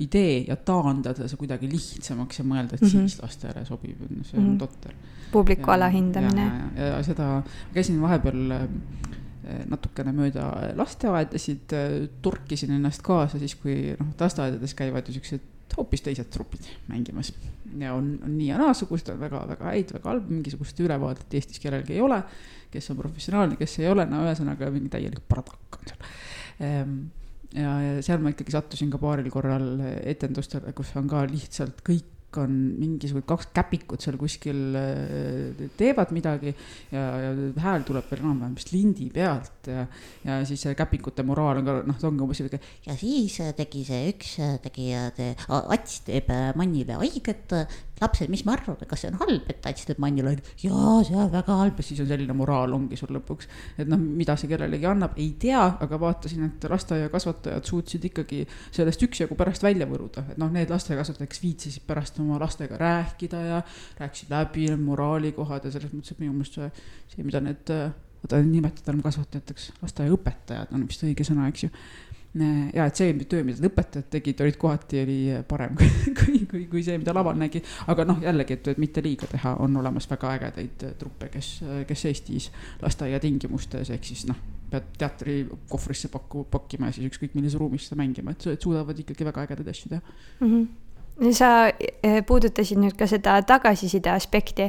idee 0.00 0.15
ja 0.48 0.56
taandada 0.56 1.28
see 1.28 1.40
kuidagi 1.40 1.70
lihtsamaks 1.70 2.40
ja 2.40 2.44
mõelda, 2.46 2.76
et 2.76 2.84
mm 2.84 2.88
-hmm. 2.88 3.08
siis 3.08 3.22
lastele 3.22 3.64
sobib, 3.64 3.98
see 4.22 4.38
on 4.38 4.44
mm 4.44 4.52
-hmm. 4.52 4.58
totter. 4.58 4.94
publiku 5.32 5.70
alahindamine. 5.70 6.46
ja, 6.76 7.02
seda, 7.02 7.42
käisin 7.74 8.00
vahepeal 8.00 8.50
äh, 8.50 8.68
natukene 9.68 10.12
mööda 10.12 10.50
lasteaedasid, 10.76 11.72
äh, 11.72 12.08
torkisin 12.22 12.70
ennast 12.78 13.02
kaasa 13.02 13.38
siis, 13.38 13.54
kui 13.54 13.96
noh, 13.98 14.14
lasteaedades 14.20 14.74
käivad 14.74 15.08
ju 15.08 15.12
siuksed 15.12 15.40
hoopis 15.76 16.02
teised 16.02 16.30
trupid 16.30 16.68
mängimas. 16.88 17.32
ja 17.78 17.94
on, 17.94 18.18
on 18.24 18.38
nii 18.38 18.48
ja 18.48 18.58
naasugused, 18.58 19.08
on 19.12 19.20
väga-väga 19.20 19.64
häid, 19.64 19.92
väga 19.98 20.08
halb, 20.08 20.30
mingisugust 20.30 20.80
ülevaadet 20.80 21.34
Eestis 21.34 21.60
kellelgi 21.60 21.92
ei 21.92 22.00
ole. 22.00 22.22
kes 22.70 22.90
on 22.90 22.96
professionaalne, 22.96 23.56
kes 23.56 23.78
ei 23.78 23.88
ole, 23.88 24.04
no 24.06 24.24
ühesõnaga 24.24 24.70
mingi 24.70 24.88
täielik 24.92 25.22
bardakk 25.28 25.78
on 25.78 25.88
seal 25.88 26.08
ehm, 26.66 26.96
ja, 27.54 27.76
ja 27.82 28.02
seal 28.04 28.22
ma 28.22 28.34
ikkagi 28.34 28.54
sattusin 28.54 28.90
ka 28.92 29.00
paaril 29.02 29.30
korral 29.32 29.80
etendustele, 30.02 30.74
kus 30.76 30.92
on 30.98 31.10
ka 31.10 31.24
lihtsalt 31.30 31.82
kõik 31.86 32.12
on 32.42 32.52
mingisugused 32.80 33.26
kaks 33.28 33.48
käpikut 33.56 34.02
seal 34.02 34.18
kuskil 34.20 34.76
äh, 34.76 35.68
teevad 35.78 36.12
midagi 36.12 36.52
ja, 36.92 37.04
ja 37.22 37.30
hääl 37.62 37.86
tuleb 37.86 38.08
veel 38.10 38.22
enam-vähem 38.22 38.56
vist 38.58 38.72
lindi 38.74 39.08
pealt 39.14 39.70
ja, 39.70 39.86
ja 40.26 40.38
siis 40.48 40.66
käpikute 40.76 41.24
moraal 41.26 41.62
on 41.62 41.68
ka 41.68 41.78
noh, 41.86 41.98
ta 42.00 42.10
ongi 42.10 42.24
umbes 42.26 42.42
sihuke. 42.42 42.60
ja 42.86 42.96
siis 42.98 43.38
tegi 43.56 43.84
see 43.88 44.10
üks, 44.12 44.36
tegi, 44.64 44.90
Ats 45.46 46.00
teeb 46.06 46.30
Mannile 46.58 46.98
haiget, 47.00 47.54
lapsed, 48.00 48.28
mis 48.32 48.44
me 48.44 48.52
arvame, 48.52 48.86
kas 48.88 49.02
see 49.04 49.10
on 49.10 49.18
halb, 49.22 49.48
et 49.50 49.60
Tats 49.64 49.86
teeb 49.88 50.00
Mannile 50.02 50.32
haiget, 50.32 50.50
jaa, 50.60 50.98
see 51.06 51.16
on 51.16 51.30
väga 51.32 51.56
halb 51.60 51.80
ja 51.80 51.86
siis 51.86 52.02
on 52.04 52.08
selline 52.10 52.36
moraal 52.36 52.74
ongi 52.76 52.98
sul 53.00 53.12
lõpuks. 53.16 53.48
et 53.80 53.88
noh, 53.88 54.00
mida 54.00 54.36
see 54.36 54.50
kellelegi 54.50 54.88
annab, 54.90 55.16
ei 55.20 55.30
tea, 55.40 55.62
aga 55.86 56.00
vaatasin, 56.02 56.44
et 56.50 56.68
lasteaiakasvatajad 56.70 57.70
suutsid 57.70 58.04
ikkagi 58.10 58.42
sellest 58.70 59.06
üksjagu 59.08 59.38
pärast 59.38 59.64
välja 59.64 59.88
võruda, 59.88 60.26
et 60.32 60.40
noh, 60.40 60.52
need 60.52 60.72
lasteaiakasvatajad, 60.72 61.32
kes 61.32 61.44
viitsisid 61.44 61.86
pärast 61.88 62.20
oma 62.20 62.40
lastega 62.42 62.80
rääkida 62.80 63.44
ja 63.46 63.62
rääkisid 64.00 64.32
läbi 64.32 64.68
moraalikohad 64.80 65.64
ja 65.64 65.72
selles 65.72 65.94
mõttes, 65.94 66.12
et 66.12 66.20
minu 66.24 66.36
meelest 66.36 66.60
see, 66.60 66.68
see, 67.14 67.24
mida 67.24 67.40
need, 67.44 67.72
oota 68.26 68.42
nimetada 68.42 68.92
enam 68.92 69.04
kasvatajateks, 69.06 69.70
lasteaiaõpetajad 69.82 70.76
on 70.76 70.84
vist 70.88 71.04
õige 71.06 71.24
sõna, 71.24 71.48
eks 71.52 71.66
ju 71.66 71.72
ja 72.74 72.86
et 72.86 72.98
see 72.98 73.12
töö, 73.28 73.44
mida 73.46 73.68
õpetajad 73.68 74.08
tegid, 74.12 74.40
olid 74.44 74.58
kohati 74.60 75.00
oli 75.02 75.18
parem 75.48 75.76
kui, 75.78 75.88
kui, 76.18 76.40
kui, 76.50 76.64
kui 76.70 76.84
see, 76.84 76.98
mida 77.00 77.14
laval 77.16 77.38
nägi. 77.40 77.62
aga 77.92 78.06
noh, 78.08 78.20
jällegi, 78.24 78.58
et, 78.58 78.72
et 78.74 78.82
mitte 78.82 79.04
liiga 79.04 79.28
teha, 79.30 79.56
on 79.64 79.76
olemas 79.80 80.08
väga 80.10 80.34
ägedaid 80.36 80.86
truppe, 81.00 81.30
kes, 81.32 81.52
kes 81.88 82.06
Eestis 82.10 82.50
lasteaia 82.82 83.20
tingimustes 83.22 83.92
ehk 83.94 84.08
siis 84.08 84.26
noh, 84.30 84.40
pead 84.70 84.88
teatrikohvrisse 84.98 86.10
pakku, 86.12 86.46
pakkima 86.50 86.90
ja 86.90 86.96
siis 86.96 87.12
ükskõik 87.12 87.36
millises 87.38 87.58
ruumis 87.60 87.86
seda 87.88 88.00
mängima, 88.02 88.34
et, 88.34 88.48
suudavad 88.62 88.98
ikkagi 88.98 89.28
väga 89.28 89.46
ägedaid 89.46 89.72
asju 89.72 89.94
teha 89.94 90.02
mm. 90.02 90.50
-hmm 90.50 90.66
sa 91.32 91.72
puudutasid 92.26 92.76
nüüd 92.76 92.96
ka 92.98 93.06
seda 93.08 93.38
tagasiside 93.46 94.10
aspekti. 94.12 94.68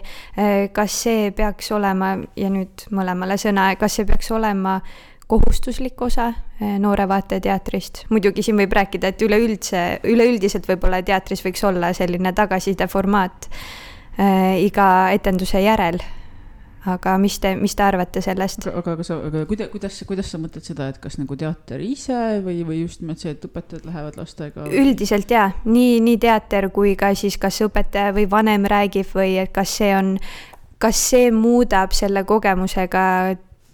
Kas 0.74 1.02
see 1.04 1.32
peaks 1.36 1.72
olema 1.76 2.14
ja 2.40 2.50
nüüd 2.50 2.88
mõlemale 2.96 3.36
sõna, 3.42 3.74
kas 3.76 4.00
see 4.00 4.08
peaks 4.08 4.32
olema 4.32 4.78
kohustuslik 5.28 6.02
osa 6.02 6.28
eh, 6.62 6.78
noore 6.80 7.08
vaataja 7.08 7.42
teatrist. 7.42 8.06
muidugi 8.10 8.44
siin 8.46 8.58
võib 8.60 8.74
rääkida, 8.74 9.12
et 9.12 9.22
üleüldse, 9.22 9.84
üleüldiselt 10.08 10.68
võib-olla 10.70 11.02
teatris 11.04 11.44
võiks 11.46 11.64
olla 11.68 11.92
selline 11.94 12.32
tagasiside 12.34 12.88
formaat 12.88 13.50
äh, 14.20 14.56
iga 14.64 15.10
etenduse 15.16 15.62
järel. 15.62 16.00
aga 16.88 17.18
mis 17.20 17.36
te, 17.44 17.52
mis 17.60 17.76
te 17.76 17.84
arvate 17.84 18.22
sellest? 18.24 18.70
aga, 18.72 18.94
aga 18.96 19.04
sa, 19.04 19.18
aga 19.28 19.44
kuidas, 19.50 19.72
kuidas, 19.74 19.98
kuidas 20.08 20.32
sa 20.32 20.40
mõtled 20.40 20.64
seda, 20.64 20.88
et 20.94 21.02
kas 21.04 21.20
nagu 21.20 21.36
teater 21.36 21.84
ise 21.84 22.20
või, 22.46 22.62
või 22.68 22.82
just 22.86 23.04
nimelt 23.04 23.20
see, 23.20 23.34
et 23.36 23.44
õpetajad 23.44 23.90
lähevad 23.90 24.20
lastega? 24.22 24.70
üldiselt 24.72 25.32
jaa, 25.32 25.50
nii, 25.66 25.98
nii 26.06 26.22
teater 26.24 26.70
kui 26.72 26.96
ka 26.96 27.12
siis 27.20 27.36
kas 27.42 27.60
õpetaja 27.68 28.16
või 28.16 28.30
vanem 28.32 28.70
räägib 28.72 29.12
või 29.12 29.36
et 29.44 29.52
kas 29.52 29.76
see 29.82 29.92
on, 29.98 30.16
kas 30.80 31.04
see 31.10 31.28
muudab 31.36 31.92
selle 31.92 32.24
kogemusega 32.24 33.04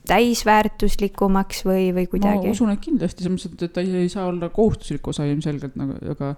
täisväärtuslikumaks 0.09 1.63
või, 1.67 1.87
või 1.95 2.09
kuidagi? 2.11 2.49
ma 2.49 2.57
usun, 2.57 2.73
et 2.73 2.83
kindlasti, 2.83 3.25
selles 3.25 3.47
mõttes, 3.47 3.69
et 3.69 3.73
ta 3.75 3.83
ei 3.83 4.11
saa 4.11 4.27
olla 4.31 4.49
kohustuslik 4.53 5.07
osa 5.13 5.27
ilmselgelt 5.29 5.77
nagu, 5.79 5.97
aga 6.15 6.33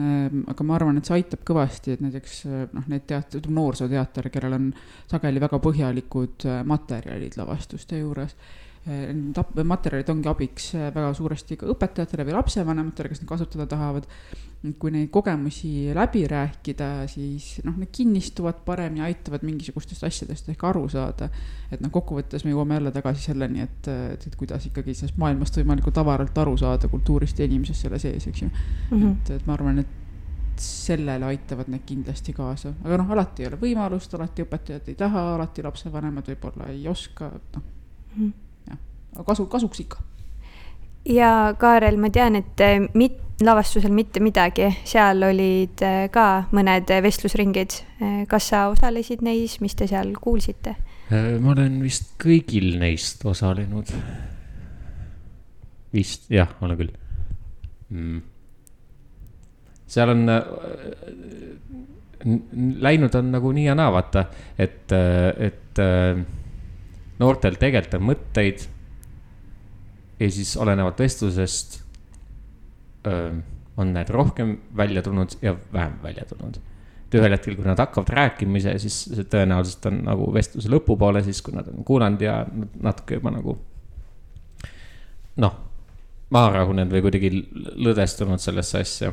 ähm,. 0.00 0.42
aga 0.48 0.64
ma 0.64 0.78
arvan, 0.78 0.98
et 0.98 1.08
see 1.08 1.18
aitab 1.18 1.44
kõvasti, 1.48 1.96
et 1.96 2.04
näiteks 2.04 2.38
noh, 2.72 2.88
need 2.88 3.04
teater, 3.08 3.42
ütleme 3.42 3.58
noorsooteater, 3.60 4.30
kellel 4.32 4.56
on 4.56 4.72
sageli 5.10 5.42
väga 5.42 5.60
põhjalikud 5.62 6.48
äh, 6.48 6.62
materjalid 6.68 7.36
lavastuste 7.40 8.00
juures 8.00 8.36
Need 8.82 9.38
materjalid 9.62 10.08
ongi 10.10 10.26
abiks 10.26 10.72
äh, 10.74 10.88
väga 10.90 11.12
suuresti 11.14 11.54
ka 11.60 11.68
õpetajatele 11.70 12.24
või 12.26 12.34
lapsevanematele, 12.34 13.12
kes 13.12 13.20
neid 13.22 13.28
kasutada 13.30 13.68
tahavad. 13.70 14.08
kui 14.78 14.92
neid 14.94 15.08
kogemusi 15.10 15.90
läbi 15.94 16.20
rääkida, 16.30 17.08
siis 17.10 17.56
noh, 17.66 17.74
need 17.78 17.90
kinnistuvad 17.94 18.60
paremini, 18.66 19.02
aitavad 19.02 19.42
mingisugustest 19.42 20.04
asjadest 20.06 20.48
ehk 20.52 20.62
aru 20.64 20.88
saada. 20.88 21.28
et 21.70 21.80
noh, 21.80 21.90
kokkuvõttes 21.94 22.44
me 22.44 22.50
jõuame 22.50 22.78
jälle 22.78 22.92
tagasi 22.94 23.22
selleni, 23.22 23.62
et, 23.62 23.88
et, 23.88 24.26
et 24.26 24.36
kuidas 24.36 24.66
ikkagi 24.66 24.94
sellest 24.94 25.18
maailmast 25.18 25.58
võimalikult 25.58 25.98
avaralt 25.98 26.38
aru 26.38 26.56
saada 26.56 26.88
kultuurist 26.88 27.38
ja 27.38 27.46
inimesest 27.46 27.86
selle 27.86 27.98
sees, 27.98 28.26
eks 28.26 28.42
ju 28.42 28.48
mm. 28.48 29.02
-hmm. 29.02 29.10
et, 29.12 29.30
et 29.30 29.46
ma 29.46 29.58
arvan, 29.58 29.78
et 29.78 30.62
sellele 30.62 31.26
aitavad 31.26 31.70
need 31.70 31.82
kindlasti 31.86 32.32
kaasa, 32.32 32.74
aga 32.84 33.02
noh, 33.02 33.10
alati 33.10 33.42
ei 33.42 33.50
ole 33.50 33.58
võimalust, 33.62 34.14
alati 34.14 34.42
õpetajad 34.42 34.88
ei 34.88 34.94
taha, 34.94 35.34
alati 35.34 35.62
lapsevanemad 35.62 36.34
võib-olla 36.34 36.70
ei 36.70 36.88
oska, 36.88 37.30
noh 37.54 37.62
mm 37.62 38.24
-hmm 38.24 38.41
aga 39.12 39.26
kasu, 39.28 39.46
kasuks 39.50 39.82
ikka. 39.84 40.00
ja 41.08 41.54
Kaarel, 41.58 41.98
ma 42.00 42.10
tean, 42.14 42.38
et 42.38 42.60
eh, 42.64 42.80
mit-, 42.94 43.20
lavastusel 43.42 43.92
mitte 43.94 44.22
midagi, 44.22 44.68
seal 44.88 45.24
olid 45.26 45.82
eh, 45.84 46.06
ka 46.14 46.46
mõned 46.54 46.92
vestlusringid. 47.04 47.78
Eh, 48.00 48.18
kas 48.30 48.50
sa 48.52 48.66
osalesid 48.72 49.24
neis, 49.26 49.58
mis 49.64 49.76
te 49.78 49.90
seal 49.90 50.14
kuulsite? 50.20 50.76
ma 51.12 51.50
olen 51.52 51.74
vist 51.84 52.14
kõigil 52.22 52.78
neist 52.80 53.20
osalenud. 53.28 53.90
vist, 55.92 56.30
jah, 56.32 56.54
olen 56.64 56.78
küll 56.78 56.92
mm.. 57.92 58.22
seal 59.92 60.14
on 60.14 60.22
läinud 62.80 63.18
on 63.18 63.28
nagu 63.34 63.52
nii 63.52 63.66
ja 63.66 63.74
naa, 63.76 63.92
vaata, 63.92 64.24
et, 64.56 64.94
et 65.36 65.82
noortel 67.20 67.60
tegelikult 67.60 67.98
on 68.00 68.08
mõtteid 68.08 68.64
ja 70.22 70.30
siis 70.30 70.56
olenevalt 70.56 71.00
vestlusest 71.02 71.80
öö, 73.06 73.32
on 73.76 73.92
need 73.94 74.10
rohkem 74.12 74.58
välja 74.76 75.02
tulnud 75.02 75.34
ja 75.42 75.56
vähem 75.72 75.98
välja 76.02 76.24
tulnud. 76.28 76.56
et 77.06 77.18
ühel 77.18 77.34
hetkel, 77.34 77.56
kui 77.56 77.66
nad 77.66 77.80
hakkavad 77.80 78.08
rääkima 78.08 78.56
ise, 78.56 78.72
siis 78.80 78.94
see 79.12 79.26
tõenäoliselt 79.28 79.84
on 79.90 79.98
nagu 80.06 80.30
vestluse 80.32 80.70
lõpupoole, 80.72 81.20
siis 81.24 81.42
kui 81.44 81.52
nad 81.56 81.68
on 81.68 81.84
kuulanud 81.84 82.22
ja 82.24 82.38
natuke 82.80 83.18
juba 83.18 83.34
nagu 83.34 83.56
noh, 85.42 85.58
maha 86.32 86.54
rahunenud 86.58 86.94
või 86.94 87.04
kuidagi 87.04 87.30
lõdvestunud 87.84 88.40
sellesse 88.40 88.80
asja. 88.80 89.12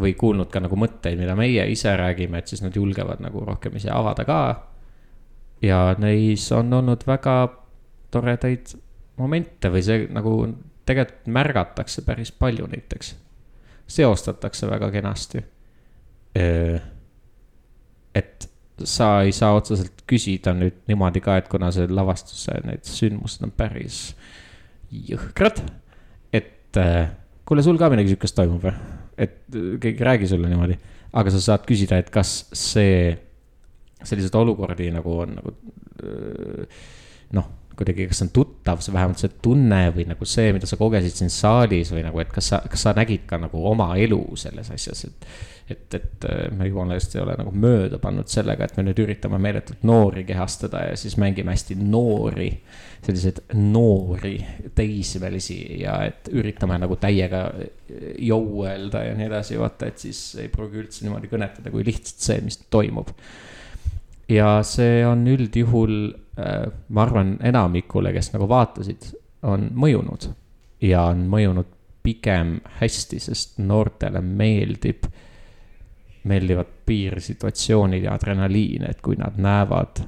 või 0.00 0.14
kuulnud 0.14 0.46
ka 0.48 0.60
nagu 0.62 0.76
mõtteid, 0.78 1.18
mida 1.18 1.34
meie 1.36 1.64
ise 1.68 1.90
räägime, 1.96 2.38
et 2.38 2.48
siis 2.48 2.62
nad 2.62 2.76
julgevad 2.76 3.20
nagu 3.20 3.42
rohkem 3.44 3.76
ise 3.76 3.90
avada 3.90 4.24
ka. 4.24 4.66
ja 5.62 5.96
neis 5.98 6.52
on 6.52 6.72
olnud 6.72 7.04
väga 7.06 7.34
toredaid 8.10 8.72
momente 9.20 9.70
või 9.72 9.82
see 9.84 10.06
nagu 10.12 10.34
tegelikult 10.88 11.26
märgatakse 11.30 12.02
päris 12.06 12.32
palju 12.32 12.66
näiteks. 12.70 13.14
seostatakse 13.90 14.70
väga 14.70 14.90
kenasti. 14.90 15.42
et 18.14 18.50
sa 18.84 19.22
ei 19.22 19.32
saa 19.32 19.54
otseselt 19.54 20.04
küsida 20.08 20.54
nüüd 20.56 20.76
niimoodi 20.88 21.20
ka, 21.20 21.36
et 21.36 21.48
kuna 21.48 21.70
see 21.74 21.88
lavastuse 21.90 22.54
need 22.64 22.86
sündmused 22.86 23.44
on 23.44 23.50
päris 23.50 24.14
jõhkrad. 24.90 25.62
et 26.32 26.78
kuule, 27.44 27.62
sul 27.62 27.78
ka 27.78 27.90
midagi 27.90 28.14
sihukest 28.14 28.38
toimub 28.38 28.64
või? 28.64 28.74
et 29.20 29.42
keegi 29.50 29.98
ei 29.98 30.06
räägi 30.06 30.30
sulle 30.30 30.48
niimoodi, 30.48 30.78
aga 31.12 31.30
sa 31.34 31.40
saad 31.44 31.66
küsida, 31.68 31.98
et 32.00 32.10
kas 32.10 32.46
see, 32.56 33.10
selliseid 34.02 34.38
olukordi 34.38 34.88
nagu 34.94 35.18
on 35.26 35.34
nagu 35.36 35.56
noh 37.36 37.50
kuidagi, 37.80 38.08
kas 38.10 38.20
see 38.20 38.28
on 38.28 38.34
tuttav, 38.36 38.82
see 38.84 38.94
vähemalt 38.94 39.22
see 39.22 39.32
tunne 39.42 39.80
või 39.94 40.04
nagu 40.10 40.26
see, 40.28 40.50
mida 40.56 40.68
sa 40.68 40.78
kogesid 40.80 41.16
siin 41.16 41.32
saalis 41.32 41.92
või 41.94 42.04
nagu, 42.06 42.20
et 42.22 42.32
kas 42.34 42.52
sa, 42.52 42.60
kas 42.68 42.84
sa 42.86 42.92
nägid 42.96 43.24
ka 43.30 43.40
nagu 43.40 43.62
oma 43.70 43.94
elu 44.00 44.20
selles 44.40 44.68
asjas, 44.74 45.06
et. 45.08 45.32
et, 45.70 45.94
et 45.94 46.24
äh, 46.26 46.38
me 46.56 46.66
jumala 46.66 46.96
eest 46.98 47.14
ei 47.14 47.22
ole 47.22 47.36
nagu 47.38 47.52
mööda 47.54 48.00
pannud 48.02 48.28
sellega, 48.30 48.66
et 48.66 48.76
me 48.76 48.84
nüüd 48.88 49.00
üritame 49.04 49.38
meeletult 49.40 49.84
noori 49.86 50.24
kehastada 50.28 50.82
ja 50.88 50.96
siis 50.98 51.14
mängime 51.20 51.54
hästi 51.54 51.76
noori. 51.78 52.50
selliseid 53.00 53.38
noori 53.56 54.34
teismelisi 54.76 55.60
ja 55.80 55.94
et 56.04 56.28
üritame 56.32 56.76
nagu 56.82 56.98
täiega 57.00 57.46
jõuelda 58.20 59.06
ja 59.06 59.14
nii 59.16 59.30
edasi, 59.30 59.56
vaata, 59.62 59.88
et 59.88 60.02
siis 60.02 60.34
ei 60.42 60.50
pruugi 60.52 60.82
üldse 60.82 61.06
niimoodi 61.06 61.30
kõnetada, 61.30 61.72
kui 61.72 61.86
lihtsalt 61.86 62.26
see, 62.26 62.42
mis 62.44 62.60
toimub 62.68 63.14
ja 64.30 64.60
see 64.66 65.00
on 65.06 65.24
üldjuhul, 65.30 65.94
äh, 66.10 66.29
ma 66.88 67.02
arvan, 67.02 67.34
enamikule, 67.44 68.12
kes 68.12 68.32
nagu 68.34 68.48
vaatasid, 68.48 69.10
on 69.42 69.70
mõjunud. 69.74 70.30
ja 70.80 71.02
on 71.12 71.26
mõjunud 71.28 71.66
pigem 72.02 72.60
hästi, 72.80 73.18
sest 73.20 73.58
noortele 73.60 74.20
meeldib, 74.24 75.04
meeldivad 76.24 76.68
piirsituatsioonid 76.86 78.06
ja 78.06 78.14
adrenaliin, 78.14 78.86
et 78.88 79.00
kui 79.04 79.18
nad 79.20 79.36
näevad 79.36 80.00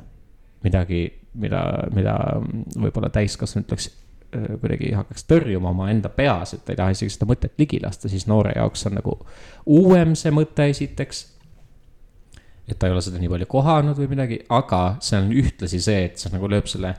midagi, 0.64 1.03
mida, 1.35 1.62
mida 1.93 2.16
võib-olla 2.80 3.11
täiskasvanu 3.12 3.66
ütleks 3.66 3.89
äh, 3.91 4.55
kuidagi 4.61 4.93
hakkaks 4.97 5.28
tõrjuma 5.28 5.72
omaenda 5.72 6.09
peas, 6.09 6.55
et 6.55 6.64
ta 6.64 6.72
ei 6.72 6.80
taha 6.80 6.97
isegi 6.97 7.12
seda 7.16 7.28
mõtet 7.28 7.61
ligi 7.61 7.80
lasta, 7.83 8.09
siis 8.09 8.26
noore 8.30 8.55
jaoks 8.57 8.87
on 8.89 8.97
nagu 9.01 9.18
uuem 9.66 10.16
see 10.18 10.33
mõte 10.35 10.68
esiteks 10.72 11.26
et 12.73 12.79
ta 12.81 12.89
ei 12.89 12.95
ole 12.95 13.03
seda 13.05 13.20
nii 13.20 13.31
palju 13.33 13.49
kohanud 13.53 13.99
või 14.01 14.11
midagi, 14.14 14.39
aga 14.53 14.83
see 15.05 15.20
on 15.20 15.33
ühtlasi 15.37 15.81
see, 15.83 16.05
et 16.09 16.20
see 16.20 16.33
nagu 16.33 16.51
lööb 16.51 16.68
selle 16.70 16.95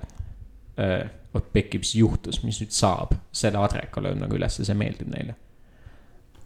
äh,. 0.80 1.12
vot 1.34 1.48
pekki, 1.54 1.80
mis 1.82 1.96
juhtus, 1.98 2.44
mis 2.46 2.60
nüüd 2.62 2.74
saab, 2.76 3.16
selle 3.34 3.58
adreka 3.58 4.02
lööb 4.06 4.20
nagu 4.22 4.38
üles 4.38 4.60
ja 4.60 4.68
see 4.68 4.78
meeldib 4.78 5.10
neile. 5.10 5.36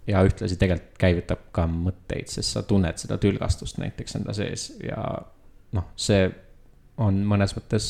ja 0.08 0.22
ühtlasi 0.24 0.56
tegelikult 0.56 0.96
käivitab 1.02 1.50
ka 1.52 1.66
mõtteid, 1.68 2.30
sest 2.32 2.56
sa 2.56 2.64
tunned 2.64 2.96
seda 3.02 3.18
tülgastust 3.20 3.82
näiteks 3.82 4.16
enda 4.22 4.36
sees 4.36 4.70
ja 4.84 5.02
noh, 5.76 5.90
see 6.00 6.30
on 7.04 7.20
mõnes 7.28 7.52
mõttes 7.58 7.90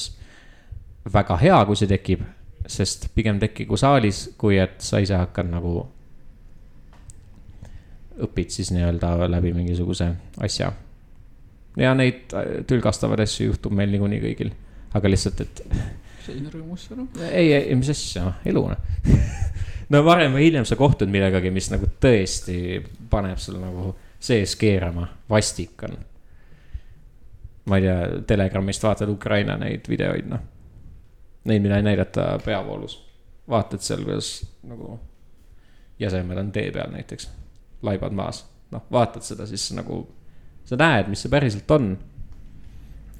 väga 1.14 1.38
hea, 1.38 1.60
kui 1.70 1.78
see 1.78 1.92
tekib, 1.92 2.26
sest 2.68 3.12
pigem 3.16 3.38
tekigu 3.40 3.78
saalis, 3.78 4.32
kui 4.38 4.58
et 4.60 4.82
sa 4.84 5.00
ise 5.00 5.16
hakkad 5.16 5.54
nagu 5.54 5.76
õpid 8.26 8.50
siis 8.50 8.74
nii-öelda 8.74 9.30
läbi 9.30 9.54
mingisuguse 9.54 10.10
asja 10.42 10.72
ja 11.78 11.94
neid 11.98 12.34
äh, 12.34 12.62
tülgastavaid 12.68 13.22
asju 13.26 13.52
juhtub 13.52 13.76
meil 13.76 13.92
niikuinii 13.94 14.22
kõigil, 14.24 14.52
aga 14.98 15.12
lihtsalt, 15.12 15.44
et. 15.46 15.64
selline 16.26 16.52
rõõmus 16.52 16.90
sõnum. 16.90 17.08
ei, 17.30 17.54
ei, 17.54 17.76
mis 17.80 17.92
asja, 17.94 18.34
elu 18.48 18.64
noh 18.74 19.16
no 19.94 20.04
varem 20.06 20.36
või 20.36 20.48
hiljem 20.48 20.68
sa 20.68 20.76
kohtud 20.80 21.12
millegagi, 21.12 21.52
mis 21.54 21.70
nagu 21.72 21.90
tõesti 22.02 22.82
paneb 23.10 23.40
sul 23.42 23.60
nagu 23.62 23.94
sees 24.20 24.56
keerama, 24.60 25.08
vastik 25.30 25.84
on. 25.88 25.98
ma 27.68 27.80
ei 27.80 27.86
tea, 27.86 27.98
Telegramist 28.28 28.84
vaatad 28.84 29.10
Ukraina 29.10 29.58
neid 29.62 29.88
videoid, 29.90 30.30
noh. 30.32 30.46
Neid, 31.48 31.62
mida 31.64 31.78
ei 31.80 31.86
näidata 31.86 32.34
peavoolus. 32.44 32.98
vaatad 33.50 33.80
seal, 33.80 34.04
kuidas 34.04 34.42
nagu 34.68 34.98
jäsemed 36.00 36.38
on 36.38 36.52
tee 36.52 36.72
peal 36.72 36.92
näiteks, 36.92 37.30
laibad 37.82 38.12
maas, 38.12 38.44
noh, 38.72 38.84
vaatad 38.92 39.24
seda, 39.24 39.46
siis 39.48 39.72
nagu 39.78 40.02
sa 40.68 40.80
näed, 40.80 41.10
mis 41.12 41.24
see 41.24 41.32
päriselt 41.32 41.72
on. 41.72 41.96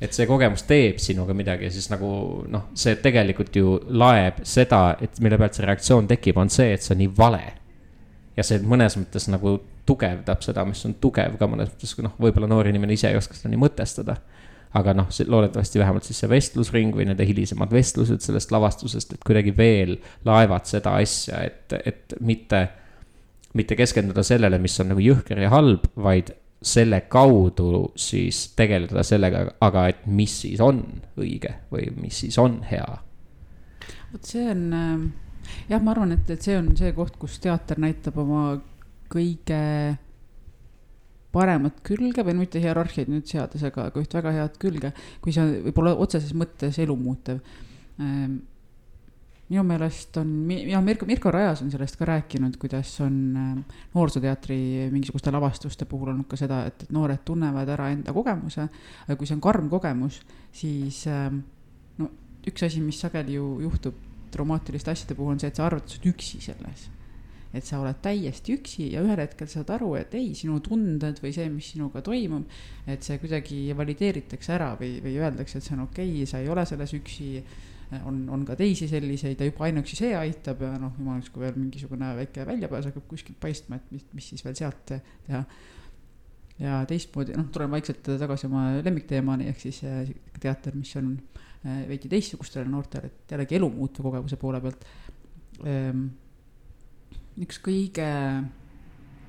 et 0.02 0.14
see 0.14 0.28
kogemus 0.30 0.62
teeb 0.70 1.00
sinuga 1.02 1.34
midagi 1.34 1.66
ja 1.66 1.72
siis 1.74 1.88
nagu 1.90 2.10
noh, 2.54 2.68
see 2.78 3.00
tegelikult 3.02 3.56
ju 3.58 3.80
laeb 3.90 4.44
seda, 4.46 4.92
et 5.02 5.18
mille 5.26 5.40
pealt 5.42 5.58
see 5.58 5.66
reaktsioon 5.66 6.10
tekib, 6.12 6.38
on 6.38 6.52
see, 6.54 6.76
et 6.76 6.86
see 6.86 6.94
on 6.94 7.02
nii 7.02 7.14
vale. 7.18 7.44
ja 8.38 8.46
see 8.46 8.62
mõnes 8.62 8.98
mõttes 9.00 9.26
nagu 9.34 9.58
tugevdab 9.88 10.44
seda, 10.46 10.66
mis 10.68 10.84
on 10.86 10.98
tugev 11.02 11.40
ka 11.40 11.50
mõnes 11.50 11.72
mõttes, 11.72 11.96
noh, 12.04 12.14
võib-olla 12.22 12.50
noor 12.52 12.70
inimene 12.70 12.94
ise 12.94 13.10
ei 13.10 13.18
oska 13.18 13.34
seda 13.38 13.50
nii 13.54 13.64
mõtestada 13.64 14.20
aga 14.78 14.94
noh, 14.94 15.08
loodetavasti 15.28 15.80
vähemalt 15.80 16.08
siis 16.08 16.20
see 16.22 16.30
vestlusring 16.30 16.96
või 16.96 17.08
nende 17.10 17.26
hilisemad 17.26 17.72
vestlused 17.74 18.24
sellest 18.24 18.52
lavastusest, 18.54 19.16
et 19.16 19.24
kuidagi 19.26 19.54
veel 19.58 19.96
laevad 20.28 20.68
seda 20.70 20.98
asja, 21.02 21.42
et, 21.48 21.74
et 21.88 22.18
mitte, 22.20 22.68
mitte 23.58 23.78
keskenduda 23.80 24.26
sellele, 24.28 24.60
mis 24.62 24.76
on 24.84 24.92
nagu 24.92 25.04
jõhker 25.04 25.42
ja 25.42 25.52
halb, 25.54 25.88
vaid 25.96 26.34
selle 26.62 27.04
kaudu 27.12 27.92
siis 28.00 28.48
tegeleda 28.58 29.04
sellega, 29.06 29.44
aga 29.62 29.88
et 29.92 30.08
mis 30.10 30.34
siis 30.42 30.62
on 30.64 30.82
õige 31.20 31.54
või 31.72 31.92
mis 32.02 32.24
siis 32.24 32.38
on 32.42 32.62
hea. 32.66 32.88
vot 34.12 34.26
see 34.26 34.48
on 34.50 34.64
äh, 34.74 35.06
jah, 35.70 35.82
ma 35.82 35.94
arvan, 35.94 36.16
et, 36.18 36.30
et 36.34 36.44
see 36.44 36.58
on 36.58 36.72
see 36.80 36.92
koht, 36.98 37.16
kus 37.22 37.38
teater 37.44 37.80
näitab 37.82 38.18
oma 38.24 38.50
kõige 39.12 39.62
paremat 41.34 41.82
külge 41.86 42.24
või 42.26 42.38
mitte 42.42 42.60
hierarhiaid 42.64 43.10
nüüd 43.12 43.28
seades, 43.30 43.64
aga, 43.68 43.90
aga 43.92 44.02
üht 44.02 44.14
väga 44.18 44.34
head 44.36 44.60
külge, 44.62 44.94
kui 45.22 45.36
see 45.36 45.62
võib 45.68 45.82
olla 45.84 45.96
otseses 46.08 46.34
mõttes 46.38 46.80
elumuutev 46.82 47.42
ähm, 48.02 48.40
minu 49.48 49.64
meelest 49.64 50.18
on, 50.20 50.32
ja 50.52 50.82
Mirko, 50.84 51.06
Mirko 51.08 51.32
Rajas 51.32 51.62
on 51.64 51.72
sellest 51.72 51.96
ka 52.00 52.08
rääkinud, 52.08 52.58
kuidas 52.60 52.92
on 53.04 53.20
äh, 53.40 53.78
noorsooteatri 53.94 54.58
mingisuguste 54.92 55.32
lavastuste 55.32 55.88
puhul 55.88 56.12
olnud 56.12 56.28
ka 56.28 56.40
seda, 56.40 56.66
et, 56.68 56.88
noored 56.92 57.24
tunnevad 57.28 57.70
ära 57.78 57.92
enda 57.96 58.16
kogemuse. 58.16 58.68
kui 59.14 59.28
see 59.28 59.38
on 59.38 59.44
karm 59.44 59.70
kogemus, 59.72 60.20
siis 60.52 61.06
äh, 61.08 61.30
no 61.98 62.12
üks 62.48 62.68
asi, 62.68 62.84
mis 62.84 63.00
sageli 63.00 63.38
ju 63.38 63.58
juhtub 63.64 64.04
traumaatiliste 64.32 64.92
asjade 64.92 65.16
puhul 65.16 65.36
on 65.36 65.40
see, 65.40 65.52
et 65.52 65.60
sa 65.60 65.66
arvad, 65.68 65.86
et 65.86 65.96
sa 65.96 66.00
oled 66.00 66.12
üksi 66.12 66.44
selles. 66.44 66.90
et 67.56 67.64
sa 67.64 67.78
oled 67.80 67.96
täiesti 68.04 68.54
üksi 68.58 68.90
ja 68.92 69.02
ühel 69.02 69.22
hetkel 69.24 69.48
saad 69.50 69.70
aru, 69.72 69.94
et 69.96 70.12
ei, 70.20 70.34
sinu 70.36 70.60
tunded 70.62 71.22
või 71.24 71.32
see, 71.34 71.48
mis 71.50 71.72
sinuga 71.72 72.04
toimub, 72.06 72.52
et 72.86 73.08
see 73.08 73.16
kuidagi 73.22 73.62
valideeritakse 73.74 74.52
ära 74.54 74.74
või, 74.78 74.98
või 75.02 75.16
öeldakse, 75.16 75.58
et 75.58 75.66
see 75.66 75.78
on 75.78 75.86
okei 75.86 76.12
okay,, 76.12 76.28
sa 76.30 76.44
ei 76.44 76.52
ole 76.52 76.68
selles 76.68 76.92
üksi 77.00 77.30
on, 78.06 78.20
on 78.30 78.44
ka 78.48 78.56
teisi 78.60 78.88
selliseid 78.90 79.40
ja 79.40 79.48
juba 79.48 79.68
ainuüksi 79.68 79.96
see 80.00 80.12
aitab 80.18 80.62
ja 80.66 80.74
noh, 80.82 80.96
jumal, 81.00 81.22
kui 81.32 81.46
veel 81.46 81.56
mingisugune 81.56 82.12
väike 82.18 82.46
väljapääs 82.48 82.90
hakkab 82.90 83.08
kuskilt 83.08 83.40
paistma, 83.40 83.80
et 83.80 83.92
mis, 83.96 84.06
mis 84.18 84.30
siis 84.34 84.44
veel 84.44 84.58
sealt 84.60 84.82
teha. 84.92 85.44
ja 86.60 86.82
teistmoodi, 86.90 87.36
noh, 87.38 87.48
tulen 87.54 87.72
vaikselt 87.72 88.04
tagasi 88.20 88.48
oma 88.50 88.68
lemmikteemani, 88.84 89.48
ehk 89.54 89.62
siis 89.62 89.84
äh, 89.88 90.10
teater, 90.42 90.76
mis 90.76 90.92
on 91.00 91.14
äh, 91.16 91.84
veidi 91.88 92.12
teistsugustele 92.12 92.68
noortele, 92.70 93.12
et 93.12 93.36
jällegi 93.36 93.60
elumuutu 93.60 94.04
kogemuse 94.04 94.40
poole 94.42 94.62
pealt. 94.64 94.88
Ehm, 95.64 96.08
üks 97.46 97.62
kõige, 97.64 98.10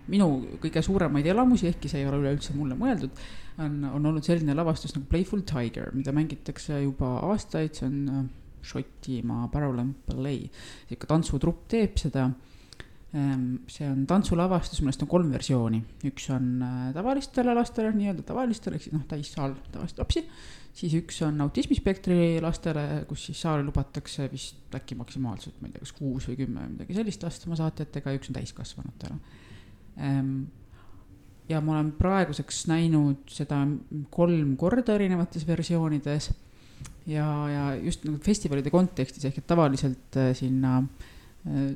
minu 0.09 0.31
kõige 0.63 0.83
suuremaid 0.83 1.29
elamusi, 1.29 1.69
ehkki 1.69 1.93
see 1.93 2.03
ei 2.03 2.09
ole 2.09 2.23
üleüldse 2.25 2.57
mulle 2.57 2.75
mõeldud, 2.81 3.23
on, 3.61 3.79
on 3.93 4.11
olnud 4.11 4.25
selline 4.25 4.57
lavastus 4.57 4.97
nagu 4.97 5.07
Playful 5.13 5.45
Tiger, 5.47 5.93
mida 5.95 6.17
mängitakse 6.17 6.81
juba 6.81 7.19
aastaid, 7.29 7.77
see 7.77 7.87
on 7.87 8.29
Šotimaa 8.65 9.49
Ballet, 9.53 10.55
sihuke 10.89 11.09
tantsutrupp 11.11 11.67
teeb 11.71 11.99
seda. 12.01 12.29
Ehm, 13.17 13.63
see 13.73 13.87
on 13.89 14.03
tantsulavastus, 14.05 14.83
millest 14.83 15.01
on 15.01 15.09
kolm 15.09 15.31
versiooni, 15.33 15.79
üks 16.11 16.27
on 16.35 16.49
äh, 16.61 16.81
tavalistele 16.93 17.55
lastele, 17.57 17.95
nii-öelda 17.97 18.25
tavalistele, 18.29 18.77
ehk 18.77 18.85
siis 18.85 18.93
noh, 18.93 19.07
täissaal 19.09 19.55
tavaliselt 19.73 20.03
lapsi. 20.03 20.25
siis 20.79 20.93
üks 20.95 21.23
on 21.25 21.41
autismispektri 21.41 22.37
lastele, 22.45 23.07
kus 23.09 23.25
siis 23.31 23.41
saali 23.41 23.65
lubatakse 23.65 24.29
vist 24.31 24.77
äkki 24.77 24.99
maksimaalselt, 25.01 25.57
ma 25.59 25.71
ei 25.71 25.73
tea, 25.73 25.87
kas 25.87 25.95
kuus 25.97 26.29
või 26.29 26.37
kümme 26.43 26.67
või 26.67 26.75
midagi 26.75 26.99
sellist 26.99 27.25
last 27.25 27.49
oma 27.49 27.57
saatjatega 27.59 28.13
ja 28.13 28.21
üks 28.21 28.29
on 28.29 28.37
täiskasvanutele. 28.37 29.17
Ehm, 30.05 30.37
ja 31.49 31.63
ma 31.65 31.79
olen 31.79 31.95
praeguseks 31.97 32.67
näinud 32.69 33.25
seda 33.33 33.63
kolm 34.13 34.53
korda 34.61 34.99
erinevates 35.01 35.49
versioonides 35.49 36.29
ja, 37.09 37.29
ja 37.53 37.69
just 37.83 38.05
nagu 38.09 38.21
festivalide 38.25 38.73
kontekstis 38.73 39.29
ehk 39.29 39.41
et 39.41 39.49
tavaliselt 39.49 40.19
äh, 40.21 40.33
sinna 40.37 40.81
äh, 41.49 41.71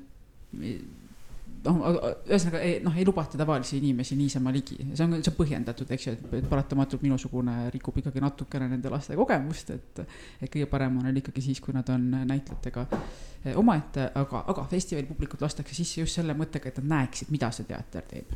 noh, 1.62 1.80
ühesõnaga 2.26 2.60
noh, 2.84 2.96
ei 2.98 3.06
lubata 3.06 3.38
tavalisi 3.38 3.78
inimesi 3.78 4.16
niisama 4.18 4.52
ligi, 4.54 4.76
see 4.82 5.04
on, 5.04 5.16
see 5.20 5.30
on 5.30 5.36
põhjendatud, 5.38 5.90
eks 5.94 6.06
ju, 6.08 6.14
et 6.38 6.48
paratamatult 6.50 7.04
minusugune 7.04 7.54
rikub 7.74 7.98
ikkagi 8.02 8.22
natukene 8.22 8.68
nende 8.72 8.92
laste 8.92 9.16
kogemust, 9.18 9.72
et. 9.74 10.02
et 10.42 10.48
kõige 10.52 10.68
parem 10.70 10.98
on 10.98 11.06
neil 11.08 11.20
ikkagi 11.22 11.44
siis, 11.44 11.60
kui 11.62 11.74
nad 11.76 11.88
on 11.94 12.08
näitlejatega 12.28 12.86
eh, 12.92 13.52
omaette, 13.58 14.08
aga, 14.18 14.44
aga 14.52 14.66
festivali 14.70 15.08
publikut 15.08 15.44
lastakse 15.44 15.76
sisse 15.78 16.02
just 16.02 16.18
selle 16.18 16.36
mõttega, 16.38 16.72
et 16.72 16.80
nad 16.82 16.90
näeksid, 16.96 17.30
mida 17.34 17.52
see 17.54 17.68
teater 17.68 18.08
teeb. 18.10 18.34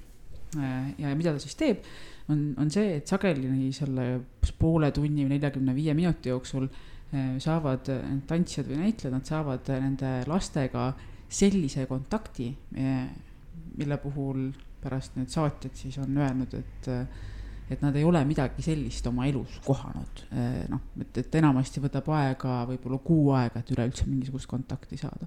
Ja 0.57 1.11
mida 1.19 1.35
ta 1.35 1.41
siis 1.43 1.57
teeb, 1.59 1.83
on, 2.33 2.43
on 2.59 2.71
see, 2.73 2.97
et 2.99 3.09
sageli 3.09 3.71
selle 3.75 4.07
poole 4.59 4.91
tunni 4.95 5.25
või 5.25 5.37
neljakümne 5.37 5.75
viie 5.77 5.95
minuti 5.95 6.33
jooksul 6.33 6.67
eh, 6.67 7.37
saavad 7.43 7.91
tantsijad 8.27 8.71
või 8.71 8.83
näitlejad, 8.85 9.15
nad 9.15 9.29
saavad 9.29 9.71
nende 9.77 10.13
lastega 10.31 10.91
sellise 11.29 11.89
kontakti, 11.91 12.53
mille 13.77 13.97
puhul 13.99 14.45
pärast 14.83 15.17
need 15.19 15.33
saatjad 15.33 15.75
siis 15.75 15.97
on 15.99 16.19
öelnud, 16.21 16.53
et, 16.55 16.89
et 17.71 17.83
nad 17.83 17.97
ei 17.99 18.05
ole 18.07 18.23
midagi 18.29 18.63
sellist 18.63 19.07
oma 19.11 19.27
elus 19.27 19.59
kohanud. 19.67 20.23
noh, 20.71 20.85
et, 21.03 21.19
et 21.25 21.39
enamasti 21.41 21.83
võtab 21.83 22.11
aega 22.15 22.61
võib-olla 22.71 23.01
kuu 23.03 23.33
aega, 23.35 23.63
et 23.63 23.73
üleüldse 23.75 24.07
mingisugust 24.07 24.51
kontakti 24.51 24.99
saada. 25.01 25.27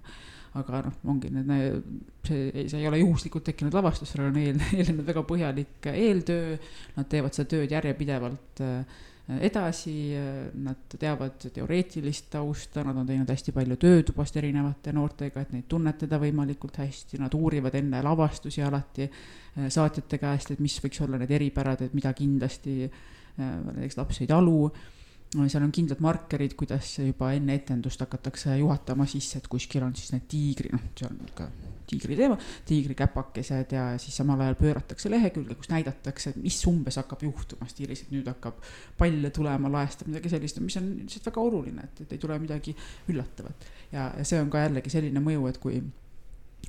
Aga 0.57 0.81
noh, 0.87 0.95
ongi 1.11 1.29
need, 1.33 1.83
see, 2.25 2.65
see 2.65 2.79
ei 2.79 2.87
ole 2.89 3.03
juhuslikult 3.03 3.45
tekkinud 3.51 3.75
lavastus, 3.77 4.13
sellel 4.13 4.31
on 4.31 4.39
eel, 4.41 4.63
eelnenud 4.77 5.05
väga 5.07 5.25
põhjalik 5.29 5.91
eeltöö, 5.93 6.57
nad 6.95 7.11
teevad 7.11 7.37
seda 7.37 7.53
tööd 7.53 7.77
järjepidevalt 7.77 8.63
äh, 8.65 9.05
edasi, 9.37 9.93
nad 10.63 10.95
teavad 10.99 11.43
teoreetilist 11.53 12.31
tausta, 12.33 12.83
nad 12.83 12.97
on 12.97 13.07
teinud 13.07 13.29
hästi 13.29 13.53
palju 13.53 13.77
töötubast 13.81 14.37
erinevate 14.41 14.93
noortega, 14.95 15.43
et 15.43 15.51
neid 15.53 15.67
tunnetada 15.69 16.17
võimalikult 16.21 16.79
hästi, 16.81 17.19
nad 17.21 17.35
uurivad 17.37 17.77
enne 17.77 18.01
lavastusi 18.05 18.63
alati 18.65 19.05
eh, 19.05 19.67
saatjate 19.69 20.17
käest, 20.21 20.55
et 20.55 20.63
mis 20.63 20.79
võiks 20.81 21.03
olla 21.05 21.21
need 21.21 21.33
eripärad, 21.37 21.85
et 21.85 21.97
mida 21.97 22.13
kindlasti 22.17 22.79
eh, 22.87 22.95
näiteks 23.37 23.99
laps 24.01 24.23
ei 24.23 24.31
talu 24.31 24.71
seal 25.29 25.63
on 25.63 25.73
kindlad 25.73 25.99
markerid, 26.01 26.55
kuidas 26.57 26.95
juba 27.03 27.33
enne 27.37 27.59
etendust 27.59 28.01
hakatakse 28.01 28.55
juhatama 28.57 29.05
sisse, 29.09 29.37
et 29.37 29.49
kuskil 29.51 29.83
on 29.85 29.93
siis 29.97 30.13
need 30.15 30.25
tiigri, 30.31 30.71
noh, 30.73 30.87
see 30.97 31.05
on 31.05 31.19
ka 31.37 31.45
tiigri 31.89 32.17
teema, 32.17 32.37
tiigrikäpakesed 32.69 33.73
ja 33.73 33.85
siis 34.01 34.17
samal 34.19 34.41
ajal 34.45 34.57
pööratakse 34.59 35.09
lehekülge, 35.09 35.57
kus 35.57 35.71
näidatakse, 35.71 36.33
mis 36.41 36.57
umbes 36.69 36.99
hakkab 37.01 37.23
juhtuma 37.25 37.69
stiilis, 37.69 38.03
et 38.05 38.11
nüüd 38.13 38.29
hakkab 38.29 38.59
palle 38.97 39.31
tulema, 39.33 39.71
laestab 39.73 40.11
midagi 40.11 40.33
sellist, 40.33 40.61
mis 40.65 40.77
on 40.81 40.91
lihtsalt 40.99 41.31
väga 41.31 41.45
oluline, 41.45 41.87
et, 41.89 42.03
et 42.05 42.13
ei 42.17 42.21
tule 42.21 42.37
midagi 42.41 42.75
üllatavat. 43.09 43.65
ja, 43.93 44.11
ja 44.17 44.27
see 44.27 44.41
on 44.41 44.51
ka 44.53 44.65
jällegi 44.65 44.93
selline 44.93 45.23
mõju, 45.23 45.47
et 45.49 45.61
kui, 45.61 45.81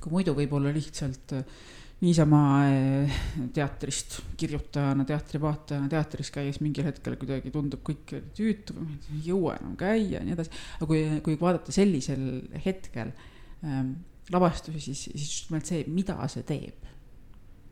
kui 0.00 0.16
muidu 0.16 0.36
võib-olla 0.36 0.72
lihtsalt 0.76 1.36
äh, 1.36 1.60
niisama 2.00 2.42
eh, 2.70 3.16
teatrist 3.54 4.20
kirjutajana, 4.40 5.04
teatrivaatajana 5.08 5.88
teatris 5.92 6.30
käies 6.32 6.60
mingil 6.64 6.86
hetkel 6.88 7.18
kuidagi 7.20 7.52
tundub 7.52 7.82
kõik 7.84 8.14
tüütu, 8.36 8.76
ei 9.12 9.24
jõua 9.28 9.58
enam 9.60 9.74
käia 9.80 10.18
ja 10.18 10.22
nii 10.24 10.36
edasi. 10.36 10.52
aga 10.78 10.88
kui, 10.88 11.02
kui 11.26 11.36
vaadata 11.40 11.74
sellisel 11.76 12.24
hetkel 12.64 13.12
ähm, 13.64 13.98
lavastusi, 14.32 14.80
siis, 14.80 15.04
siis 15.10 15.26
just 15.26 15.50
nimelt 15.50 15.68
see, 15.68 15.84
mida 15.92 16.16
see 16.32 16.46
teeb 16.48 16.88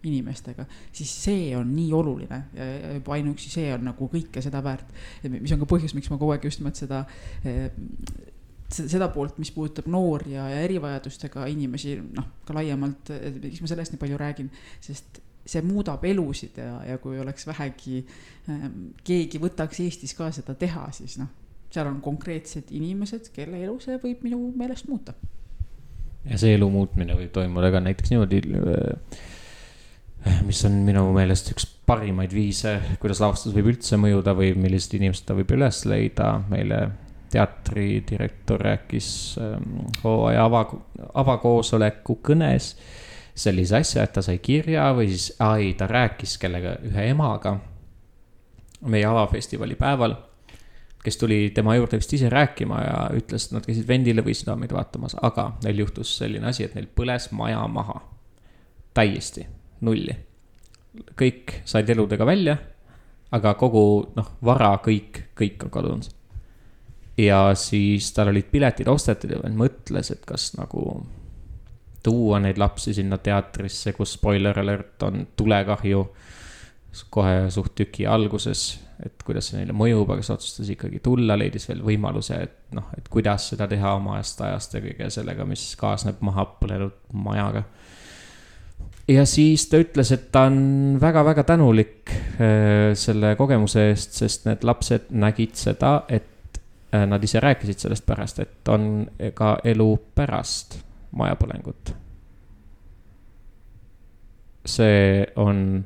inimestega, 0.08 0.68
siis 0.94 1.10
see 1.24 1.48
on 1.58 1.72
nii 1.74 1.88
oluline 1.96 2.42
ja, 2.54 2.66
juba 2.98 3.16
ainuüksi 3.16 3.50
see 3.50 3.72
on 3.74 3.88
nagu 3.88 4.10
kõike 4.12 4.42
seda 4.44 4.60
väärt. 4.62 4.92
mis 5.24 5.54
on 5.56 5.64
ka 5.64 5.70
põhjus, 5.72 5.96
miks 5.96 6.12
ma 6.12 6.20
kogu 6.20 6.36
aeg 6.36 6.44
just 6.46 6.60
nimelt 6.60 6.78
seda 6.78 7.02
äh, 7.42 7.66
seda 8.68 9.08
poolt, 9.12 9.38
mis 9.40 9.50
puudutab 9.54 9.88
noori 9.90 10.34
ja, 10.34 10.48
ja 10.52 10.60
erivajadustega 10.66 11.46
inimesi, 11.48 11.96
noh, 12.16 12.26
ka 12.46 12.56
laiemalt, 12.56 13.12
miks 13.40 13.62
ma 13.64 13.70
sellest 13.70 13.94
nii 13.94 14.02
palju 14.02 14.20
räägin, 14.20 14.50
sest 14.84 15.22
see 15.48 15.64
muudab 15.64 16.04
elusid 16.04 16.58
ja, 16.60 16.74
ja 16.84 16.98
kui 17.00 17.16
oleks 17.20 17.46
vähegi 17.48 18.02
ähm,, 18.52 18.90
keegi 19.06 19.40
võtaks 19.40 19.80
Eestis 19.84 20.12
ka 20.18 20.28
seda 20.34 20.52
teha, 20.58 20.90
siis 20.92 21.16
noh, 21.20 21.30
seal 21.72 21.88
on 21.88 22.02
konkreetsed 22.04 22.68
inimesed, 22.76 23.30
kelle 23.34 23.62
elu 23.64 23.78
see 23.80 23.96
võib 24.02 24.22
minu 24.26 24.50
meelest 24.58 24.88
muuta. 24.90 25.16
ja 26.28 26.38
see 26.40 26.52
elu 26.58 26.68
muutmine 26.72 27.16
võib 27.16 27.32
toimuda 27.32 27.72
ka 27.72 27.80
näiteks 27.84 28.12
niimoodi, 28.12 28.42
mis 30.44 30.62
on 30.68 30.80
minu 30.84 31.06
meelest 31.16 31.52
üks 31.54 31.68
parimaid 31.88 32.34
viise, 32.36 32.76
kuidas 33.00 33.22
lavastus 33.24 33.56
võib 33.56 33.72
üldse 33.72 33.96
mõjuda 34.00 34.36
või 34.36 34.52
millised 34.58 34.98
inimesed 34.98 35.28
ta 35.28 35.36
võib 35.38 35.56
üles 35.56 35.84
leida 35.88 36.34
meile 36.50 36.82
teatridirektor 37.30 38.60
rääkis 38.60 39.36
ähm, 39.40 39.86
hooaja 40.04 40.44
ava, 40.44 40.64
avakoosoleku 41.14 42.18
kõnes 42.24 42.74
sellise 43.38 43.76
asja, 43.78 44.02
et 44.02 44.12
ta 44.16 44.22
sai 44.24 44.38
kirja 44.42 44.88
või 44.96 45.10
siis, 45.12 45.30
ei, 45.56 45.74
ta 45.78 45.86
rääkis 45.90 46.38
kellega, 46.42 46.78
ühe 46.88 47.10
emaga 47.12 47.58
meie 48.88 49.06
avafestivali 49.06 49.76
päeval, 49.78 50.14
kes 51.04 51.16
tuli 51.16 51.38
tema 51.54 51.76
juurde 51.76 52.00
vist 52.00 52.12
ise 52.14 52.30
rääkima 52.32 52.80
ja 52.82 52.98
ütles, 53.14 53.46
et 53.46 53.54
nad 53.54 53.66
käisid 53.66 53.86
vendilõvisid 53.88 54.50
meid 54.58 54.74
vaatamas, 54.74 55.16
aga 55.22 55.52
neil 55.64 55.84
juhtus 55.84 56.16
selline 56.18 56.50
asi, 56.50 56.66
et 56.66 56.74
neil 56.74 56.88
põles 56.94 57.30
maja 57.32 57.66
maha. 57.68 58.00
täiesti, 58.94 59.44
nulli. 59.80 60.16
kõik 61.14 61.60
said 61.64 61.90
eludega 61.90 62.26
välja, 62.26 62.56
aga 63.30 63.54
kogu 63.54 64.08
noh, 64.16 64.30
vara, 64.42 64.72
kõik, 64.82 65.28
kõik 65.38 65.62
on 65.64 65.70
kadunud 65.70 66.17
ja 67.18 67.54
siis 67.58 68.12
tal 68.14 68.32
olid 68.32 68.50
piletid 68.50 68.88
ostetud 68.88 69.34
ja 69.34 69.40
mõtles, 69.50 70.12
et 70.14 70.24
kas 70.26 70.52
nagu 70.58 70.84
tuua 72.02 72.38
neid 72.40 72.58
lapsi 72.60 72.94
sinna 72.94 73.18
teatrisse, 73.18 73.92
kus 73.92 74.14
spoiler 74.18 74.58
alert 74.62 75.02
on 75.08 75.26
tulekahju 75.36 76.04
kohe 77.12 77.48
suht 77.52 77.74
tüki 77.78 78.06
alguses, 78.08 78.78
et 79.04 79.22
kuidas 79.26 79.50
see 79.50 79.60
neile 79.60 79.74
mõjub, 79.76 80.08
aga 80.10 80.22
siis 80.24 80.34
otsustas 80.34 80.70
ikkagi 80.72 81.02
tulla, 81.04 81.36
leidis 81.38 81.68
veel 81.68 81.82
võimaluse, 81.86 82.38
et 82.48 82.74
noh, 82.74 82.88
et 82.96 83.06
kuidas 83.12 83.50
seda 83.52 83.68
teha 83.70 83.92
omast 83.98 84.40
ajast 84.42 84.74
ja 84.74 84.82
kõige 84.82 85.10
sellega, 85.14 85.46
mis 85.46 85.68
kaasneb 85.78 86.22
maha 86.24 86.46
põlenud 86.58 86.96
majaga. 87.12 87.62
ja 89.08 89.26
siis 89.28 89.68
ta 89.68 89.78
ütles, 89.82 90.10
et 90.16 90.30
ta 90.32 90.46
on 90.48 90.98
väga-väga 91.00 91.44
tänulik 91.52 92.10
äh, 92.10 92.96
selle 92.98 93.36
kogemuse 93.36 93.90
eest, 93.92 94.18
sest 94.18 94.48
need 94.48 94.66
lapsed 94.66 95.12
nägid 95.12 95.54
seda, 95.60 96.02
et 96.08 96.37
nad 96.92 97.24
ise 97.24 97.40
rääkisid 97.40 97.78
sellest 97.78 98.06
pärast, 98.06 98.38
et 98.40 98.68
on 98.68 99.06
ka 99.34 99.58
elu 99.64 99.88
pärast 100.14 100.78
majapõlengut. 101.10 101.94
see 104.68 105.26
on, 105.36 105.84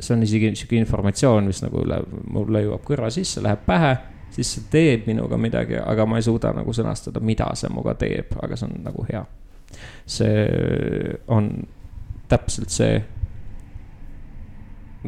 see 0.00 0.14
on 0.14 0.22
isegi 0.22 0.50
sihuke 0.54 0.76
informatsioon, 0.76 1.46
mis 1.48 1.62
nagu 1.64 1.80
üle, 1.80 2.02
mulle 2.28 2.60
jõuab 2.66 2.82
kõrva 2.84 3.08
sisse, 3.12 3.40
läheb 3.40 3.62
pähe, 3.64 3.94
siis 4.34 4.50
see 4.54 4.66
teeb 4.70 5.06
minuga 5.08 5.38
midagi, 5.40 5.78
aga 5.80 6.04
ma 6.04 6.18
ei 6.20 6.26
suuda 6.26 6.52
nagu 6.52 6.74
sõnastada, 6.76 7.22
mida 7.24 7.48
see 7.56 7.70
minuga 7.72 7.94
teeb, 7.96 8.34
aga 8.44 8.58
see 8.60 8.68
on 8.68 8.82
nagu 8.84 9.06
hea. 9.08 9.24
see 10.04 11.16
on 11.32 11.48
täpselt 12.28 12.72
see 12.72 13.00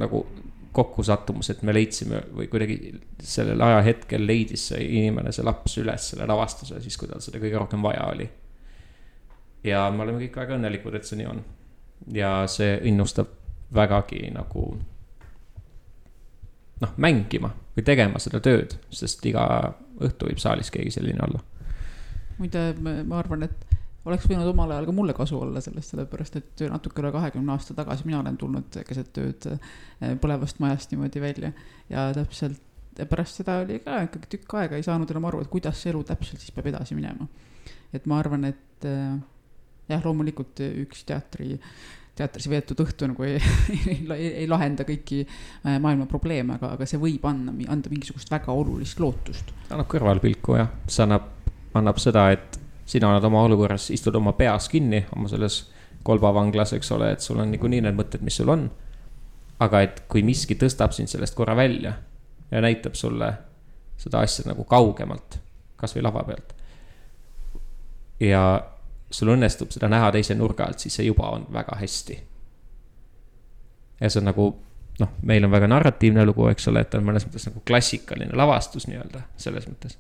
nagu 0.01 0.25
kokkusattumus, 0.73 1.51
et 1.51 1.63
me 1.67 1.75
leidsime 1.75 2.21
või 2.37 2.47
kuidagi 2.51 2.77
sellel 3.27 3.61
ajahetkel 3.67 4.23
leidis 4.27 4.69
see 4.71 4.85
inimene, 5.01 5.33
see 5.35 5.47
laps 5.47 5.77
üles 5.83 6.13
selle 6.13 6.29
lavastuse 6.31 6.79
siis, 6.83 6.99
kui 6.99 7.11
tal 7.11 7.23
seda 7.25 7.41
kõige 7.43 7.59
rohkem 7.59 7.83
vaja 7.83 8.07
oli. 8.13 8.29
ja 9.65 9.89
me 9.91 10.05
oleme 10.05 10.23
kõik 10.23 10.39
väga 10.43 10.57
õnnelikud, 10.59 10.95
et 10.95 11.09
see 11.09 11.19
nii 11.19 11.31
on. 11.31 11.43
ja 12.15 12.31
see 12.51 12.79
innustab 12.91 13.35
vägagi 13.75 14.31
nagu 14.35 14.65
noh, 16.81 16.95
mängima 16.97 17.53
või 17.77 17.85
tegema 17.87 18.23
seda 18.23 18.41
tööd, 18.41 18.77
sest 18.91 19.27
iga 19.27 19.45
õhtu 20.01 20.31
võib 20.31 20.41
saalis 20.43 20.71
keegi 20.71 20.95
selline 20.95 21.27
olla. 21.27 21.43
muide, 22.39 22.65
ma 22.81 23.19
arvan, 23.19 23.49
et 23.51 23.70
oleks 24.11 24.27
võinud 24.31 24.51
omal 24.51 24.75
ajal 24.75 24.89
ka 24.89 24.95
mulle 24.97 25.15
kasu 25.17 25.39
olla 25.41 25.63
sellest, 25.65 25.95
sellepärast 25.95 26.41
et 26.41 26.65
natuke 26.71 27.03
üle 27.03 27.13
kahekümne 27.15 27.55
aasta 27.55 27.77
tagasi 27.79 28.09
mina 28.09 28.21
olen 28.21 28.39
tulnud 28.41 28.81
keset 28.87 29.23
ööd 29.23 29.49
eh, 29.53 30.17
põlevast 30.21 30.61
majast 30.63 30.93
niimoodi 30.93 31.23
välja 31.23 31.53
ja 31.91 32.11
täpselt 32.17 32.67
pärast 33.09 33.41
seda 33.41 33.61
oli 33.63 33.79
ka 33.85 34.03
ikkagi 34.09 34.33
tükk 34.35 34.57
aega 34.61 34.77
ei 34.77 34.85
saanud 34.85 35.11
enam 35.13 35.29
aru, 35.31 35.45
et 35.45 35.53
kuidas 35.53 35.79
see 35.81 35.93
elu 35.93 36.03
täpselt 36.11 36.43
siis 36.43 36.53
peab 36.55 36.69
edasi 36.73 36.99
minema. 36.99 37.29
et 37.95 38.05
ma 38.07 38.19
arvan, 38.21 38.45
et, 38.51 38.85
eh, 38.87 39.17
jah, 39.91 40.05
loomulikult 40.05 40.61
üks 40.85 41.05
teatri, 41.09 41.57
teatris 42.21 42.49
veetud 42.51 42.81
õhtu 42.85 43.09
nagu 43.11 43.27
ei, 43.27 43.39
ei, 44.17 44.31
ei 44.43 44.49
lahenda 44.51 44.87
kõiki 44.89 45.23
äh, 45.25 45.79
maailma 45.83 46.07
probleeme, 46.11 46.59
aga, 46.59 46.75
aga 46.77 46.89
see 46.89 47.01
võib 47.01 47.25
anda, 47.29 47.55
anda 47.73 47.93
mingisugust 47.93 48.31
väga 48.33 48.55
olulist 48.55 49.01
lootust. 49.03 49.55
annab 49.71 49.89
kõrvalpilku 49.91 50.59
jah, 50.61 50.73
see 50.89 51.07
annab, 51.07 51.31
annab 51.79 52.01
seda, 52.03 52.29
et 52.35 52.61
sina 52.91 53.11
oled 53.13 53.25
oma 53.25 53.45
olukorras, 53.47 53.91
istud 53.95 54.17
oma 54.19 54.33
peas 54.39 54.69
kinni, 54.69 55.05
oma 55.17 55.29
selles 55.31 55.63
kolbavanglas, 56.03 56.73
eks 56.75 56.93
ole, 56.97 57.13
et 57.15 57.23
sul 57.25 57.39
on 57.39 57.51
niikuinii 57.53 57.85
need 57.85 57.99
mõtted, 57.99 58.25
mis 58.27 58.41
sul 58.41 58.51
on. 58.51 58.71
aga 59.61 59.83
et 59.85 59.99
kui 60.09 60.23
miski 60.25 60.57
tõstab 60.57 60.95
sind 60.97 61.11
sellest 61.13 61.35
korra 61.37 61.53
välja 61.57 61.93
ja 62.51 62.61
näitab 62.65 62.95
sulle 62.97 63.27
seda 64.01 64.23
asja 64.25 64.47
nagu 64.49 64.65
kaugemalt, 64.65 65.37
kasvõi 65.77 66.03
lava 66.03 66.23
pealt. 66.25 66.55
ja 68.21 68.43
sul 69.11 69.35
õnnestub 69.35 69.71
seda 69.75 69.89
näha 69.89 70.11
teise 70.13 70.35
nurga 70.35 70.65
alt, 70.65 70.81
siis 70.81 70.97
see 70.97 71.07
juba 71.07 71.31
on 71.37 71.47
väga 71.53 71.77
hästi. 71.77 72.19
ja 74.01 74.11
see 74.11 74.21
on 74.21 74.31
nagu 74.33 74.51
noh, 75.01 75.15
meil 75.23 75.45
on 75.45 75.53
väga 75.53 75.69
narratiivne 75.69 76.25
lugu, 76.25 76.49
eks 76.49 76.69
ole, 76.69 76.81
et 76.85 76.95
on 76.95 77.05
mõnes 77.05 77.27
mõttes 77.29 77.47
nagu 77.49 77.63
klassikaline 77.67 78.37
lavastus 78.37 78.89
nii-öelda 78.89 79.27
selles 79.37 79.69
mõttes. 79.69 79.99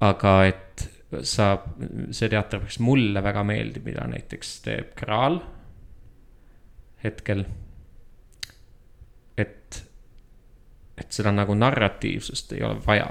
aga 0.00 0.44
et 0.46 0.88
saab, 1.22 1.66
see 2.10 2.30
teater 2.32 2.62
peaks 2.62 2.78
mulle 2.82 3.22
väga 3.22 3.44
meeldib, 3.46 3.84
mida 3.88 4.06
näiteks 4.10 4.54
teeb 4.64 4.94
Graal 4.98 5.38
hetkel. 7.04 7.44
et, 9.36 9.84
et 10.96 11.12
seda 11.12 11.32
nagu 11.34 11.54
narratiivsust 11.58 12.52
ei 12.56 12.62
ole 12.62 12.80
vaja. 12.86 13.08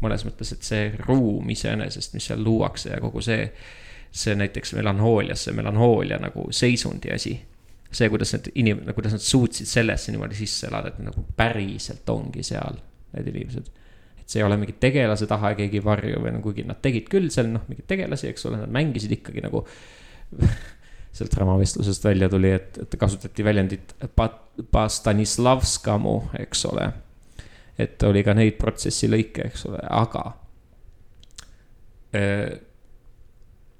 mõnes 0.00 0.22
mõttes, 0.22 0.52
et 0.54 0.62
see 0.62 0.90
ruum 1.08 1.48
iseenesest, 1.50 2.12
mis 2.14 2.28
seal 2.30 2.42
luuakse 2.44 2.92
ja 2.92 3.00
kogu 3.02 3.20
see, 3.24 3.48
see 4.10 4.34
näiteks 4.38 4.76
melanhoolias, 4.78 5.44
see 5.44 5.56
melanhoolia 5.56 6.20
nagu 6.22 6.46
seisundi 6.54 7.10
asi 7.10 7.34
see, 7.90 8.08
kuidas 8.12 8.32
need 8.36 8.50
inim-, 8.54 8.84
kuidas 8.94 9.16
nad 9.16 9.24
suutsid 9.24 9.66
sellesse 9.66 10.12
niimoodi 10.12 10.36
sisse 10.38 10.68
elada, 10.68 10.92
et 10.92 11.02
nagu 11.02 11.24
päriselt 11.36 12.08
ongi 12.12 12.44
seal 12.46 12.78
need 13.14 13.30
inimesed 13.32 13.70
see 14.28 14.42
ei 14.42 14.44
ole 14.44 14.58
mingi 14.60 14.74
tegelase 14.80 15.26
taha 15.28 15.54
keegi 15.56 15.80
varju 15.84 16.20
või 16.20 16.34
no 16.34 16.42
kuigi 16.44 16.66
nad 16.68 16.82
tegid 16.84 17.08
küll 17.08 17.30
seal 17.32 17.48
noh, 17.52 17.64
mingeid 17.68 17.88
tegelasi, 17.88 18.28
eks 18.32 18.44
ole, 18.50 18.60
nad 18.60 18.72
mängisid 18.74 19.14
ikkagi 19.16 19.44
nagu 19.44 19.62
sealt 21.16 21.32
dramavestlusest 21.32 22.04
välja 22.04 22.28
tuli, 22.28 22.52
et, 22.52 22.76
et 22.84 22.96
kasutati 23.00 23.44
väljendit 23.44 23.94
Stanislavskamu, 24.98 26.16
eks 26.44 26.66
ole. 26.68 26.90
et 27.78 28.02
oli 28.04 28.22
ka 28.26 28.34
neid 28.36 28.58
protsessi 28.60 29.08
lõike, 29.08 29.48
eks 29.48 29.64
ole, 29.70 29.80
aga 29.88 30.24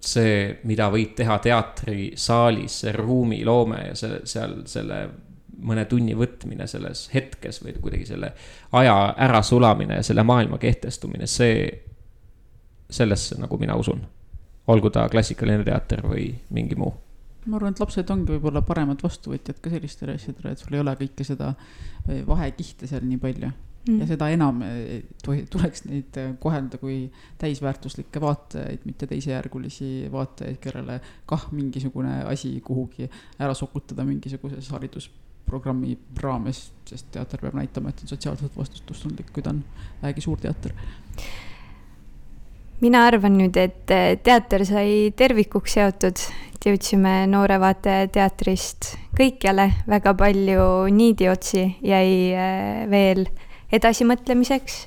see, 0.00 0.58
mida 0.68 0.88
võib 0.92 1.14
teha 1.18 1.38
teatrisaalis, 1.44 2.82
see 2.82 2.92
ruumiloome 2.96 3.80
ja 3.88 3.96
see 3.98 4.20
seal 4.28 4.60
selle 4.70 5.00
mõne 5.64 5.84
tunni 5.90 6.14
võtmine 6.18 6.66
selles 6.70 7.08
hetkes 7.12 7.62
või 7.64 7.74
kuidagi 7.80 8.06
selle 8.08 8.32
aja 8.78 8.94
ärasulamine 9.26 9.98
ja 10.00 10.06
selle 10.06 10.22
maailma 10.26 10.58
kehtestumine, 10.62 11.26
see, 11.26 11.66
sellesse 12.90 13.38
nagu 13.40 13.58
mina 13.58 13.76
usun. 13.76 14.06
olgu 14.68 14.90
ta 14.92 15.06
klassikaline 15.08 15.64
teater 15.64 16.02
või 16.04 16.34
mingi 16.50 16.76
muu. 16.76 16.92
ma 17.46 17.56
arvan, 17.56 17.72
et 17.72 17.80
lapsed 17.80 18.10
ongi 18.10 18.34
võib-olla 18.34 18.62
paremad 18.62 19.02
vastuvõtjad 19.02 19.60
ka 19.60 19.70
sellistele 19.70 20.18
asjadele, 20.18 20.52
et 20.52 20.58
sul 20.58 20.74
ei 20.76 20.80
ole 20.80 20.94
kõike 21.00 21.24
seda 21.24 21.54
eh, 22.08 22.22
vahekihte 22.26 22.86
seal 22.86 23.06
nii 23.08 23.18
palju 23.22 23.48
mm. 23.48 24.00
ja 24.02 24.08
seda 24.10 24.28
enam 24.34 24.60
eh, 24.62 25.06
tuleks 25.24 25.86
neid 25.88 26.18
eh, 26.20 26.34
kohelda 26.40 26.78
kui 26.78 27.06
täisväärtuslikke 27.40 28.20
vaatajaid, 28.20 28.84
mitte 28.84 29.08
teisejärgulisi 29.10 30.10
vaatajaid, 30.12 30.60
kellele 30.62 31.00
kah 31.26 31.48
mingisugune 31.52 32.20
asi 32.28 32.60
kuhugi 32.64 33.08
ära 33.38 33.54
sokutada 33.56 34.04
mingisuguses 34.04 34.68
haridus 34.74 35.08
programmi 35.48 35.96
raames, 36.22 36.68
sest 36.88 37.10
teater 37.14 37.40
peab 37.42 37.56
näitama, 37.58 37.92
et 37.92 38.02
on 38.04 38.10
sotsiaalselt 38.12 38.56
vastutustundlik, 38.56 39.32
kui 39.32 39.44
ta 39.44 39.52
on 39.54 39.62
vähegi 40.02 40.24
suur 40.24 40.40
teater. 40.40 40.74
mina 42.80 43.06
arvan 43.08 43.34
nüüd, 43.40 43.56
et 43.58 43.90
eh, 43.90 44.12
teater 44.22 44.62
sai 44.66 45.12
tervikuks 45.16 45.74
seotud, 45.74 46.20
et 46.54 46.68
jõudsime 46.68 47.14
Noore 47.26 47.58
Vaataja 47.60 48.06
teatrist 48.14 48.92
kõikjale, 49.18 49.72
väga 49.88 50.14
palju 50.14 50.68
niidiotsi 50.94 51.64
jäi 51.82 52.12
eh, 52.30 52.84
veel 52.90 53.26
edasimõtlemiseks 53.74 54.78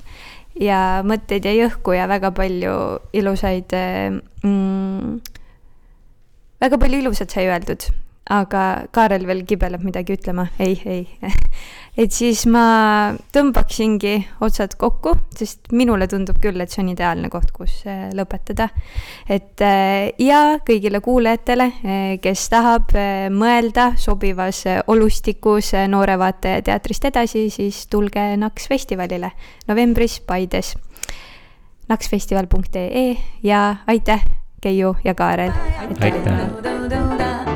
ja 0.62 1.02
mõtteid 1.08 1.46
jäi 1.46 1.66
õhku 1.68 1.96
ja 1.96 2.08
väga 2.12 2.32
palju 2.36 2.78
ilusaid 3.18 3.76
eh, 3.76 4.08
mm, 4.44 5.20
väga 6.64 6.80
palju 6.80 7.04
ilusat 7.04 7.36
sai 7.36 7.50
öeldud 7.52 7.90
aga 8.32 8.88
Kaarel 8.96 9.26
veel 9.28 9.44
kibeleb 9.48 9.84
midagi 9.84 10.16
ütlema, 10.16 10.48
ei, 10.64 10.78
ei 10.86 11.04
et 12.00 12.14
siis 12.16 12.46
ma 12.50 13.12
tõmbaksingi 13.36 14.14
otsad 14.46 14.78
kokku, 14.80 15.14
sest 15.36 15.72
minule 15.76 16.08
tundub 16.12 16.40
küll, 16.42 16.60
et 16.64 16.72
see 16.72 16.84
on 16.84 16.92
ideaalne 16.94 17.32
koht, 17.34 17.52
kus 17.56 17.82
äh, 17.90 18.08
lõpetada. 18.16 18.70
et 19.28 19.62
äh, 19.66 20.12
ja 20.22 20.60
kõigile 20.68 21.02
kuulajatele, 21.04 21.68
äh, 21.84 22.06
kes 22.24 22.48
tahab 22.54 22.96
mõelda 23.36 23.92
sobivas 24.00 24.64
olustikus 24.88 25.74
Noore 25.92 26.18
Vaataja 26.20 26.62
teatrist 26.72 27.06
edasi, 27.12 27.50
siis 27.52 27.86
tulge 27.92 28.24
NAKS 28.38 28.68
festivalile 28.72 29.34
novembris 29.68 30.20
Paides. 30.22 30.76
naksfestival.ee 31.90 33.18
ja 33.44 33.76
aitäh, 33.88 34.24
Keiu 34.62 34.96
ja 35.04 35.16
Kaarel. 35.16 35.52
aitäh 36.00 37.51